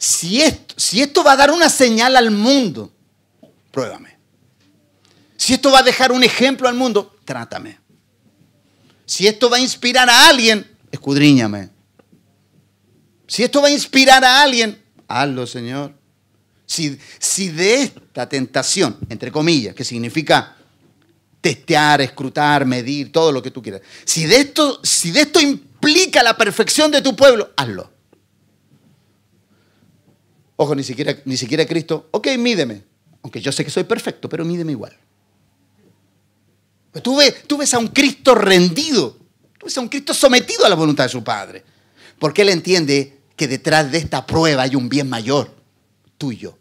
Esto, 0.00 0.74
si 0.76 1.02
esto 1.02 1.22
va 1.22 1.32
a 1.32 1.36
dar 1.36 1.50
una 1.50 1.68
señal 1.68 2.16
al 2.16 2.30
mundo, 2.30 2.92
pruébame. 3.70 4.16
Si 5.36 5.54
esto 5.54 5.70
va 5.70 5.80
a 5.80 5.82
dejar 5.82 6.12
un 6.12 6.24
ejemplo 6.24 6.68
al 6.68 6.74
mundo, 6.74 7.16
trátame. 7.24 7.78
Si 9.06 9.26
esto 9.26 9.50
va 9.50 9.56
a 9.56 9.60
inspirar 9.60 10.08
a 10.08 10.28
alguien, 10.28 10.66
escudriñame. 10.90 11.70
Si 13.26 13.42
esto 13.42 13.60
va 13.60 13.68
a 13.68 13.70
inspirar 13.70 14.24
a 14.24 14.42
alguien, 14.42 14.80
hazlo, 15.08 15.46
Señor. 15.46 15.94
Si, 16.66 16.98
si 17.18 17.48
de 17.48 17.82
esta 17.82 18.28
tentación, 18.28 18.96
entre 19.08 19.32
comillas, 19.32 19.74
que 19.74 19.84
significa 19.84 20.56
testear, 21.40 22.00
escrutar, 22.00 22.64
medir, 22.66 23.10
todo 23.10 23.32
lo 23.32 23.42
que 23.42 23.50
tú 23.50 23.62
quieras. 23.62 23.82
Si 24.04 24.26
de 24.26 24.36
esto, 24.36 24.80
si 24.82 25.10
de 25.10 25.22
esto 25.22 25.40
implica 25.40 26.22
la 26.22 26.36
perfección 26.36 26.90
de 26.90 27.02
tu 27.02 27.16
pueblo, 27.16 27.50
hazlo. 27.56 27.89
Ojo, 30.62 30.74
ni 30.74 30.84
siquiera, 30.84 31.16
ni 31.24 31.38
siquiera 31.38 31.64
Cristo, 31.64 32.10
ok, 32.10 32.36
mídeme. 32.36 32.84
Aunque 33.22 33.40
yo 33.40 33.50
sé 33.50 33.64
que 33.64 33.70
soy 33.70 33.84
perfecto, 33.84 34.28
pero 34.28 34.44
mídeme 34.44 34.72
igual. 34.72 34.94
Tú, 37.02 37.16
ves, 37.16 37.44
tú 37.46 37.56
ves 37.56 37.72
a 37.72 37.78
un 37.78 37.88
Cristo 37.88 38.34
rendido, 38.34 39.16
tú 39.56 39.64
ves 39.64 39.78
a 39.78 39.80
un 39.80 39.88
Cristo 39.88 40.12
sometido 40.12 40.66
a 40.66 40.68
la 40.68 40.74
voluntad 40.74 41.04
de 41.04 41.08
su 41.08 41.24
Padre. 41.24 41.64
Porque 42.18 42.42
Él 42.42 42.50
entiende 42.50 43.20
que 43.36 43.48
detrás 43.48 43.90
de 43.90 43.96
esta 43.96 44.26
prueba 44.26 44.64
hay 44.64 44.76
un 44.76 44.90
bien 44.90 45.08
mayor, 45.08 45.50
tú 46.18 46.30
y 46.30 46.36
yo. 46.36 46.58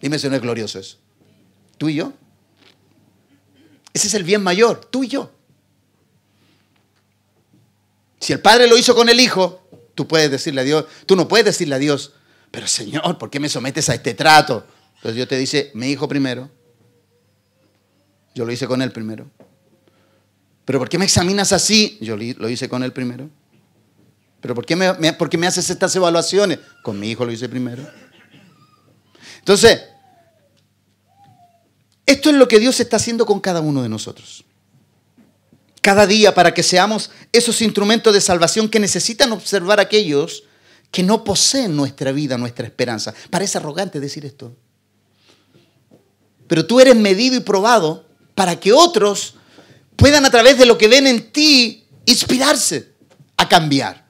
Dime 0.00 0.16
si 0.16 0.28
no 0.28 0.36
es 0.36 0.40
glorioso 0.40 0.78
eso. 0.78 0.98
Tú 1.78 1.88
y 1.88 1.96
yo. 1.96 2.12
Ese 3.92 4.06
es 4.06 4.14
el 4.14 4.22
bien 4.22 4.44
mayor, 4.44 4.84
tú 4.84 5.02
y 5.02 5.08
yo. 5.08 5.32
Si 8.20 8.32
el 8.32 8.38
Padre 8.38 8.68
lo 8.68 8.78
hizo 8.78 8.94
con 8.94 9.08
el 9.08 9.18
Hijo, 9.18 9.66
tú 9.96 10.06
puedes 10.06 10.30
decirle 10.30 10.60
a 10.60 10.64
Dios, 10.64 10.84
tú 11.06 11.16
no 11.16 11.26
puedes 11.26 11.44
decirle 11.44 11.74
a 11.74 11.78
Dios, 11.80 12.12
pero 12.50 12.66
Señor, 12.66 13.18
¿por 13.18 13.30
qué 13.30 13.38
me 13.38 13.48
sometes 13.48 13.88
a 13.88 13.94
este 13.94 14.14
trato? 14.14 14.66
Entonces 14.96 15.14
Dios 15.14 15.28
te 15.28 15.36
dice, 15.36 15.70
mi 15.74 15.88
hijo 15.90 16.08
primero. 16.08 16.50
Yo 18.34 18.44
lo 18.44 18.52
hice 18.52 18.66
con 18.66 18.82
él 18.82 18.92
primero. 18.92 19.30
Pero 20.64 20.78
¿por 20.78 20.88
qué 20.88 20.98
me 20.98 21.04
examinas 21.04 21.52
así? 21.52 21.98
Yo 22.00 22.16
lo 22.16 22.48
hice 22.48 22.68
con 22.68 22.82
él 22.82 22.92
primero. 22.92 23.28
Pero 24.40 24.54
¿por 24.54 24.64
qué 24.64 24.76
me, 24.76 24.92
me 24.94 25.46
haces 25.46 25.68
estas 25.70 25.94
evaluaciones? 25.96 26.58
Con 26.82 26.98
mi 26.98 27.10
hijo 27.10 27.24
lo 27.24 27.32
hice 27.32 27.48
primero. 27.48 27.86
Entonces, 29.38 29.82
esto 32.06 32.30
es 32.30 32.36
lo 32.36 32.48
que 32.48 32.58
Dios 32.58 32.80
está 32.80 32.96
haciendo 32.96 33.26
con 33.26 33.40
cada 33.40 33.60
uno 33.60 33.82
de 33.82 33.88
nosotros. 33.88 34.44
Cada 35.82 36.06
día 36.06 36.34
para 36.34 36.52
que 36.52 36.62
seamos 36.62 37.10
esos 37.32 37.62
instrumentos 37.62 38.12
de 38.12 38.20
salvación 38.20 38.68
que 38.68 38.80
necesitan 38.80 39.32
observar 39.32 39.80
aquellos 39.80 40.44
que 40.90 41.02
no 41.02 41.24
poseen 41.24 41.76
nuestra 41.76 42.12
vida, 42.12 42.36
nuestra 42.36 42.66
esperanza. 42.66 43.14
Parece 43.30 43.58
arrogante 43.58 44.00
decir 44.00 44.24
esto. 44.24 44.56
Pero 46.48 46.66
tú 46.66 46.80
eres 46.80 46.96
medido 46.96 47.36
y 47.36 47.40
probado 47.40 48.06
para 48.34 48.58
que 48.58 48.72
otros 48.72 49.34
puedan 49.96 50.24
a 50.24 50.30
través 50.30 50.58
de 50.58 50.66
lo 50.66 50.76
que 50.76 50.88
ven 50.88 51.06
en 51.06 51.30
ti 51.30 51.86
inspirarse 52.06 52.92
a 53.36 53.48
cambiar. 53.48 54.04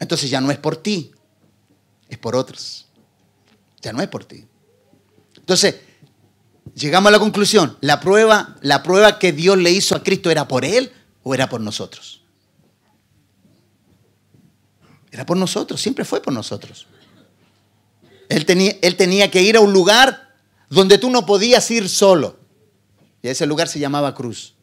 Entonces 0.00 0.30
ya 0.30 0.40
no 0.40 0.50
es 0.50 0.58
por 0.58 0.76
ti, 0.76 1.12
es 2.08 2.18
por 2.18 2.34
otros. 2.34 2.86
Ya 3.82 3.92
no 3.92 4.00
es 4.00 4.08
por 4.08 4.24
ti. 4.24 4.46
Entonces, 5.36 5.76
llegamos 6.74 7.08
a 7.08 7.12
la 7.12 7.18
conclusión, 7.18 7.76
la 7.82 8.00
prueba, 8.00 8.56
la 8.62 8.82
prueba 8.82 9.18
que 9.18 9.32
Dios 9.32 9.58
le 9.58 9.70
hizo 9.70 9.94
a 9.94 10.02
Cristo 10.02 10.30
era 10.30 10.48
por 10.48 10.64
él 10.64 10.90
o 11.22 11.34
era 11.34 11.48
por 11.50 11.60
nosotros. 11.60 12.23
Era 15.14 15.24
por 15.24 15.36
nosotros, 15.36 15.80
siempre 15.80 16.04
fue 16.04 16.20
por 16.20 16.32
nosotros. 16.32 16.88
Él 18.28 18.44
tenía, 18.44 18.74
él 18.82 18.96
tenía 18.96 19.30
que 19.30 19.42
ir 19.42 19.56
a 19.56 19.60
un 19.60 19.72
lugar 19.72 20.34
donde 20.68 20.98
tú 20.98 21.08
no 21.08 21.24
podías 21.24 21.70
ir 21.70 21.88
solo. 21.88 22.36
Y 23.22 23.28
ese 23.28 23.46
lugar 23.46 23.68
se 23.68 23.78
llamaba 23.78 24.12
cruz. 24.12 24.54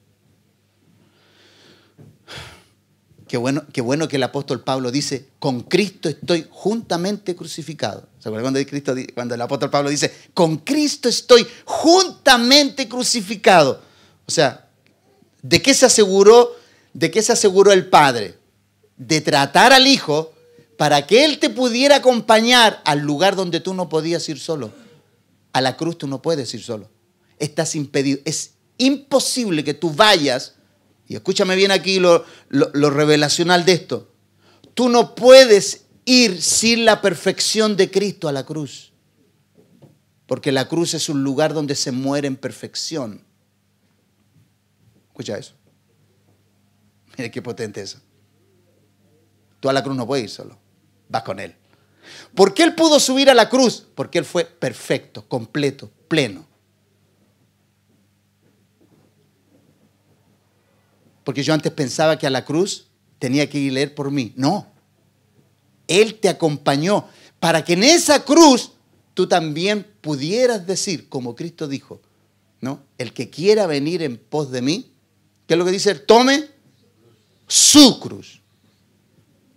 Qué 3.30 3.38
bueno, 3.38 3.64
qué 3.72 3.80
bueno 3.80 4.10
que 4.10 4.18
el 4.18 4.24
apóstol 4.24 4.62
Pablo 4.62 4.92
dice, 4.92 5.30
con 5.40 5.62
Cristo 5.62 6.10
estoy 6.10 6.46
juntamente 6.50 7.34
crucificado. 7.34 8.10
¿Se 8.20 8.28
acuerdan 8.28 8.52
cuando, 8.52 8.70
Cristo, 8.70 8.94
cuando 9.14 9.36
el 9.36 9.42
apóstol 9.42 9.70
Pablo 9.70 9.90
dice, 9.90 10.14
con 10.34 10.58
Cristo 10.58 11.08
estoy 11.08 11.48
juntamente 11.64 12.90
crucificado? 12.90 13.82
O 14.28 14.32
sea, 14.32 14.68
¿de 15.42 15.62
qué 15.62 15.74
se 15.74 15.86
aseguró, 15.86 16.52
de 16.92 17.10
qué 17.10 17.22
se 17.22 17.32
aseguró 17.32 17.72
el 17.72 17.88
Padre? 17.88 18.38
De 18.98 19.22
tratar 19.22 19.72
al 19.72 19.88
Hijo 19.88 20.34
para 20.78 21.06
que 21.06 21.26
Él 21.26 21.40
te 21.40 21.50
pudiera 21.50 21.98
acompañar 21.98 22.82
al 22.86 23.00
lugar 23.00 23.36
donde 23.36 23.60
tú 23.60 23.74
no 23.74 23.90
podías 23.90 24.28
ir 24.30 24.40
solo. 24.40 24.72
A 25.54 25.62
la 25.62 25.78
cruz 25.78 25.98
tú 25.98 26.08
no 26.08 26.22
puedes 26.22 26.54
ir 26.54 26.64
solo. 26.64 26.90
Estás 27.38 27.76
impedido. 27.76 28.20
Es 28.26 28.54
imposible 28.78 29.64
que 29.64 29.74
tú 29.74 29.92
vayas 29.92 30.56
y 31.12 31.16
escúchame 31.16 31.58
bien 31.58 31.72
aquí 31.72 32.00
lo, 32.00 32.24
revelacional 32.50 33.66
de 33.66 33.74
esto. 33.74 34.10
Tú 34.74 34.88
no 34.88 35.14
puedes 35.14 35.86
ir 36.06 36.42
sin 36.42 36.86
la 36.86 37.02
perfección 37.02 37.76
de 37.76 37.92
Cristo 37.92 38.30
a 38.30 38.32
la 38.32 38.46
cruz. 38.46 38.94
Porque 40.26 40.54
la 40.54 40.70
cruz 40.70 40.94
es 40.94 41.10
un 41.10 41.24
lugar 41.24 41.54
donde 41.54 41.76
se 41.76 41.92
muere 41.92 42.28
en 42.28 42.38
perfección. 42.38 43.26
Escucha 45.10 45.38
eso. 45.38 45.54
Mira 47.18 47.30
qué 47.30 47.42
potente 47.42 47.82
eso. 47.82 48.00
Tú 49.62 49.70
a 49.70 49.74
la 49.74 49.82
cruz 49.82 49.96
no 49.96 50.06
puedes 50.06 50.26
ir 50.26 50.30
solo. 50.30 50.58
Vas 51.08 51.24
con 51.24 51.40
Él. 51.40 51.56
¿Por 52.36 52.54
qué 52.54 52.64
Él 52.64 52.76
pudo 52.76 53.00
subir 53.00 53.30
a 53.30 53.34
la 53.34 53.48
cruz? 53.48 53.86
Porque 53.96 54.18
Él 54.18 54.26
fue 54.26 54.44
perfecto, 54.44 55.26
completo, 55.30 55.90
pleno. 56.10 56.52
porque 61.24 61.44
yo 61.44 61.54
antes 61.54 61.72
pensaba 61.72 62.18
que 62.18 62.28
a 62.28 62.30
la 62.30 62.46
cruz 62.46 62.88
tenía 63.20 63.50
que 63.50 63.60
ir 63.60 63.74
leer 63.74 63.96
por 63.96 64.12
mí. 64.12 64.34
No. 64.36 64.68
Él 65.88 66.16
te 66.16 66.30
acompañó 66.30 67.08
para 67.40 67.64
que 67.64 67.74
en 67.74 67.84
esa 67.84 68.24
cruz 68.26 68.74
tú 69.14 69.28
también 69.28 69.86
pudieras 70.02 70.66
decir, 70.66 71.10
como 71.10 71.36
Cristo 71.36 71.68
dijo, 71.68 72.02
¿no? 72.60 72.82
El 72.98 73.14
que 73.14 73.30
quiera 73.30 73.68
venir 73.68 74.02
en 74.02 74.18
pos 74.18 74.52
de 74.52 74.62
mí, 74.62 74.92
¿qué 75.48 75.54
es 75.54 75.58
lo 75.58 75.66
que 75.66 75.72
dice? 75.72 75.96
Tome 75.96 76.50
su 77.48 78.00
cruz. 78.00 78.41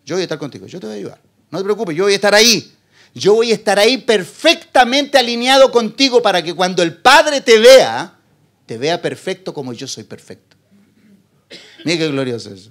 Yo 0.05 0.17
voy 0.17 0.23
a 0.23 0.25
estar 0.25 0.39
contigo, 0.39 0.67
yo 0.67 0.81
te 0.81 0.87
voy 0.87 0.97
a 0.97 0.99
ayudar. 0.99 1.21
No 1.51 1.59
te 1.59 1.65
preocupes, 1.65 1.97
yo 1.97 2.05
voy 2.05 2.13
a 2.13 2.17
estar 2.17 2.35
ahí. 2.35 2.73
Yo 3.15 3.35
voy 3.35 3.53
a 3.53 3.55
estar 3.55 3.79
ahí 3.79 3.99
perfectamente 3.99 5.17
alineado 5.17 5.71
contigo 5.71 6.21
para 6.21 6.43
que 6.43 6.53
cuando 6.53 6.83
el 6.83 6.97
Padre 6.97 7.41
te 7.41 7.59
vea, 7.59 8.19
te 8.67 8.77
vea 8.77 9.01
perfecto 9.01 9.55
como 9.55 9.73
yo 9.73 9.87
soy 9.87 10.05
perfecto. 10.05 10.57
Mira 11.85 11.99
qué 11.99 12.09
glorioso 12.09 12.53
eso. 12.53 12.71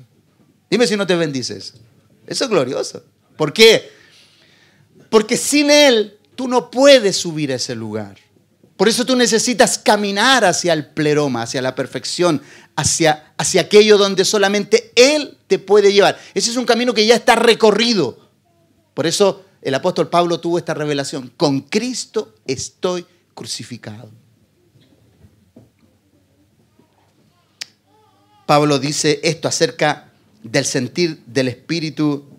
Dime 0.69 0.85
si 0.85 0.97
no 0.97 1.07
te 1.07 1.15
bendices. 1.15 1.75
Eso 2.27 2.43
es 2.43 2.49
glorioso. 2.49 3.03
¿Por 3.37 3.53
qué? 3.53 3.89
Porque 5.09 5.37
sin 5.37 5.69
Él 5.69 6.17
tú 6.35 6.47
no 6.47 6.69
puedes 6.69 7.15
subir 7.15 7.51
a 7.51 7.55
ese 7.55 7.75
lugar. 7.75 8.17
Por 8.77 8.89
eso 8.89 9.05
tú 9.05 9.15
necesitas 9.15 9.77
caminar 9.77 10.43
hacia 10.45 10.73
el 10.73 10.87
pleroma, 10.87 11.43
hacia 11.43 11.61
la 11.61 11.75
perfección, 11.75 12.41
hacia, 12.75 13.33
hacia 13.37 13.61
aquello 13.61 13.97
donde 13.97 14.25
solamente 14.25 14.91
Él 14.95 15.37
te 15.47 15.59
puede 15.59 15.93
llevar. 15.93 16.19
Ese 16.33 16.49
es 16.49 16.57
un 16.57 16.65
camino 16.65 16.93
que 16.93 17.05
ya 17.05 17.15
está 17.15 17.35
recorrido. 17.35 18.17
Por 18.93 19.05
eso 19.05 19.45
el 19.61 19.75
apóstol 19.75 20.09
Pablo 20.09 20.39
tuvo 20.39 20.57
esta 20.57 20.73
revelación. 20.73 21.31
Con 21.37 21.61
Cristo 21.61 22.33
estoy 22.45 23.05
crucificado. 23.33 24.09
Pablo 28.45 28.79
dice 28.79 29.19
esto 29.23 29.47
acerca 29.47 30.11
del 30.43 30.65
sentir 30.65 31.23
del 31.25 31.47
Espíritu 31.47 32.32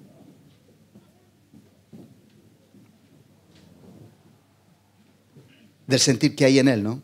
del 5.87 6.01
sentir 6.01 6.35
que 6.35 6.45
hay 6.45 6.59
en 6.59 6.69
él, 6.69 6.83
¿no? 6.83 7.03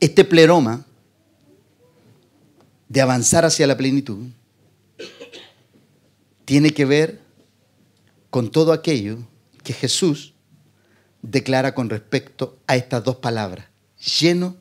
Este 0.00 0.24
pleroma 0.24 0.86
de 2.88 3.00
avanzar 3.00 3.44
hacia 3.44 3.66
la 3.66 3.76
plenitud 3.76 4.26
tiene 6.44 6.70
que 6.70 6.84
ver 6.84 7.20
con 8.30 8.50
todo 8.50 8.72
aquello 8.72 9.18
que 9.62 9.72
Jesús 9.72 10.34
declara 11.20 11.74
con 11.74 11.90
respecto 11.90 12.58
a 12.66 12.76
estas 12.76 13.04
dos 13.04 13.16
palabras, 13.16 13.66
lleno 14.20 14.56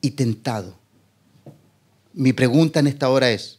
y 0.00 0.12
tentado. 0.12 0.78
Mi 2.12 2.32
pregunta 2.32 2.80
en 2.80 2.86
esta 2.86 3.08
hora 3.08 3.30
es, 3.30 3.58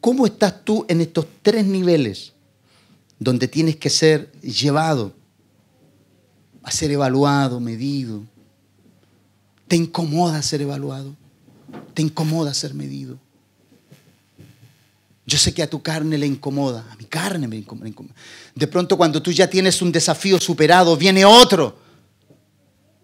¿cómo 0.00 0.26
estás 0.26 0.64
tú 0.64 0.86
en 0.88 1.00
estos 1.00 1.26
tres 1.42 1.66
niveles 1.66 2.32
donde 3.18 3.46
tienes 3.46 3.76
que 3.76 3.90
ser 3.90 4.32
llevado 4.40 5.14
ser 6.70 6.90
evaluado, 6.90 7.60
medido? 7.60 8.22
¿Te 9.68 9.76
incomoda 9.76 10.42
ser 10.42 10.62
evaluado? 10.62 11.14
¿Te 11.94 12.02
incomoda 12.02 12.52
ser 12.54 12.74
medido? 12.74 13.18
Yo 15.26 15.38
sé 15.38 15.54
que 15.54 15.62
a 15.62 15.70
tu 15.70 15.80
carne 15.80 16.18
le 16.18 16.26
incomoda, 16.26 16.84
a 16.90 16.96
mi 16.96 17.04
carne 17.04 17.46
me 17.46 17.56
incomoda. 17.56 18.14
De 18.54 18.66
pronto 18.66 18.96
cuando 18.96 19.22
tú 19.22 19.30
ya 19.30 19.48
tienes 19.48 19.80
un 19.80 19.92
desafío 19.92 20.40
superado, 20.40 20.96
viene 20.96 21.24
otro. 21.24 21.78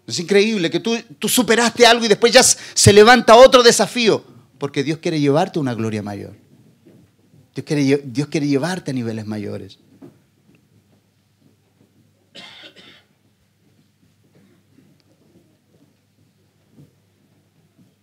Es 0.05 0.19
increíble 0.19 0.69
que 0.69 0.79
tú, 0.79 0.97
tú 1.19 1.29
superaste 1.29 1.85
algo 1.85 2.05
y 2.05 2.07
después 2.07 2.33
ya 2.33 2.43
se 2.43 2.93
levanta 2.93 3.35
otro 3.35 3.63
desafío, 3.63 4.23
porque 4.57 4.83
Dios 4.83 4.99
quiere 4.99 5.19
llevarte 5.19 5.59
a 5.59 5.61
una 5.61 5.73
gloria 5.73 6.01
mayor. 6.01 6.35
Dios 7.55 8.27
quiere 8.27 8.47
llevarte 8.47 8.91
a 8.91 8.93
niveles 8.93 9.25
mayores. 9.25 9.79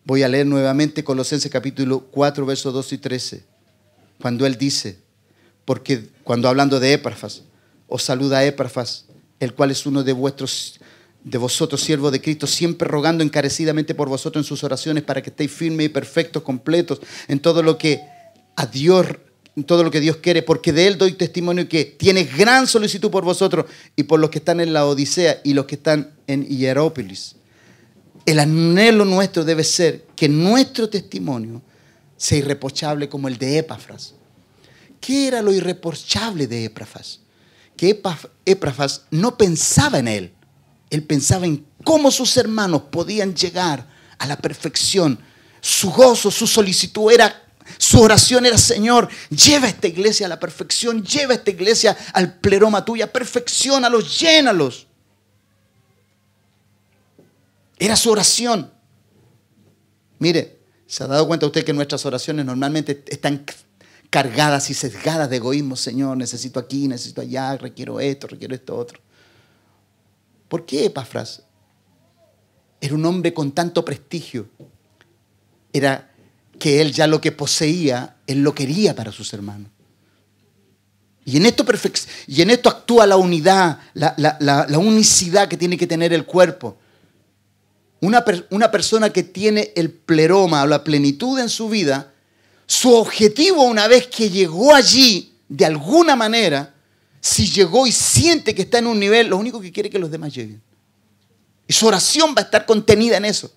Voy 0.07 0.23
a 0.23 0.29
leer 0.29 0.45
nuevamente 0.45 1.03
Colosenses 1.03 1.51
capítulo 1.51 2.01
4, 2.11 2.45
versos 2.45 2.75
2 2.75 2.93
y 2.93 2.99
13, 2.99 3.43
cuando 4.21 4.45
él 4.45 4.59
dice, 4.59 4.99
porque 5.65 6.11
cuando 6.25 6.47
hablando 6.47 6.79
de 6.79 6.93
Éprafas, 6.93 7.41
os 7.89 8.03
saluda 8.03 8.45
Éprafas, 8.45 9.07
el 9.41 9.55
cual 9.55 9.71
es 9.71 9.87
uno 9.87 10.05
de 10.05 10.13
vuestros 10.13 10.79
de 11.23 11.39
vosotros, 11.39 11.81
siervos 11.81 12.13
de 12.13 12.21
Cristo, 12.21 12.47
siempre 12.47 12.87
rogando 12.87 13.25
encarecidamente 13.25 13.95
por 13.95 14.11
vosotros 14.11 14.45
en 14.45 14.47
sus 14.47 14.63
oraciones 14.63 15.05
para 15.05 15.23
que 15.23 15.31
estéis 15.31 15.51
firmes 15.51 15.87
y 15.87 15.89
perfectos, 15.89 16.43
completos 16.43 17.01
en 17.27 17.41
todo 17.41 17.63
lo 17.63 17.79
que 17.79 18.03
a 18.57 18.67
Dios, 18.67 19.07
en 19.57 19.65
todo 19.65 19.83
lo 19.83 19.91
que 19.91 20.01
Dios 20.01 20.19
quiere, 20.19 20.43
porque 20.43 20.75
de 20.75 20.87
Él 20.87 20.99
doy 20.99 21.15
testimonio 21.15 21.67
que 21.67 21.87
tiene 21.87 22.25
gran 22.25 22.67
solicitud 22.67 23.11
por 23.11 23.25
vosotros 23.25 23.65
y 23.97 24.03
por 24.03 24.21
los 24.21 24.29
que 24.29 24.41
están 24.41 24.61
en 24.61 24.75
la 24.75 24.85
Odisea 24.85 25.41
y 25.45 25.55
los 25.55 25.65
que 25.65 25.77
están 25.77 26.11
en 26.27 26.45
Hierópolis 26.45 27.37
el 28.27 28.39
anhelo 28.39 29.05
nuestro 29.05 29.45
debe 29.45 29.65
ser 29.65 30.07
que 30.17 30.29
nuestro 30.29 30.89
testimonio 30.89 31.63
sea 32.17 32.39
irreprochable 32.39 33.09
como 33.09 33.29
el 33.29 33.37
de 33.37 33.59
Epafras. 33.59 34.15
¿Qué 35.01 35.29
era 35.29 35.43
lo 35.43 35.53
irreprochable 35.53 36.47
de 36.47 36.65
Epafras? 36.65 37.21
Que 37.77 38.01
Epafras 38.47 39.03
no 39.11 39.37
pensaba 39.37 39.99
en 39.99 40.09
él, 40.09 40.33
él 40.91 41.03
pensaba 41.03 41.45
en 41.45 41.67
cómo 41.83 42.11
sus 42.11 42.37
hermanos 42.37 42.83
podían 42.91 43.35
llegar 43.35 43.87
a 44.19 44.27
la 44.27 44.39
perfección. 44.39 45.19
Su 45.61 45.91
gozo, 45.91 46.31
su 46.31 46.47
solicitud 46.47 47.11
era, 47.11 47.43
su 47.79 48.01
oración 48.01 48.47
era, 48.47 48.57
Señor, 48.57 49.09
lleva 49.29 49.69
esta 49.69 49.89
iglesia 49.89 50.27
a 50.27 50.29
la 50.29 50.41
perfección, 50.41 51.03
lleva 51.03 51.35
esta 51.35 51.51
iglesia 51.51 51.97
al 52.13 52.39
pleroma 52.39 52.85
tuya, 52.85 53.13
perfeccionalos, 53.13 54.19
llénalos. 54.19 54.87
Era 57.79 57.97
su 57.97 58.11
oración. 58.11 58.71
Mire, 60.19 60.59
¿se 60.87 61.05
ha 61.05 61.07
dado 61.07 61.27
cuenta 61.27 61.47
usted 61.47 61.65
que 61.65 61.73
nuestras 61.73 62.07
oraciones 62.07 62.45
normalmente 62.45 63.05
están 63.09 63.45
cargadas 64.11 64.71
y 64.71 64.75
sesgadas 64.75 65.29
de 65.29 65.37
egoísmo? 65.37 65.77
Señor, 65.77 66.17
necesito 66.17 66.61
aquí, 66.61 66.87
necesito 66.89 67.21
allá, 67.21 67.57
requiero 67.57 68.01
esto, 68.01 68.27
requiero 68.27 68.55
esto 68.55 68.77
otro. 68.77 69.01
¿Por 70.49 70.65
qué 70.65 70.87
Epafras 70.87 71.43
era 72.81 72.95
un 72.95 73.05
hombre 73.05 73.35
con 73.35 73.53
tanto 73.53 73.85
prestigio? 73.85 74.49
Era 75.73 76.13
que 76.59 76.81
él 76.81 76.93
ya 76.93 77.09
lo 77.09 77.21
que 77.21 77.33
poseía, 77.33 78.17
él 78.27 78.43
lo 78.43 78.55
quería 78.55 78.95
para 78.95 79.11
sus 79.11 79.33
hermanos. 79.35 79.71
Y 81.25 81.39
en 81.39 81.47
esto, 81.47 81.65
y 82.29 82.43
en 82.43 82.51
esto 82.51 82.69
actúa 82.69 83.07
la 83.07 83.17
unidad, 83.17 83.81
la, 83.95 84.15
la 84.19 84.79
unicidad 84.79 85.49
que 85.49 85.57
tiene 85.57 85.77
que 85.77 85.87
tener 85.87 86.13
el 86.13 86.27
cuerpo. 86.27 86.79
Una, 88.01 88.71
persona 88.71 89.11
que 89.11 89.23
tiene 89.23 89.73
el 89.77 89.91
pleroma 89.91 90.63
o 90.63 90.67
la 90.67 90.85
plenitud 90.85 91.39
en 91.39 91.49
su 91.49 91.69
vida, 91.69 92.13
su 92.67 92.95
objetivo 92.95 93.63
una 93.63 93.89
vez 93.89 94.07
que 94.09 94.29
llegó 94.29 94.75
allí, 94.75 95.33
de 95.49 95.65
alguna 95.65 96.17
manera, 96.17 96.75
si 97.21 97.47
llegó 97.47 97.87
y 97.87 97.93
siente 97.93 98.55
que 98.55 98.63
está 98.63 98.79
en 98.79 98.87
un 98.87 99.01
nivel, 99.01 99.29
lo 99.29 99.39
único 99.39 99.61
que 99.61 99.73
quiere 99.73 99.89
es 99.89 99.93
que 99.93 99.99
los 99.99 100.11
demás 100.11 100.35
lleguen. 100.35 100.61
Y 101.67 101.73
su 101.73 101.87
oración 101.87 102.35
va 102.37 102.43
a 102.43 102.45
estar 102.45 102.67
contenida 102.67 103.17
en 103.17 103.25
eso, 103.25 103.51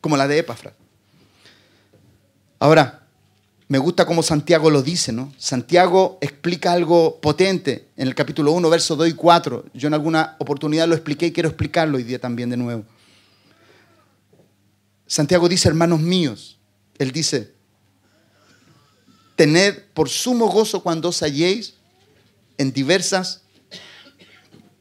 como 0.00 0.16
la 0.16 0.26
de 0.26 0.38
Epafras. 0.38 0.74
Ahora, 2.58 3.02
me 3.68 3.76
gusta 3.76 4.06
cómo 4.06 4.22
Santiago 4.22 4.70
lo 4.70 4.82
dice, 4.82 5.12
¿no? 5.12 5.30
Santiago 5.36 6.16
explica 6.22 6.72
algo 6.72 7.20
potente 7.20 7.88
en 7.98 8.08
el 8.08 8.14
capítulo 8.14 8.52
1, 8.52 8.70
versos 8.70 8.96
2 8.96 9.08
y 9.08 9.12
4. 9.12 9.66
Yo 9.74 9.88
en 9.88 9.94
alguna 9.94 10.36
oportunidad 10.38 10.88
lo 10.88 10.94
expliqué 10.94 11.26
y 11.26 11.32
quiero 11.32 11.50
explicarlo 11.50 11.98
hoy 11.98 12.02
día 12.02 12.18
también 12.18 12.48
de 12.48 12.56
nuevo. 12.56 12.84
Santiago 15.08 15.48
dice, 15.48 15.68
hermanos 15.68 16.00
míos, 16.00 16.58
él 16.98 17.12
dice, 17.12 17.50
tened 19.36 19.74
por 19.94 20.10
sumo 20.10 20.48
gozo 20.48 20.82
cuando 20.82 21.08
os 21.08 21.22
halléis 21.22 21.74
en 22.58 22.72
diversas 22.72 23.40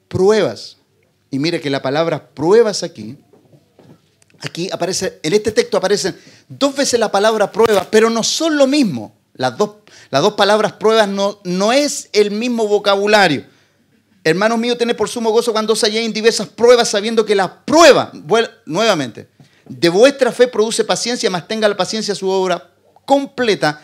pruebas. 0.09 0.75
Y 1.31 1.39
mire 1.39 1.61
que 1.61 1.69
la 1.69 1.81
palabra 1.81 2.29
pruebas 2.29 2.83
aquí, 2.83 3.17
aquí 4.39 4.69
aparece, 4.71 5.17
en 5.23 5.33
este 5.33 5.53
texto 5.53 5.77
aparecen 5.77 6.19
dos 6.49 6.75
veces 6.75 6.99
la 6.99 7.09
palabra 7.09 7.49
prueba, 7.49 7.87
pero 7.89 8.09
no 8.09 8.21
son 8.21 8.57
lo 8.57 8.67
mismo. 8.67 9.15
Las 9.33 9.57
dos, 9.57 9.75
las 10.09 10.21
dos 10.21 10.33
palabras 10.33 10.73
pruebas 10.73 11.07
no, 11.07 11.39
no 11.45 11.71
es 11.71 12.09
el 12.11 12.31
mismo 12.31 12.67
vocabulario. 12.67 13.45
Hermanos 14.25 14.59
míos, 14.59 14.77
tened 14.77 14.97
por 14.97 15.07
sumo 15.07 15.31
gozo 15.31 15.53
cuando 15.53 15.71
os 15.71 15.83
halléis 15.85 16.05
en 16.05 16.11
diversas 16.11 16.49
pruebas, 16.49 16.89
sabiendo 16.89 17.25
que 17.25 17.33
la 17.33 17.63
prueba, 17.63 18.11
nuevamente, 18.65 19.29
de 19.69 19.89
vuestra 19.89 20.31
fe 20.31 20.47
produce 20.47 20.83
paciencia, 20.83 21.29
mas 21.29 21.47
tenga 21.47 21.67
la 21.67 21.77
paciencia 21.77 22.15
su 22.15 22.29
obra 22.29 22.73
completa 23.05 23.81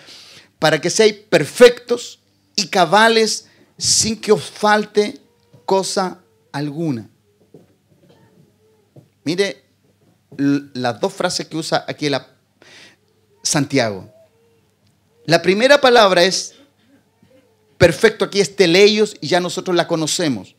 para 0.59 0.79
que 0.79 0.89
seáis 0.89 1.13
perfectos 1.13 2.19
y 2.55 2.67
cabales 2.67 3.47
sin 3.77 4.19
que 4.19 4.31
os 4.31 4.43
falte 4.43 5.19
cosa 5.65 6.19
alguna. 6.51 7.09
Mire 9.23 9.63
las 10.37 10.99
dos 10.99 11.13
frases 11.13 11.47
que 11.47 11.57
usa 11.57 11.85
aquí 11.87 12.09
Santiago. 13.41 14.11
La 15.25 15.41
primera 15.41 15.79
palabra 15.79 16.23
es 16.23 16.55
perfecto, 17.77 18.25
aquí 18.25 18.39
es 18.39 18.55
teleios 18.55 19.15
y 19.21 19.27
ya 19.27 19.39
nosotros 19.39 19.75
la 19.75 19.87
conocemos. 19.87 20.55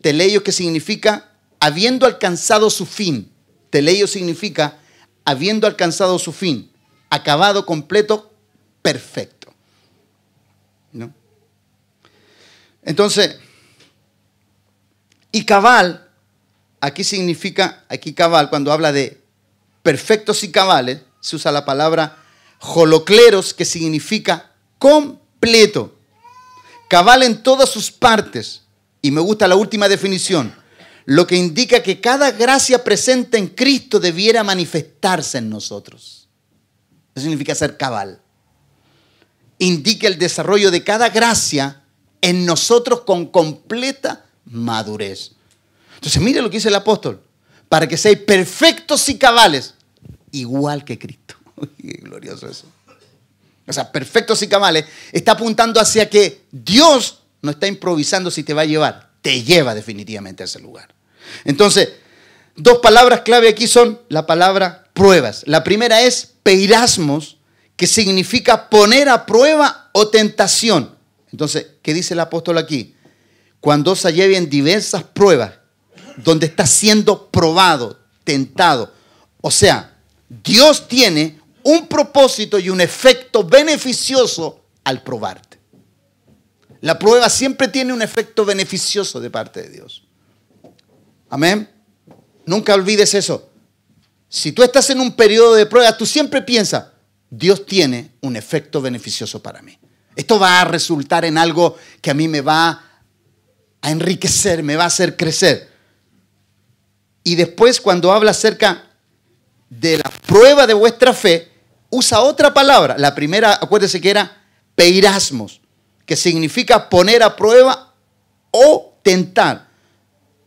Teleios 0.00 0.42
que 0.42 0.52
significa 0.52 1.32
habiendo 1.60 2.06
alcanzado 2.06 2.70
su 2.70 2.86
fin. 2.86 3.32
Teleio 3.70 4.06
significa 4.06 4.78
habiendo 5.24 5.66
alcanzado 5.66 6.18
su 6.18 6.32
fin, 6.32 6.70
acabado, 7.10 7.66
completo, 7.66 8.32
perfecto. 8.82 9.52
¿No? 10.92 11.12
Entonces, 12.82 13.38
y 15.32 15.44
cabal, 15.44 16.08
aquí 16.80 17.04
significa, 17.04 17.84
aquí 17.88 18.14
cabal, 18.14 18.48
cuando 18.48 18.72
habla 18.72 18.92
de 18.92 19.20
perfectos 19.82 20.44
y 20.44 20.50
cabales, 20.50 21.00
se 21.20 21.36
usa 21.36 21.52
la 21.52 21.64
palabra 21.64 22.16
holocleros, 22.60 23.52
que 23.52 23.64
significa 23.64 24.52
completo. 24.78 25.98
Cabal 26.88 27.24
en 27.24 27.42
todas 27.42 27.68
sus 27.68 27.90
partes. 27.90 28.62
Y 29.02 29.10
me 29.10 29.20
gusta 29.20 29.46
la 29.46 29.56
última 29.56 29.88
definición 29.88 30.54
lo 31.06 31.26
que 31.26 31.36
indica 31.36 31.82
que 31.82 32.00
cada 32.00 32.32
gracia 32.32 32.82
presente 32.82 33.38
en 33.38 33.46
Cristo 33.46 34.00
debiera 34.00 34.42
manifestarse 34.42 35.38
en 35.38 35.48
nosotros. 35.48 36.28
Eso 37.14 37.22
significa 37.22 37.54
ser 37.54 37.76
cabal. 37.76 38.20
Indica 39.58 40.08
el 40.08 40.18
desarrollo 40.18 40.70
de 40.72 40.82
cada 40.82 41.08
gracia 41.08 41.84
en 42.20 42.44
nosotros 42.44 43.02
con 43.02 43.26
completa 43.26 44.26
madurez. 44.46 45.32
Entonces, 45.94 46.20
mire 46.20 46.42
lo 46.42 46.50
que 46.50 46.56
dice 46.56 46.68
el 46.68 46.74
apóstol. 46.74 47.22
Para 47.68 47.86
que 47.86 47.96
seáis 47.96 48.18
perfectos 48.18 49.08
y 49.08 49.16
cabales, 49.16 49.74
igual 50.32 50.84
que 50.84 50.98
Cristo. 50.98 51.36
Glorioso 51.78 52.48
eso. 52.48 52.66
O 53.66 53.72
sea, 53.72 53.90
perfectos 53.92 54.42
y 54.42 54.48
cabales 54.48 54.84
está 55.12 55.32
apuntando 55.32 55.80
hacia 55.80 56.10
que 56.10 56.42
Dios 56.50 57.22
no 57.42 57.52
está 57.52 57.68
improvisando 57.68 58.30
si 58.30 58.42
te 58.42 58.54
va 58.54 58.62
a 58.62 58.66
llevar, 58.66 59.10
te 59.22 59.42
lleva 59.42 59.74
definitivamente 59.74 60.42
a 60.42 60.46
ese 60.46 60.60
lugar. 60.60 60.95
Entonces, 61.44 61.90
dos 62.56 62.78
palabras 62.78 63.22
clave 63.22 63.48
aquí 63.48 63.66
son 63.66 64.00
la 64.08 64.26
palabra 64.26 64.88
pruebas. 64.92 65.42
La 65.46 65.64
primera 65.64 66.02
es 66.02 66.34
peirasmos, 66.42 67.36
que 67.76 67.86
significa 67.86 68.70
poner 68.70 69.08
a 69.08 69.26
prueba 69.26 69.90
o 69.92 70.08
tentación. 70.08 70.96
Entonces, 71.30 71.66
¿qué 71.82 71.92
dice 71.92 72.14
el 72.14 72.20
apóstol 72.20 72.56
aquí? 72.58 72.94
Cuando 73.60 73.94
se 73.94 74.12
lleven 74.12 74.48
diversas 74.48 75.02
pruebas, 75.02 75.52
donde 76.16 76.46
está 76.46 76.66
siendo 76.66 77.30
probado, 77.30 78.00
tentado. 78.24 78.92
O 79.42 79.50
sea, 79.50 79.98
Dios 80.28 80.88
tiene 80.88 81.38
un 81.62 81.86
propósito 81.86 82.58
y 82.58 82.70
un 82.70 82.80
efecto 82.80 83.44
beneficioso 83.44 84.64
al 84.84 85.02
probarte. 85.02 85.58
La 86.80 86.98
prueba 86.98 87.28
siempre 87.28 87.68
tiene 87.68 87.92
un 87.92 88.02
efecto 88.02 88.44
beneficioso 88.44 89.20
de 89.20 89.30
parte 89.30 89.62
de 89.62 89.70
Dios. 89.70 90.05
Amén. 91.36 91.68
Nunca 92.46 92.72
olvides 92.72 93.12
eso. 93.12 93.50
Si 94.26 94.52
tú 94.52 94.62
estás 94.62 94.88
en 94.88 95.00
un 95.00 95.14
periodo 95.14 95.54
de 95.54 95.66
prueba, 95.66 95.94
tú 95.94 96.06
siempre 96.06 96.40
piensas, 96.40 96.86
Dios 97.28 97.66
tiene 97.66 98.12
un 98.22 98.36
efecto 98.36 98.80
beneficioso 98.80 99.42
para 99.42 99.60
mí. 99.60 99.78
Esto 100.14 100.38
va 100.38 100.62
a 100.62 100.64
resultar 100.64 101.26
en 101.26 101.36
algo 101.36 101.76
que 102.00 102.10
a 102.10 102.14
mí 102.14 102.26
me 102.26 102.40
va 102.40 102.82
a 103.82 103.90
enriquecer, 103.90 104.62
me 104.62 104.76
va 104.76 104.84
a 104.84 104.86
hacer 104.86 105.14
crecer. 105.14 105.68
Y 107.22 107.34
después 107.34 107.82
cuando 107.82 108.12
habla 108.12 108.30
acerca 108.30 108.86
de 109.68 109.98
la 109.98 110.10
prueba 110.26 110.66
de 110.66 110.72
vuestra 110.72 111.12
fe, 111.12 111.52
usa 111.90 112.20
otra 112.20 112.54
palabra. 112.54 112.96
La 112.96 113.14
primera, 113.14 113.52
acuérdese 113.60 114.00
que 114.00 114.08
era 114.08 114.42
peirasmos, 114.74 115.60
que 116.06 116.16
significa 116.16 116.88
poner 116.88 117.22
a 117.22 117.36
prueba 117.36 117.92
o 118.52 118.98
tentar. 119.02 119.65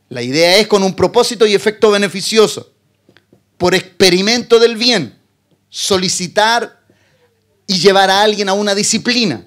La 0.10 0.22
idea 0.22 0.58
es 0.58 0.68
con 0.68 0.84
un 0.84 0.96
propósito 0.96 1.46
y 1.46 1.54
efecto 1.54 1.92
beneficioso, 1.92 2.74
por 3.58 3.76
experimento 3.76 4.60
del 4.60 4.76
bien, 4.76 5.18
solicitar 5.70 6.80
y 7.68 7.78
llevar 7.80 8.10
a 8.10 8.24
alguien 8.24 8.50
a 8.50 8.54
una 8.54 8.74
disciplina. 8.74 9.46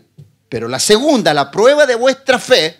Pero 0.48 0.68
la 0.68 0.78
segunda, 0.78 1.34
la 1.34 1.50
prueba 1.50 1.84
de 1.86 1.96
vuestra 1.96 2.38
fe, 2.38 2.76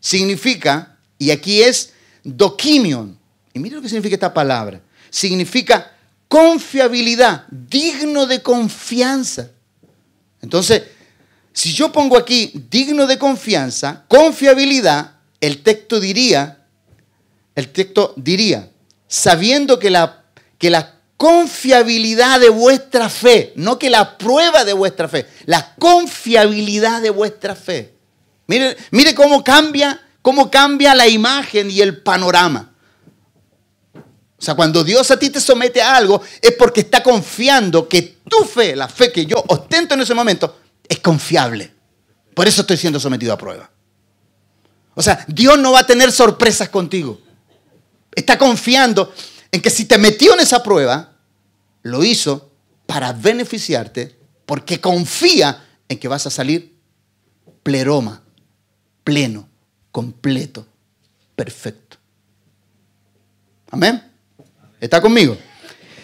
significa, 0.00 0.98
y 1.18 1.30
aquí 1.30 1.62
es 1.62 1.92
doquimion, 2.24 3.18
y 3.52 3.58
mire 3.58 3.76
lo 3.76 3.82
que 3.82 3.88
significa 3.88 4.14
esta 4.14 4.32
palabra, 4.32 4.80
significa 5.10 5.92
confiabilidad, 6.26 7.46
digno 7.50 8.26
de 8.26 8.42
confianza. 8.42 9.50
Entonces, 10.40 10.82
si 11.52 11.74
yo 11.74 11.92
pongo 11.92 12.16
aquí 12.16 12.52
digno 12.70 13.06
de 13.06 13.18
confianza, 13.18 14.04
confiabilidad, 14.08 15.16
el 15.40 15.62
texto 15.62 16.00
diría, 16.00 16.61
el 17.54 17.68
texto 17.70 18.14
diría, 18.16 18.70
sabiendo 19.08 19.78
que 19.78 19.90
la, 19.90 20.24
que 20.58 20.70
la 20.70 20.94
confiabilidad 21.16 22.40
de 22.40 22.48
vuestra 22.48 23.08
fe, 23.08 23.52
no 23.56 23.78
que 23.78 23.90
la 23.90 24.18
prueba 24.18 24.64
de 24.64 24.72
vuestra 24.72 25.08
fe, 25.08 25.26
la 25.46 25.74
confiabilidad 25.76 27.02
de 27.02 27.10
vuestra 27.10 27.54
fe. 27.54 27.94
Mire, 28.46 28.76
mire 28.90 29.14
cómo 29.14 29.44
cambia, 29.44 30.00
cómo 30.20 30.50
cambia 30.50 30.94
la 30.94 31.06
imagen 31.06 31.70
y 31.70 31.80
el 31.80 32.02
panorama. 32.02 32.72
O 33.94 34.44
sea, 34.44 34.56
cuando 34.56 34.82
Dios 34.82 35.08
a 35.12 35.16
ti 35.16 35.30
te 35.30 35.40
somete 35.40 35.80
a 35.80 35.94
algo, 35.94 36.20
es 36.40 36.52
porque 36.58 36.80
está 36.80 37.00
confiando 37.00 37.88
que 37.88 38.18
tu 38.28 38.44
fe, 38.44 38.74
la 38.74 38.88
fe 38.88 39.12
que 39.12 39.24
yo 39.24 39.36
ostento 39.46 39.94
en 39.94 40.00
ese 40.00 40.14
momento, 40.14 40.58
es 40.88 40.98
confiable. 40.98 41.72
Por 42.34 42.48
eso 42.48 42.62
estoy 42.62 42.76
siendo 42.76 42.98
sometido 42.98 43.32
a 43.32 43.38
prueba. 43.38 43.70
O 44.94 45.02
sea, 45.02 45.24
Dios 45.28 45.56
no 45.60 45.70
va 45.70 45.80
a 45.80 45.86
tener 45.86 46.10
sorpresas 46.10 46.68
contigo. 46.68 47.20
Está 48.14 48.38
confiando 48.38 49.12
en 49.50 49.60
que 49.60 49.70
si 49.70 49.84
te 49.84 49.98
metió 49.98 50.34
en 50.34 50.40
esa 50.40 50.62
prueba, 50.62 51.16
lo 51.82 52.04
hizo 52.04 52.52
para 52.86 53.12
beneficiarte 53.12 54.18
porque 54.46 54.80
confía 54.80 55.64
en 55.88 55.98
que 55.98 56.08
vas 56.08 56.26
a 56.26 56.30
salir 56.30 56.76
pleroma, 57.62 58.22
pleno, 59.04 59.48
completo, 59.90 60.66
perfecto. 61.36 61.96
Amén. 63.70 64.02
¿Está 64.80 65.00
conmigo? 65.00 65.36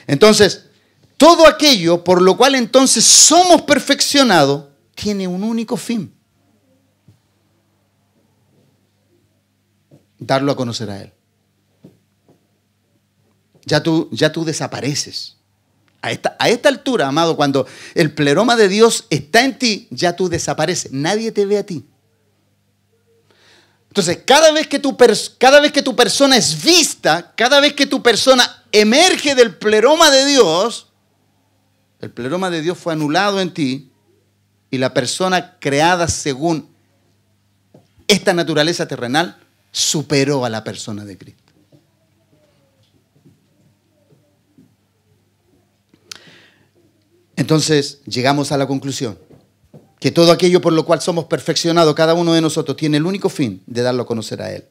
Entonces, 0.06 0.64
todo 1.16 1.46
aquello 1.46 2.02
por 2.04 2.22
lo 2.22 2.36
cual 2.36 2.54
entonces 2.54 3.04
somos 3.04 3.62
perfeccionados 3.62 4.66
tiene 4.94 5.28
un 5.28 5.44
único 5.44 5.76
fin. 5.76 6.14
Darlo 10.18 10.52
a 10.52 10.56
conocer 10.56 10.90
a 10.90 11.02
Él. 11.02 11.12
Ya 13.68 13.82
tú, 13.82 14.08
ya 14.10 14.32
tú 14.32 14.44
desapareces. 14.44 15.36
A 16.00 16.10
esta, 16.10 16.36
a 16.38 16.48
esta 16.48 16.68
altura, 16.68 17.08
amado, 17.08 17.36
cuando 17.36 17.66
el 17.94 18.14
pleroma 18.14 18.56
de 18.56 18.68
Dios 18.68 19.06
está 19.10 19.44
en 19.44 19.58
ti, 19.58 19.88
ya 19.90 20.16
tú 20.16 20.28
desapareces. 20.28 20.92
Nadie 20.92 21.32
te 21.32 21.44
ve 21.44 21.58
a 21.58 21.66
ti. 21.66 21.84
Entonces, 23.88 24.20
cada 24.24 24.52
vez, 24.52 24.66
que 24.66 24.78
tu 24.78 24.96
cada 25.38 25.60
vez 25.60 25.72
que 25.72 25.82
tu 25.82 25.96
persona 25.96 26.36
es 26.36 26.62
vista, 26.62 27.32
cada 27.36 27.60
vez 27.60 27.72
que 27.72 27.86
tu 27.86 28.02
persona 28.02 28.64
emerge 28.70 29.34
del 29.34 29.56
pleroma 29.56 30.10
de 30.10 30.24
Dios, 30.26 30.88
el 32.00 32.10
pleroma 32.10 32.48
de 32.48 32.62
Dios 32.62 32.78
fue 32.78 32.92
anulado 32.92 33.40
en 33.40 33.52
ti 33.52 33.90
y 34.70 34.78
la 34.78 34.94
persona 34.94 35.58
creada 35.58 36.06
según 36.08 36.68
esta 38.06 38.32
naturaleza 38.32 38.86
terrenal 38.86 39.36
superó 39.72 40.44
a 40.44 40.48
la 40.48 40.64
persona 40.64 41.04
de 41.04 41.18
Cristo. 41.18 41.47
Entonces 47.38 48.00
llegamos 48.04 48.50
a 48.50 48.58
la 48.58 48.66
conclusión 48.66 49.16
que 50.00 50.10
todo 50.10 50.32
aquello 50.32 50.60
por 50.60 50.72
lo 50.72 50.84
cual 50.84 51.00
somos 51.00 51.26
perfeccionados, 51.26 51.94
cada 51.94 52.14
uno 52.14 52.32
de 52.32 52.40
nosotros, 52.40 52.76
tiene 52.76 52.96
el 52.96 53.06
único 53.06 53.28
fin 53.28 53.62
de 53.66 53.82
darlo 53.82 54.02
a 54.02 54.06
conocer 54.06 54.42
a 54.42 54.52
Él. 54.52 54.64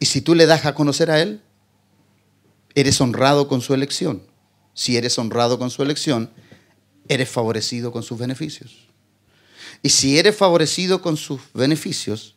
Y 0.00 0.06
si 0.06 0.22
tú 0.22 0.34
le 0.34 0.46
das 0.46 0.66
a 0.66 0.74
conocer 0.74 1.08
a 1.08 1.22
Él, 1.22 1.40
eres 2.74 3.00
honrado 3.00 3.46
con 3.46 3.60
su 3.60 3.74
elección. 3.74 4.22
Si 4.74 4.96
eres 4.96 5.16
honrado 5.20 5.56
con 5.56 5.70
su 5.70 5.84
elección, 5.84 6.30
eres 7.06 7.28
favorecido 7.28 7.92
con 7.92 8.02
sus 8.02 8.18
beneficios. 8.18 8.88
Y 9.82 9.90
si 9.90 10.18
eres 10.18 10.34
favorecido 10.34 11.00
con 11.00 11.16
sus 11.16 11.40
beneficios, 11.54 12.34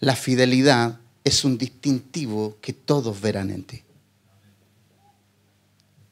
la 0.00 0.16
fidelidad 0.16 0.98
es 1.22 1.44
un 1.44 1.56
distintivo 1.56 2.58
que 2.60 2.72
todos 2.72 3.20
verán 3.20 3.50
en 3.50 3.62
ti. 3.62 3.84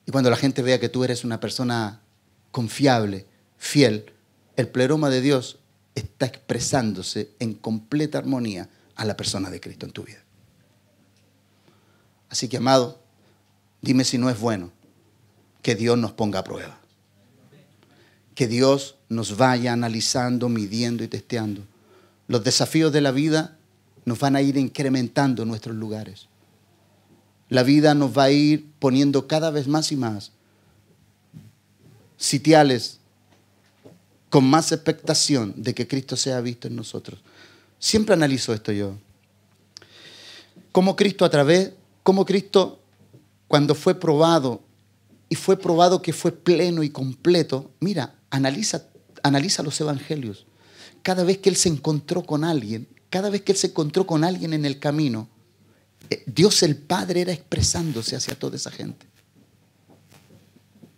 Y 0.08 0.10
cuando 0.10 0.30
la 0.30 0.36
gente 0.36 0.62
vea 0.62 0.80
que 0.80 0.88
tú 0.88 1.04
eres 1.04 1.22
una 1.22 1.38
persona 1.38 2.00
confiable, 2.50 3.26
fiel, 3.58 4.14
el 4.56 4.68
pleroma 4.68 5.10
de 5.10 5.20
Dios 5.20 5.58
está 5.94 6.24
expresándose 6.24 7.32
en 7.40 7.52
completa 7.52 8.16
armonía 8.16 8.70
a 8.94 9.04
la 9.04 9.18
persona 9.18 9.50
de 9.50 9.60
Cristo 9.60 9.84
en 9.84 9.92
tu 9.92 10.04
vida. 10.04 10.24
Así 12.30 12.48
que, 12.48 12.56
amado, 12.56 13.02
dime 13.82 14.02
si 14.02 14.16
no 14.16 14.30
es 14.30 14.40
bueno 14.40 14.72
que 15.60 15.74
Dios 15.74 15.98
nos 15.98 16.12
ponga 16.12 16.38
a 16.38 16.44
prueba. 16.44 16.80
Que 18.34 18.46
Dios 18.46 18.96
nos 19.10 19.36
vaya 19.36 19.74
analizando, 19.74 20.48
midiendo 20.48 21.04
y 21.04 21.08
testeando. 21.08 21.66
Los 22.28 22.42
desafíos 22.44 22.94
de 22.94 23.02
la 23.02 23.10
vida 23.10 23.58
nos 24.06 24.18
van 24.18 24.36
a 24.36 24.40
ir 24.40 24.56
incrementando 24.56 25.42
en 25.42 25.50
nuestros 25.50 25.76
lugares. 25.76 26.28
La 27.48 27.62
vida 27.62 27.94
nos 27.94 28.16
va 28.16 28.24
a 28.24 28.30
ir 28.30 28.70
poniendo 28.78 29.26
cada 29.26 29.50
vez 29.50 29.66
más 29.68 29.90
y 29.92 29.96
más 29.96 30.32
sitiales 32.18 32.98
con 34.28 34.44
más 34.44 34.72
expectación 34.72 35.54
de 35.56 35.74
que 35.74 35.88
Cristo 35.88 36.16
sea 36.16 36.40
visto 36.40 36.68
en 36.68 36.76
nosotros. 36.76 37.20
Siempre 37.78 38.12
analizo 38.12 38.52
esto 38.52 38.72
yo. 38.72 38.98
Cómo 40.72 40.96
Cristo 40.96 41.24
a 41.24 41.30
través, 41.30 41.72
cómo 42.02 42.26
Cristo 42.26 42.80
cuando 43.46 43.74
fue 43.74 43.94
probado 43.94 44.60
y 45.30 45.34
fue 45.34 45.56
probado 45.56 46.02
que 46.02 46.12
fue 46.12 46.32
pleno 46.32 46.82
y 46.82 46.90
completo, 46.90 47.70
mira, 47.80 48.14
analiza, 48.30 48.84
analiza 49.22 49.62
los 49.62 49.80
evangelios. 49.80 50.46
Cada 51.02 51.24
vez 51.24 51.38
que 51.38 51.48
Él 51.48 51.56
se 51.56 51.68
encontró 51.68 52.22
con 52.22 52.44
alguien, 52.44 52.88
cada 53.08 53.30
vez 53.30 53.42
que 53.42 53.52
Él 53.52 53.58
se 53.58 53.68
encontró 53.68 54.06
con 54.06 54.24
alguien 54.24 54.52
en 54.52 54.64
el 54.64 54.78
camino, 54.78 55.28
Dios 56.26 56.62
el 56.62 56.76
Padre 56.76 57.22
era 57.22 57.32
expresándose 57.32 58.16
hacia 58.16 58.34
toda 58.34 58.56
esa 58.56 58.70
gente. 58.70 59.06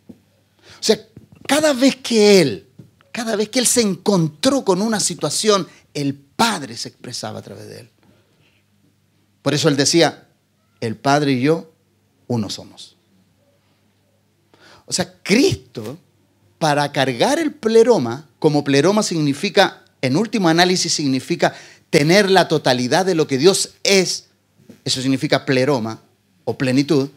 O 0.09 0.83
sea, 0.83 0.99
cada 1.47 1.73
vez 1.73 1.97
que 1.97 2.41
Él 2.41 2.71
cada 3.13 3.37
vez 3.37 3.49
que 3.49 3.59
él 3.59 3.67
se 3.67 3.81
encontró 3.81 4.65
con 4.65 4.83
una 4.83 5.01
situación, 5.01 5.67
el 5.95 6.15
Padre 6.15 6.77
se 6.77 6.89
expresaba 6.89 7.41
a 7.41 7.43
través 7.43 7.69
de 7.69 7.81
él. 7.81 7.91
Por 9.43 9.55
eso 9.55 9.69
él 9.69 9.77
decía, 9.77 10.29
el 10.81 10.97
Padre 10.97 11.33
y 11.33 11.43
yo, 11.43 11.73
uno 12.29 12.51
somos. 12.51 12.97
O 14.87 14.93
sea, 14.93 15.15
Cristo, 15.23 15.99
para 16.59 16.93
cargar 16.93 17.39
el 17.39 17.53
pleroma, 17.53 18.29
como 18.39 18.65
pleroma 18.65 19.03
significa, 19.03 19.85
en 20.03 20.17
último 20.17 20.49
análisis 20.49 20.93
significa 20.93 21.55
tener 21.91 22.31
la 22.31 22.49
totalidad 22.49 23.05
de 23.05 23.15
lo 23.15 23.27
que 23.27 23.39
Dios 23.39 23.75
es, 23.83 24.29
eso 24.85 25.01
significa 25.01 25.45
pleroma 25.45 26.01
o 26.45 26.57
plenitud, 26.57 27.09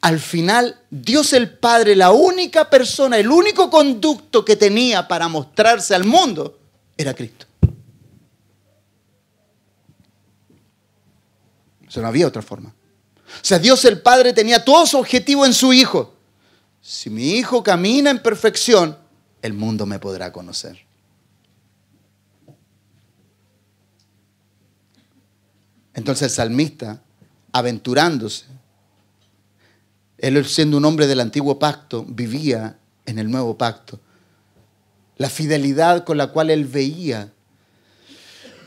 al 0.00 0.18
final 0.18 0.80
Dios 0.90 1.32
el 1.32 1.56
Padre, 1.58 1.94
la 1.94 2.10
única 2.10 2.68
persona, 2.68 3.18
el 3.18 3.30
único 3.30 3.70
conducto 3.70 4.44
que 4.44 4.56
tenía 4.56 5.06
para 5.06 5.28
mostrarse 5.28 5.94
al 5.94 6.04
mundo, 6.04 6.58
era 6.96 7.14
Cristo. 7.14 7.46
Eso 11.88 12.00
no 12.00 12.08
había 12.08 12.26
otra 12.26 12.42
forma. 12.42 12.70
O 12.70 13.44
sea, 13.44 13.58
Dios 13.58 13.84
el 13.84 14.00
Padre 14.00 14.32
tenía 14.32 14.64
todo 14.64 14.86
su 14.86 14.98
objetivo 14.98 15.46
en 15.46 15.52
su 15.52 15.72
Hijo. 15.72 16.14
Si 16.80 17.08
mi 17.08 17.34
Hijo 17.34 17.62
camina 17.62 18.10
en 18.10 18.20
perfección, 18.20 18.98
el 19.40 19.52
mundo 19.52 19.86
me 19.86 19.98
podrá 19.98 20.32
conocer. 20.32 20.84
Entonces 25.94 26.22
el 26.22 26.30
salmista, 26.30 27.02
aventurándose, 27.52 28.46
él 30.18 30.44
siendo 30.46 30.76
un 30.76 30.84
hombre 30.84 31.06
del 31.06 31.20
antiguo 31.20 31.58
pacto, 31.58 32.04
vivía 32.08 32.78
en 33.06 33.18
el 33.18 33.30
nuevo 33.30 33.58
pacto. 33.58 34.00
La 35.16 35.28
fidelidad 35.28 36.04
con 36.04 36.16
la 36.16 36.28
cual 36.28 36.50
él 36.50 36.64
veía 36.64 37.32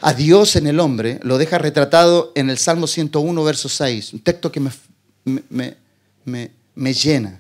a 0.02 0.14
Dios 0.14 0.56
en 0.56 0.68
el 0.68 0.80
hombre 0.80 1.20
lo 1.24 1.38
deja 1.38 1.58
retratado 1.58 2.32
en 2.36 2.50
el 2.50 2.58
Salmo 2.58 2.88
101, 2.88 3.44
verso 3.44 3.70
6, 3.70 4.14
un 4.14 4.20
texto 4.20 4.52
que 4.52 4.60
me, 4.60 5.78
me 6.76 6.94
llena. 6.94 7.38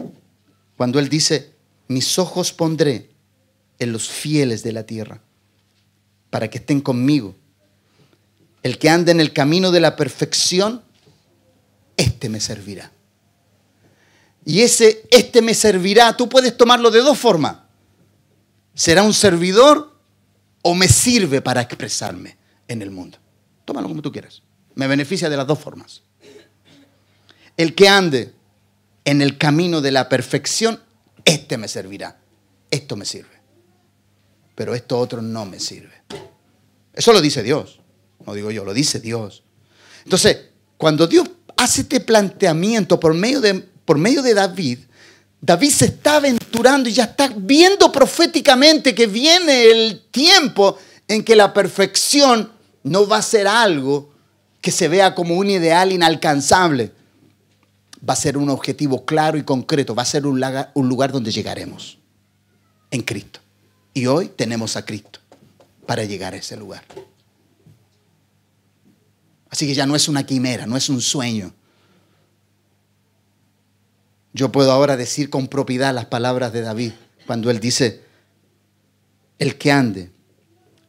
Cuando 0.77 0.99
él 0.99 1.09
dice, 1.09 1.51
mis 1.87 2.17
ojos 2.17 2.53
pondré 2.53 3.09
en 3.79 3.91
los 3.91 4.09
fieles 4.09 4.63
de 4.63 4.71
la 4.71 4.85
tierra, 4.85 5.21
para 6.29 6.49
que 6.49 6.57
estén 6.57 6.81
conmigo. 6.81 7.35
El 8.65 8.79
que 8.79 8.89
ande 8.89 9.11
en 9.11 9.19
el 9.19 9.31
camino 9.31 9.69
de 9.69 9.79
la 9.79 9.95
perfección, 9.95 10.81
este 11.97 12.29
me 12.29 12.39
servirá. 12.39 12.91
Y 14.43 14.61
ese, 14.61 15.03
este 15.11 15.43
me 15.43 15.53
servirá, 15.53 16.17
tú 16.17 16.27
puedes 16.27 16.57
tomarlo 16.57 16.89
de 16.89 17.01
dos 17.01 17.15
formas. 17.15 17.57
¿Será 18.73 19.03
un 19.03 19.13
servidor 19.13 19.95
o 20.63 20.73
me 20.73 20.87
sirve 20.87 21.43
para 21.43 21.61
expresarme 21.61 22.37
en 22.67 22.81
el 22.81 22.89
mundo? 22.89 23.19
Tómalo 23.65 23.87
como 23.87 24.01
tú 24.01 24.11
quieras. 24.11 24.41
Me 24.73 24.87
beneficia 24.87 25.29
de 25.29 25.37
las 25.37 25.45
dos 25.45 25.59
formas. 25.59 26.01
El 27.57 27.75
que 27.75 27.87
ande 27.87 28.33
en 29.03 29.21
el 29.21 29.37
camino 29.37 29.79
de 29.79 29.91
la 29.91 30.09
perfección, 30.09 30.81
este 31.23 31.59
me 31.59 31.67
servirá. 31.67 32.17
Esto 32.71 32.95
me 32.95 33.05
sirve. 33.05 33.39
Pero 34.55 34.73
esto 34.73 34.97
otro 34.97 35.21
no 35.21 35.45
me 35.45 35.59
sirve. 35.59 36.01
Eso 36.95 37.13
lo 37.13 37.21
dice 37.21 37.43
Dios. 37.43 37.81
No 38.25 38.33
digo 38.33 38.51
yo, 38.51 38.63
lo 38.63 38.73
dice 38.73 38.99
Dios. 38.99 39.43
Entonces, 40.03 40.37
cuando 40.77 41.07
Dios 41.07 41.29
hace 41.57 41.81
este 41.81 41.99
planteamiento 41.99 42.99
por 42.99 43.13
medio 43.13 43.41
de, 43.41 43.53
por 43.85 43.97
medio 43.97 44.21
de 44.21 44.33
David, 44.33 44.79
David 45.41 45.69
se 45.69 45.85
está 45.85 46.17
aventurando 46.17 46.89
y 46.89 46.93
ya 46.93 47.03
está 47.03 47.31
viendo 47.35 47.91
proféticamente 47.91 48.95
que 48.95 49.07
viene 49.07 49.65
el 49.65 50.01
tiempo 50.09 50.77
en 51.07 51.23
que 51.23 51.35
la 51.35 51.53
perfección 51.53 52.51
no 52.83 53.07
va 53.07 53.17
a 53.17 53.21
ser 53.21 53.47
algo 53.47 54.11
que 54.61 54.71
se 54.71 54.87
vea 54.87 55.13
como 55.13 55.35
un 55.35 55.49
ideal 55.49 55.91
inalcanzable. 55.91 56.91
Va 58.07 58.13
a 58.13 58.17
ser 58.17 58.37
un 58.37 58.49
objetivo 58.49 59.05
claro 59.05 59.37
y 59.37 59.43
concreto, 59.43 59.93
va 59.93 60.03
a 60.03 60.05
ser 60.05 60.25
un 60.25 60.43
un 60.73 60.89
lugar 60.89 61.11
donde 61.11 61.31
llegaremos 61.31 61.99
en 62.91 63.01
Cristo. 63.01 63.39
Y 63.93 64.07
hoy 64.07 64.29
tenemos 64.29 64.75
a 64.75 64.85
Cristo 64.85 65.19
para 65.85 66.03
llegar 66.03 66.33
a 66.33 66.37
ese 66.37 66.57
lugar. 66.57 66.83
Así 69.55 69.67
que 69.67 69.73
ya 69.73 69.85
no 69.85 69.95
es 69.95 70.09
una 70.09 70.25
quimera, 70.25 70.65
no 70.65 70.75
es 70.75 70.89
un 70.89 70.99
sueño. 70.99 71.53
Yo 74.33 74.51
puedo 74.51 74.69
ahora 74.69 74.97
decir 74.97 75.29
con 75.29 75.47
propiedad 75.47 75.95
las 75.95 76.07
palabras 76.07 76.51
de 76.51 76.59
David 76.59 76.91
cuando 77.25 77.49
él 77.49 77.61
dice, 77.61 78.03
el 79.39 79.57
que 79.57 79.71
ande 79.71 80.11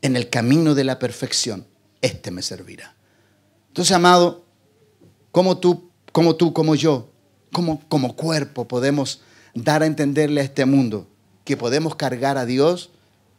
en 0.02 0.16
el 0.16 0.30
camino 0.30 0.74
de 0.74 0.82
la 0.82 0.98
perfección, 0.98 1.64
este 2.00 2.32
me 2.32 2.42
servirá. 2.42 2.96
Entonces, 3.68 3.94
amado, 3.94 4.44
como 5.30 5.58
tú, 5.58 5.92
como 6.10 6.34
tú, 6.34 6.52
como 6.52 6.74
yo, 6.74 7.12
como, 7.52 7.88
como 7.88 8.16
cuerpo 8.16 8.66
podemos 8.66 9.20
dar 9.54 9.84
a 9.84 9.86
entenderle 9.86 10.40
a 10.40 10.44
este 10.44 10.64
mundo 10.64 11.06
que 11.44 11.56
podemos 11.56 11.94
cargar 11.94 12.36
a 12.36 12.46
Dios 12.46 12.90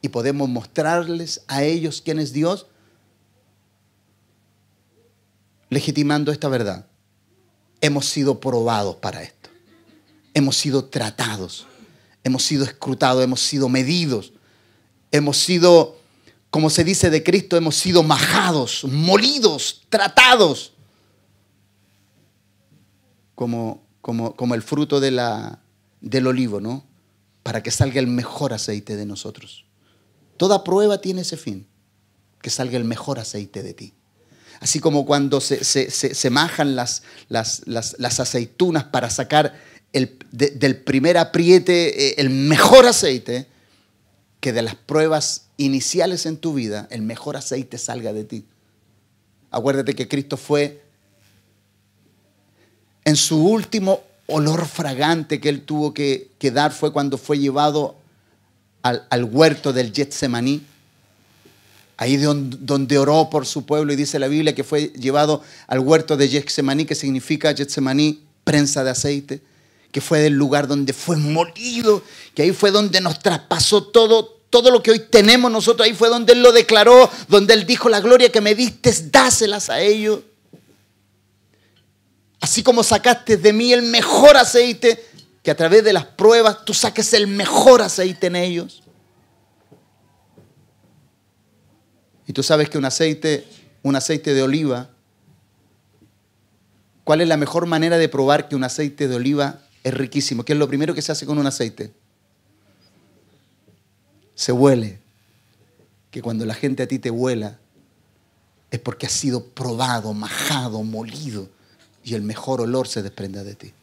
y 0.01 0.07
podemos 0.07 0.47
mostrarles 0.47 1.43
a 1.49 1.65
ellos 1.65 2.01
quién 2.01 2.17
es 2.17 2.31
Dios 2.31 2.67
legitimando 5.69 6.31
esta 6.31 6.49
verdad, 6.49 6.87
hemos 7.81 8.05
sido 8.05 8.39
probados 8.39 8.95
para 8.97 9.23
esto. 9.23 9.49
Hemos 10.33 10.55
sido 10.57 10.85
tratados, 10.85 11.65
hemos 12.23 12.43
sido 12.43 12.63
escrutados, 12.63 13.23
hemos 13.23 13.41
sido 13.41 13.69
medidos, 13.69 14.33
hemos 15.11 15.37
sido, 15.37 15.97
como 16.49 16.69
se 16.69 16.83
dice 16.83 17.09
de 17.09 17.23
Cristo, 17.23 17.57
hemos 17.57 17.75
sido 17.75 18.03
majados, 18.03 18.83
molidos, 18.83 19.85
tratados, 19.89 20.73
como, 23.33 23.83
como, 24.01 24.35
como 24.35 24.55
el 24.55 24.61
fruto 24.61 24.99
de 24.99 25.11
la, 25.11 25.59
del 26.01 26.27
olivo, 26.27 26.59
¿no? 26.59 26.85
Para 27.43 27.63
que 27.63 27.71
salga 27.71 27.99
el 27.99 28.07
mejor 28.07 28.53
aceite 28.53 28.95
de 28.95 29.05
nosotros. 29.05 29.65
Toda 30.37 30.63
prueba 30.63 31.01
tiene 31.01 31.21
ese 31.21 31.37
fin, 31.37 31.67
que 32.41 32.49
salga 32.49 32.77
el 32.77 32.83
mejor 32.83 33.19
aceite 33.19 33.63
de 33.63 33.73
ti. 33.73 33.93
Así 34.59 34.79
como 34.79 35.05
cuando 35.05 35.39
se, 35.39 36.29
majan 36.29 36.75
las, 36.75 37.03
las, 37.29 38.19
aceitunas 38.19 38.85
para 38.85 39.09
sacar 39.09 39.53
el, 39.93 40.17
del 40.31 40.77
primer 40.77 41.17
apriete 41.17 42.09
eh, 42.09 42.15
el 42.17 42.29
mejor 42.29 42.85
aceite, 42.85 43.47
que 44.39 44.53
de 44.53 44.61
las 44.61 44.75
pruebas 44.75 45.47
iniciales 45.57 46.25
en 46.25 46.37
tu 46.37 46.53
vida, 46.53 46.87
el 46.91 47.01
mejor 47.01 47.37
aceite 47.37 47.77
salga 47.77 48.13
de 48.13 48.23
ti. 48.23 48.45
Acuérdate 49.51 49.95
que 49.95 50.07
Cristo 50.07 50.37
fue 50.37 50.81
en 53.05 53.15
su 53.15 53.43
último 53.43 54.01
olor 54.27 54.65
fragante 54.65 55.39
que 55.39 55.49
él 55.49 55.61
tuvo 55.63 55.93
que, 55.93 56.29
dar 56.39 56.71
fue 56.71 56.91
cuando 56.91 57.17
fue 57.17 57.39
llevado 57.39 57.95
al, 58.81 59.07
al 59.09 59.23
huerto 59.23 59.71
del 59.71 59.93
Getsemaní 59.93 60.63
Ahí 61.97 62.17
donde 62.17 62.97
oró 62.99 63.29
por 63.31 63.47
su 63.47 63.65
pueblo 63.65 63.91
y 63.91 63.95
dice 63.95 64.19
la 64.19 64.27
Biblia 64.27 64.53
que 64.53 64.63
fue 64.63 64.93
llevado 64.93 65.41
al 65.65 65.79
huerto 65.79 66.15
de 66.15 66.27
Getsemaní, 66.27 66.85
que 66.85 66.93
significa 66.93 67.55
Getsemaní, 67.55 68.21
prensa 68.43 68.83
de 68.83 68.91
aceite, 68.91 69.41
que 69.91 69.99
fue 69.99 70.19
del 70.19 70.33
lugar 70.33 70.67
donde 70.67 70.93
fue 70.93 71.17
molido, 71.17 72.03
que 72.35 72.43
ahí 72.43 72.51
fue 72.51 72.69
donde 72.69 73.01
nos 73.01 73.19
traspasó 73.19 73.83
todo, 73.83 74.25
todo 74.51 74.69
lo 74.69 74.83
que 74.83 74.91
hoy 74.91 74.99
tenemos 74.99 75.51
nosotros, 75.51 75.87
ahí 75.87 75.95
fue 75.95 76.09
donde 76.09 76.33
Él 76.33 76.43
lo 76.43 76.51
declaró, 76.51 77.09
donde 77.29 77.55
Él 77.55 77.65
dijo, 77.65 77.89
la 77.89 77.99
gloria 77.99 78.31
que 78.31 78.41
me 78.41 78.53
diste, 78.53 78.93
dáselas 79.11 79.71
a 79.71 79.81
ellos. 79.81 80.19
Así 82.39 82.61
como 82.61 82.83
sacaste 82.83 83.37
de 83.37 83.53
mí 83.53 83.73
el 83.73 83.81
mejor 83.81 84.37
aceite, 84.37 85.03
que 85.41 85.49
a 85.49 85.55
través 85.55 85.83
de 85.83 85.93
las 85.93 86.05
pruebas 86.05 86.63
tú 86.63 86.75
saques 86.75 87.11
el 87.13 87.25
mejor 87.25 87.81
aceite 87.81 88.27
en 88.27 88.35
ellos. 88.35 88.83
Y 92.27 92.33
tú 92.33 92.43
sabes 92.43 92.69
que 92.69 92.77
un 92.77 92.85
aceite, 92.85 93.47
un 93.81 93.95
aceite 93.95 94.33
de 94.33 94.43
oliva, 94.43 94.89
¿cuál 97.05 97.21
es 97.21 97.27
la 97.27 97.37
mejor 97.37 97.65
manera 97.65 97.97
de 97.97 98.09
probar 98.09 98.49
que 98.49 98.55
un 98.55 98.65
aceite 98.65 99.07
de 99.07 99.15
oliva 99.15 99.61
es 99.83 99.93
riquísimo? 99.93 100.43
¿Qué 100.43 100.51
es 100.51 100.59
lo 100.59 100.67
primero 100.67 100.93
que 100.93 101.01
se 101.01 101.13
hace 101.13 101.25
con 101.25 101.37
un 101.37 101.47
aceite? 101.47 101.93
Se 104.35 104.51
huele. 104.51 104.99
Que 106.11 106.21
cuando 106.21 106.45
la 106.45 106.53
gente 106.53 106.83
a 106.83 106.87
ti 106.87 106.99
te 106.99 107.09
huela, 107.09 107.59
es 108.71 108.79
porque 108.79 109.05
ha 109.05 109.09
sido 109.09 109.45
probado, 109.45 110.13
majado, 110.13 110.83
molido, 110.83 111.49
y 112.03 112.13
el 112.13 112.21
mejor 112.21 112.59
olor 112.59 112.89
se 112.89 113.03
desprenda 113.03 113.43
de 113.43 113.55
ti. 113.55 113.73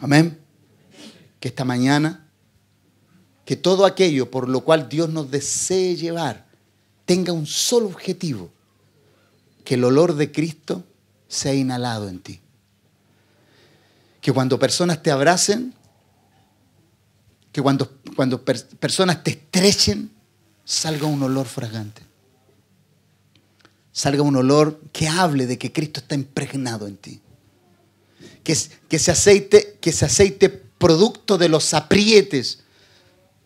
Amén. 0.00 0.38
Que 1.38 1.48
esta 1.48 1.64
mañana 1.64 2.23
que 3.44 3.56
todo 3.56 3.84
aquello 3.84 4.30
por 4.30 4.48
lo 4.48 4.62
cual 4.62 4.88
Dios 4.88 5.10
nos 5.10 5.30
desee 5.30 5.96
llevar 5.96 6.46
tenga 7.04 7.32
un 7.32 7.46
solo 7.46 7.86
objetivo, 7.86 8.50
que 9.64 9.74
el 9.74 9.84
olor 9.84 10.14
de 10.14 10.32
Cristo 10.32 10.84
sea 11.28 11.54
inhalado 11.54 12.08
en 12.08 12.20
ti. 12.20 12.40
Que 14.20 14.32
cuando 14.32 14.58
personas 14.58 15.02
te 15.02 15.10
abracen, 15.10 15.74
que 17.52 17.60
cuando, 17.60 17.90
cuando 18.16 18.42
personas 18.42 19.22
te 19.22 19.32
estrechen, 19.32 20.10
salga 20.64 21.06
un 21.06 21.22
olor 21.22 21.46
fragante. 21.46 22.02
Salga 23.92 24.22
un 24.22 24.34
olor 24.36 24.80
que 24.92 25.08
hable 25.08 25.46
de 25.46 25.58
que 25.58 25.72
Cristo 25.72 26.00
está 26.00 26.14
impregnado 26.14 26.88
en 26.88 26.96
ti. 26.96 27.20
Que, 28.42 28.56
que, 28.88 28.96
ese 28.96 29.12
aceite, 29.12 29.78
que 29.80 29.90
aceite 29.90 30.48
producto 30.48 31.38
de 31.38 31.48
los 31.48 31.74
aprietes, 31.74 32.63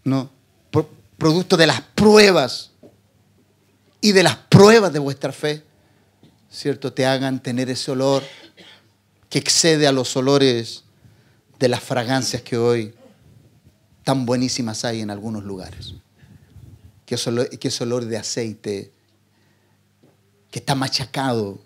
¿no? 0.09 0.31
Pro- 0.71 0.91
producto 1.17 1.57
de 1.57 1.67
las 1.67 1.81
pruebas 1.81 2.73
y 4.01 4.13
de 4.13 4.23
las 4.23 4.37
pruebas 4.37 4.93
de 4.93 4.99
vuestra 4.99 5.33
fe, 5.33 5.63
¿cierto? 6.51 6.93
Te 6.93 7.07
hagan 7.07 7.43
tener 7.43 7.69
ese 7.71 7.91
olor 7.91 8.23
que 9.29 9.39
excede 9.39 9.87
a 9.87 9.93
los 9.93 10.17
olores 10.17 10.85
de 11.59 11.69
las 11.69 11.83
fragancias 11.83 12.43
que 12.43 12.57
hoy 12.57 12.95
tan 14.05 14.25
buenísimas 14.25 14.85
hay 14.85 15.01
en 15.01 15.11
algunos 15.11 15.45
lugares. 15.45 15.95
Que 17.05 17.17
ese 17.17 17.29
olor, 17.31 17.49
olor 17.81 18.05
de 18.07 18.17
aceite 18.17 18.93
que 20.51 20.61
está 20.61 20.75
machacado 20.75 21.59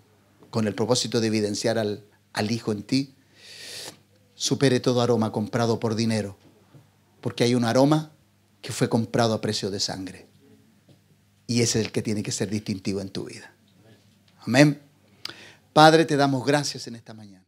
con 0.49 0.67
el 0.67 0.75
propósito 0.75 1.21
de 1.21 1.27
evidenciar 1.27 1.77
al 1.77 2.51
Hijo 2.51 2.71
en 2.71 2.83
ti, 2.83 3.13
supere 4.35 4.79
todo 4.79 5.01
aroma 5.01 5.31
comprado 5.31 5.79
por 5.79 5.95
dinero, 5.95 6.37
porque 7.21 7.45
hay 7.45 7.55
un 7.55 7.63
aroma 7.63 8.11
que 8.63 8.71
fue 8.71 8.87
comprado 8.87 9.33
a 9.33 9.41
precio 9.41 9.69
de 9.69 9.79
sangre. 9.81 10.25
Y 11.45 11.61
ese 11.61 11.81
es 11.81 11.85
el 11.85 11.91
que 11.91 12.01
tiene 12.01 12.23
que 12.23 12.31
ser 12.31 12.49
distintivo 12.49 13.01
en 13.01 13.09
tu 13.09 13.25
vida. 13.25 13.53
Amén. 14.39 14.81
Padre, 15.73 16.05
te 16.05 16.15
damos 16.15 16.45
gracias 16.45 16.87
en 16.87 16.95
esta 16.95 17.13
mañana. 17.13 17.42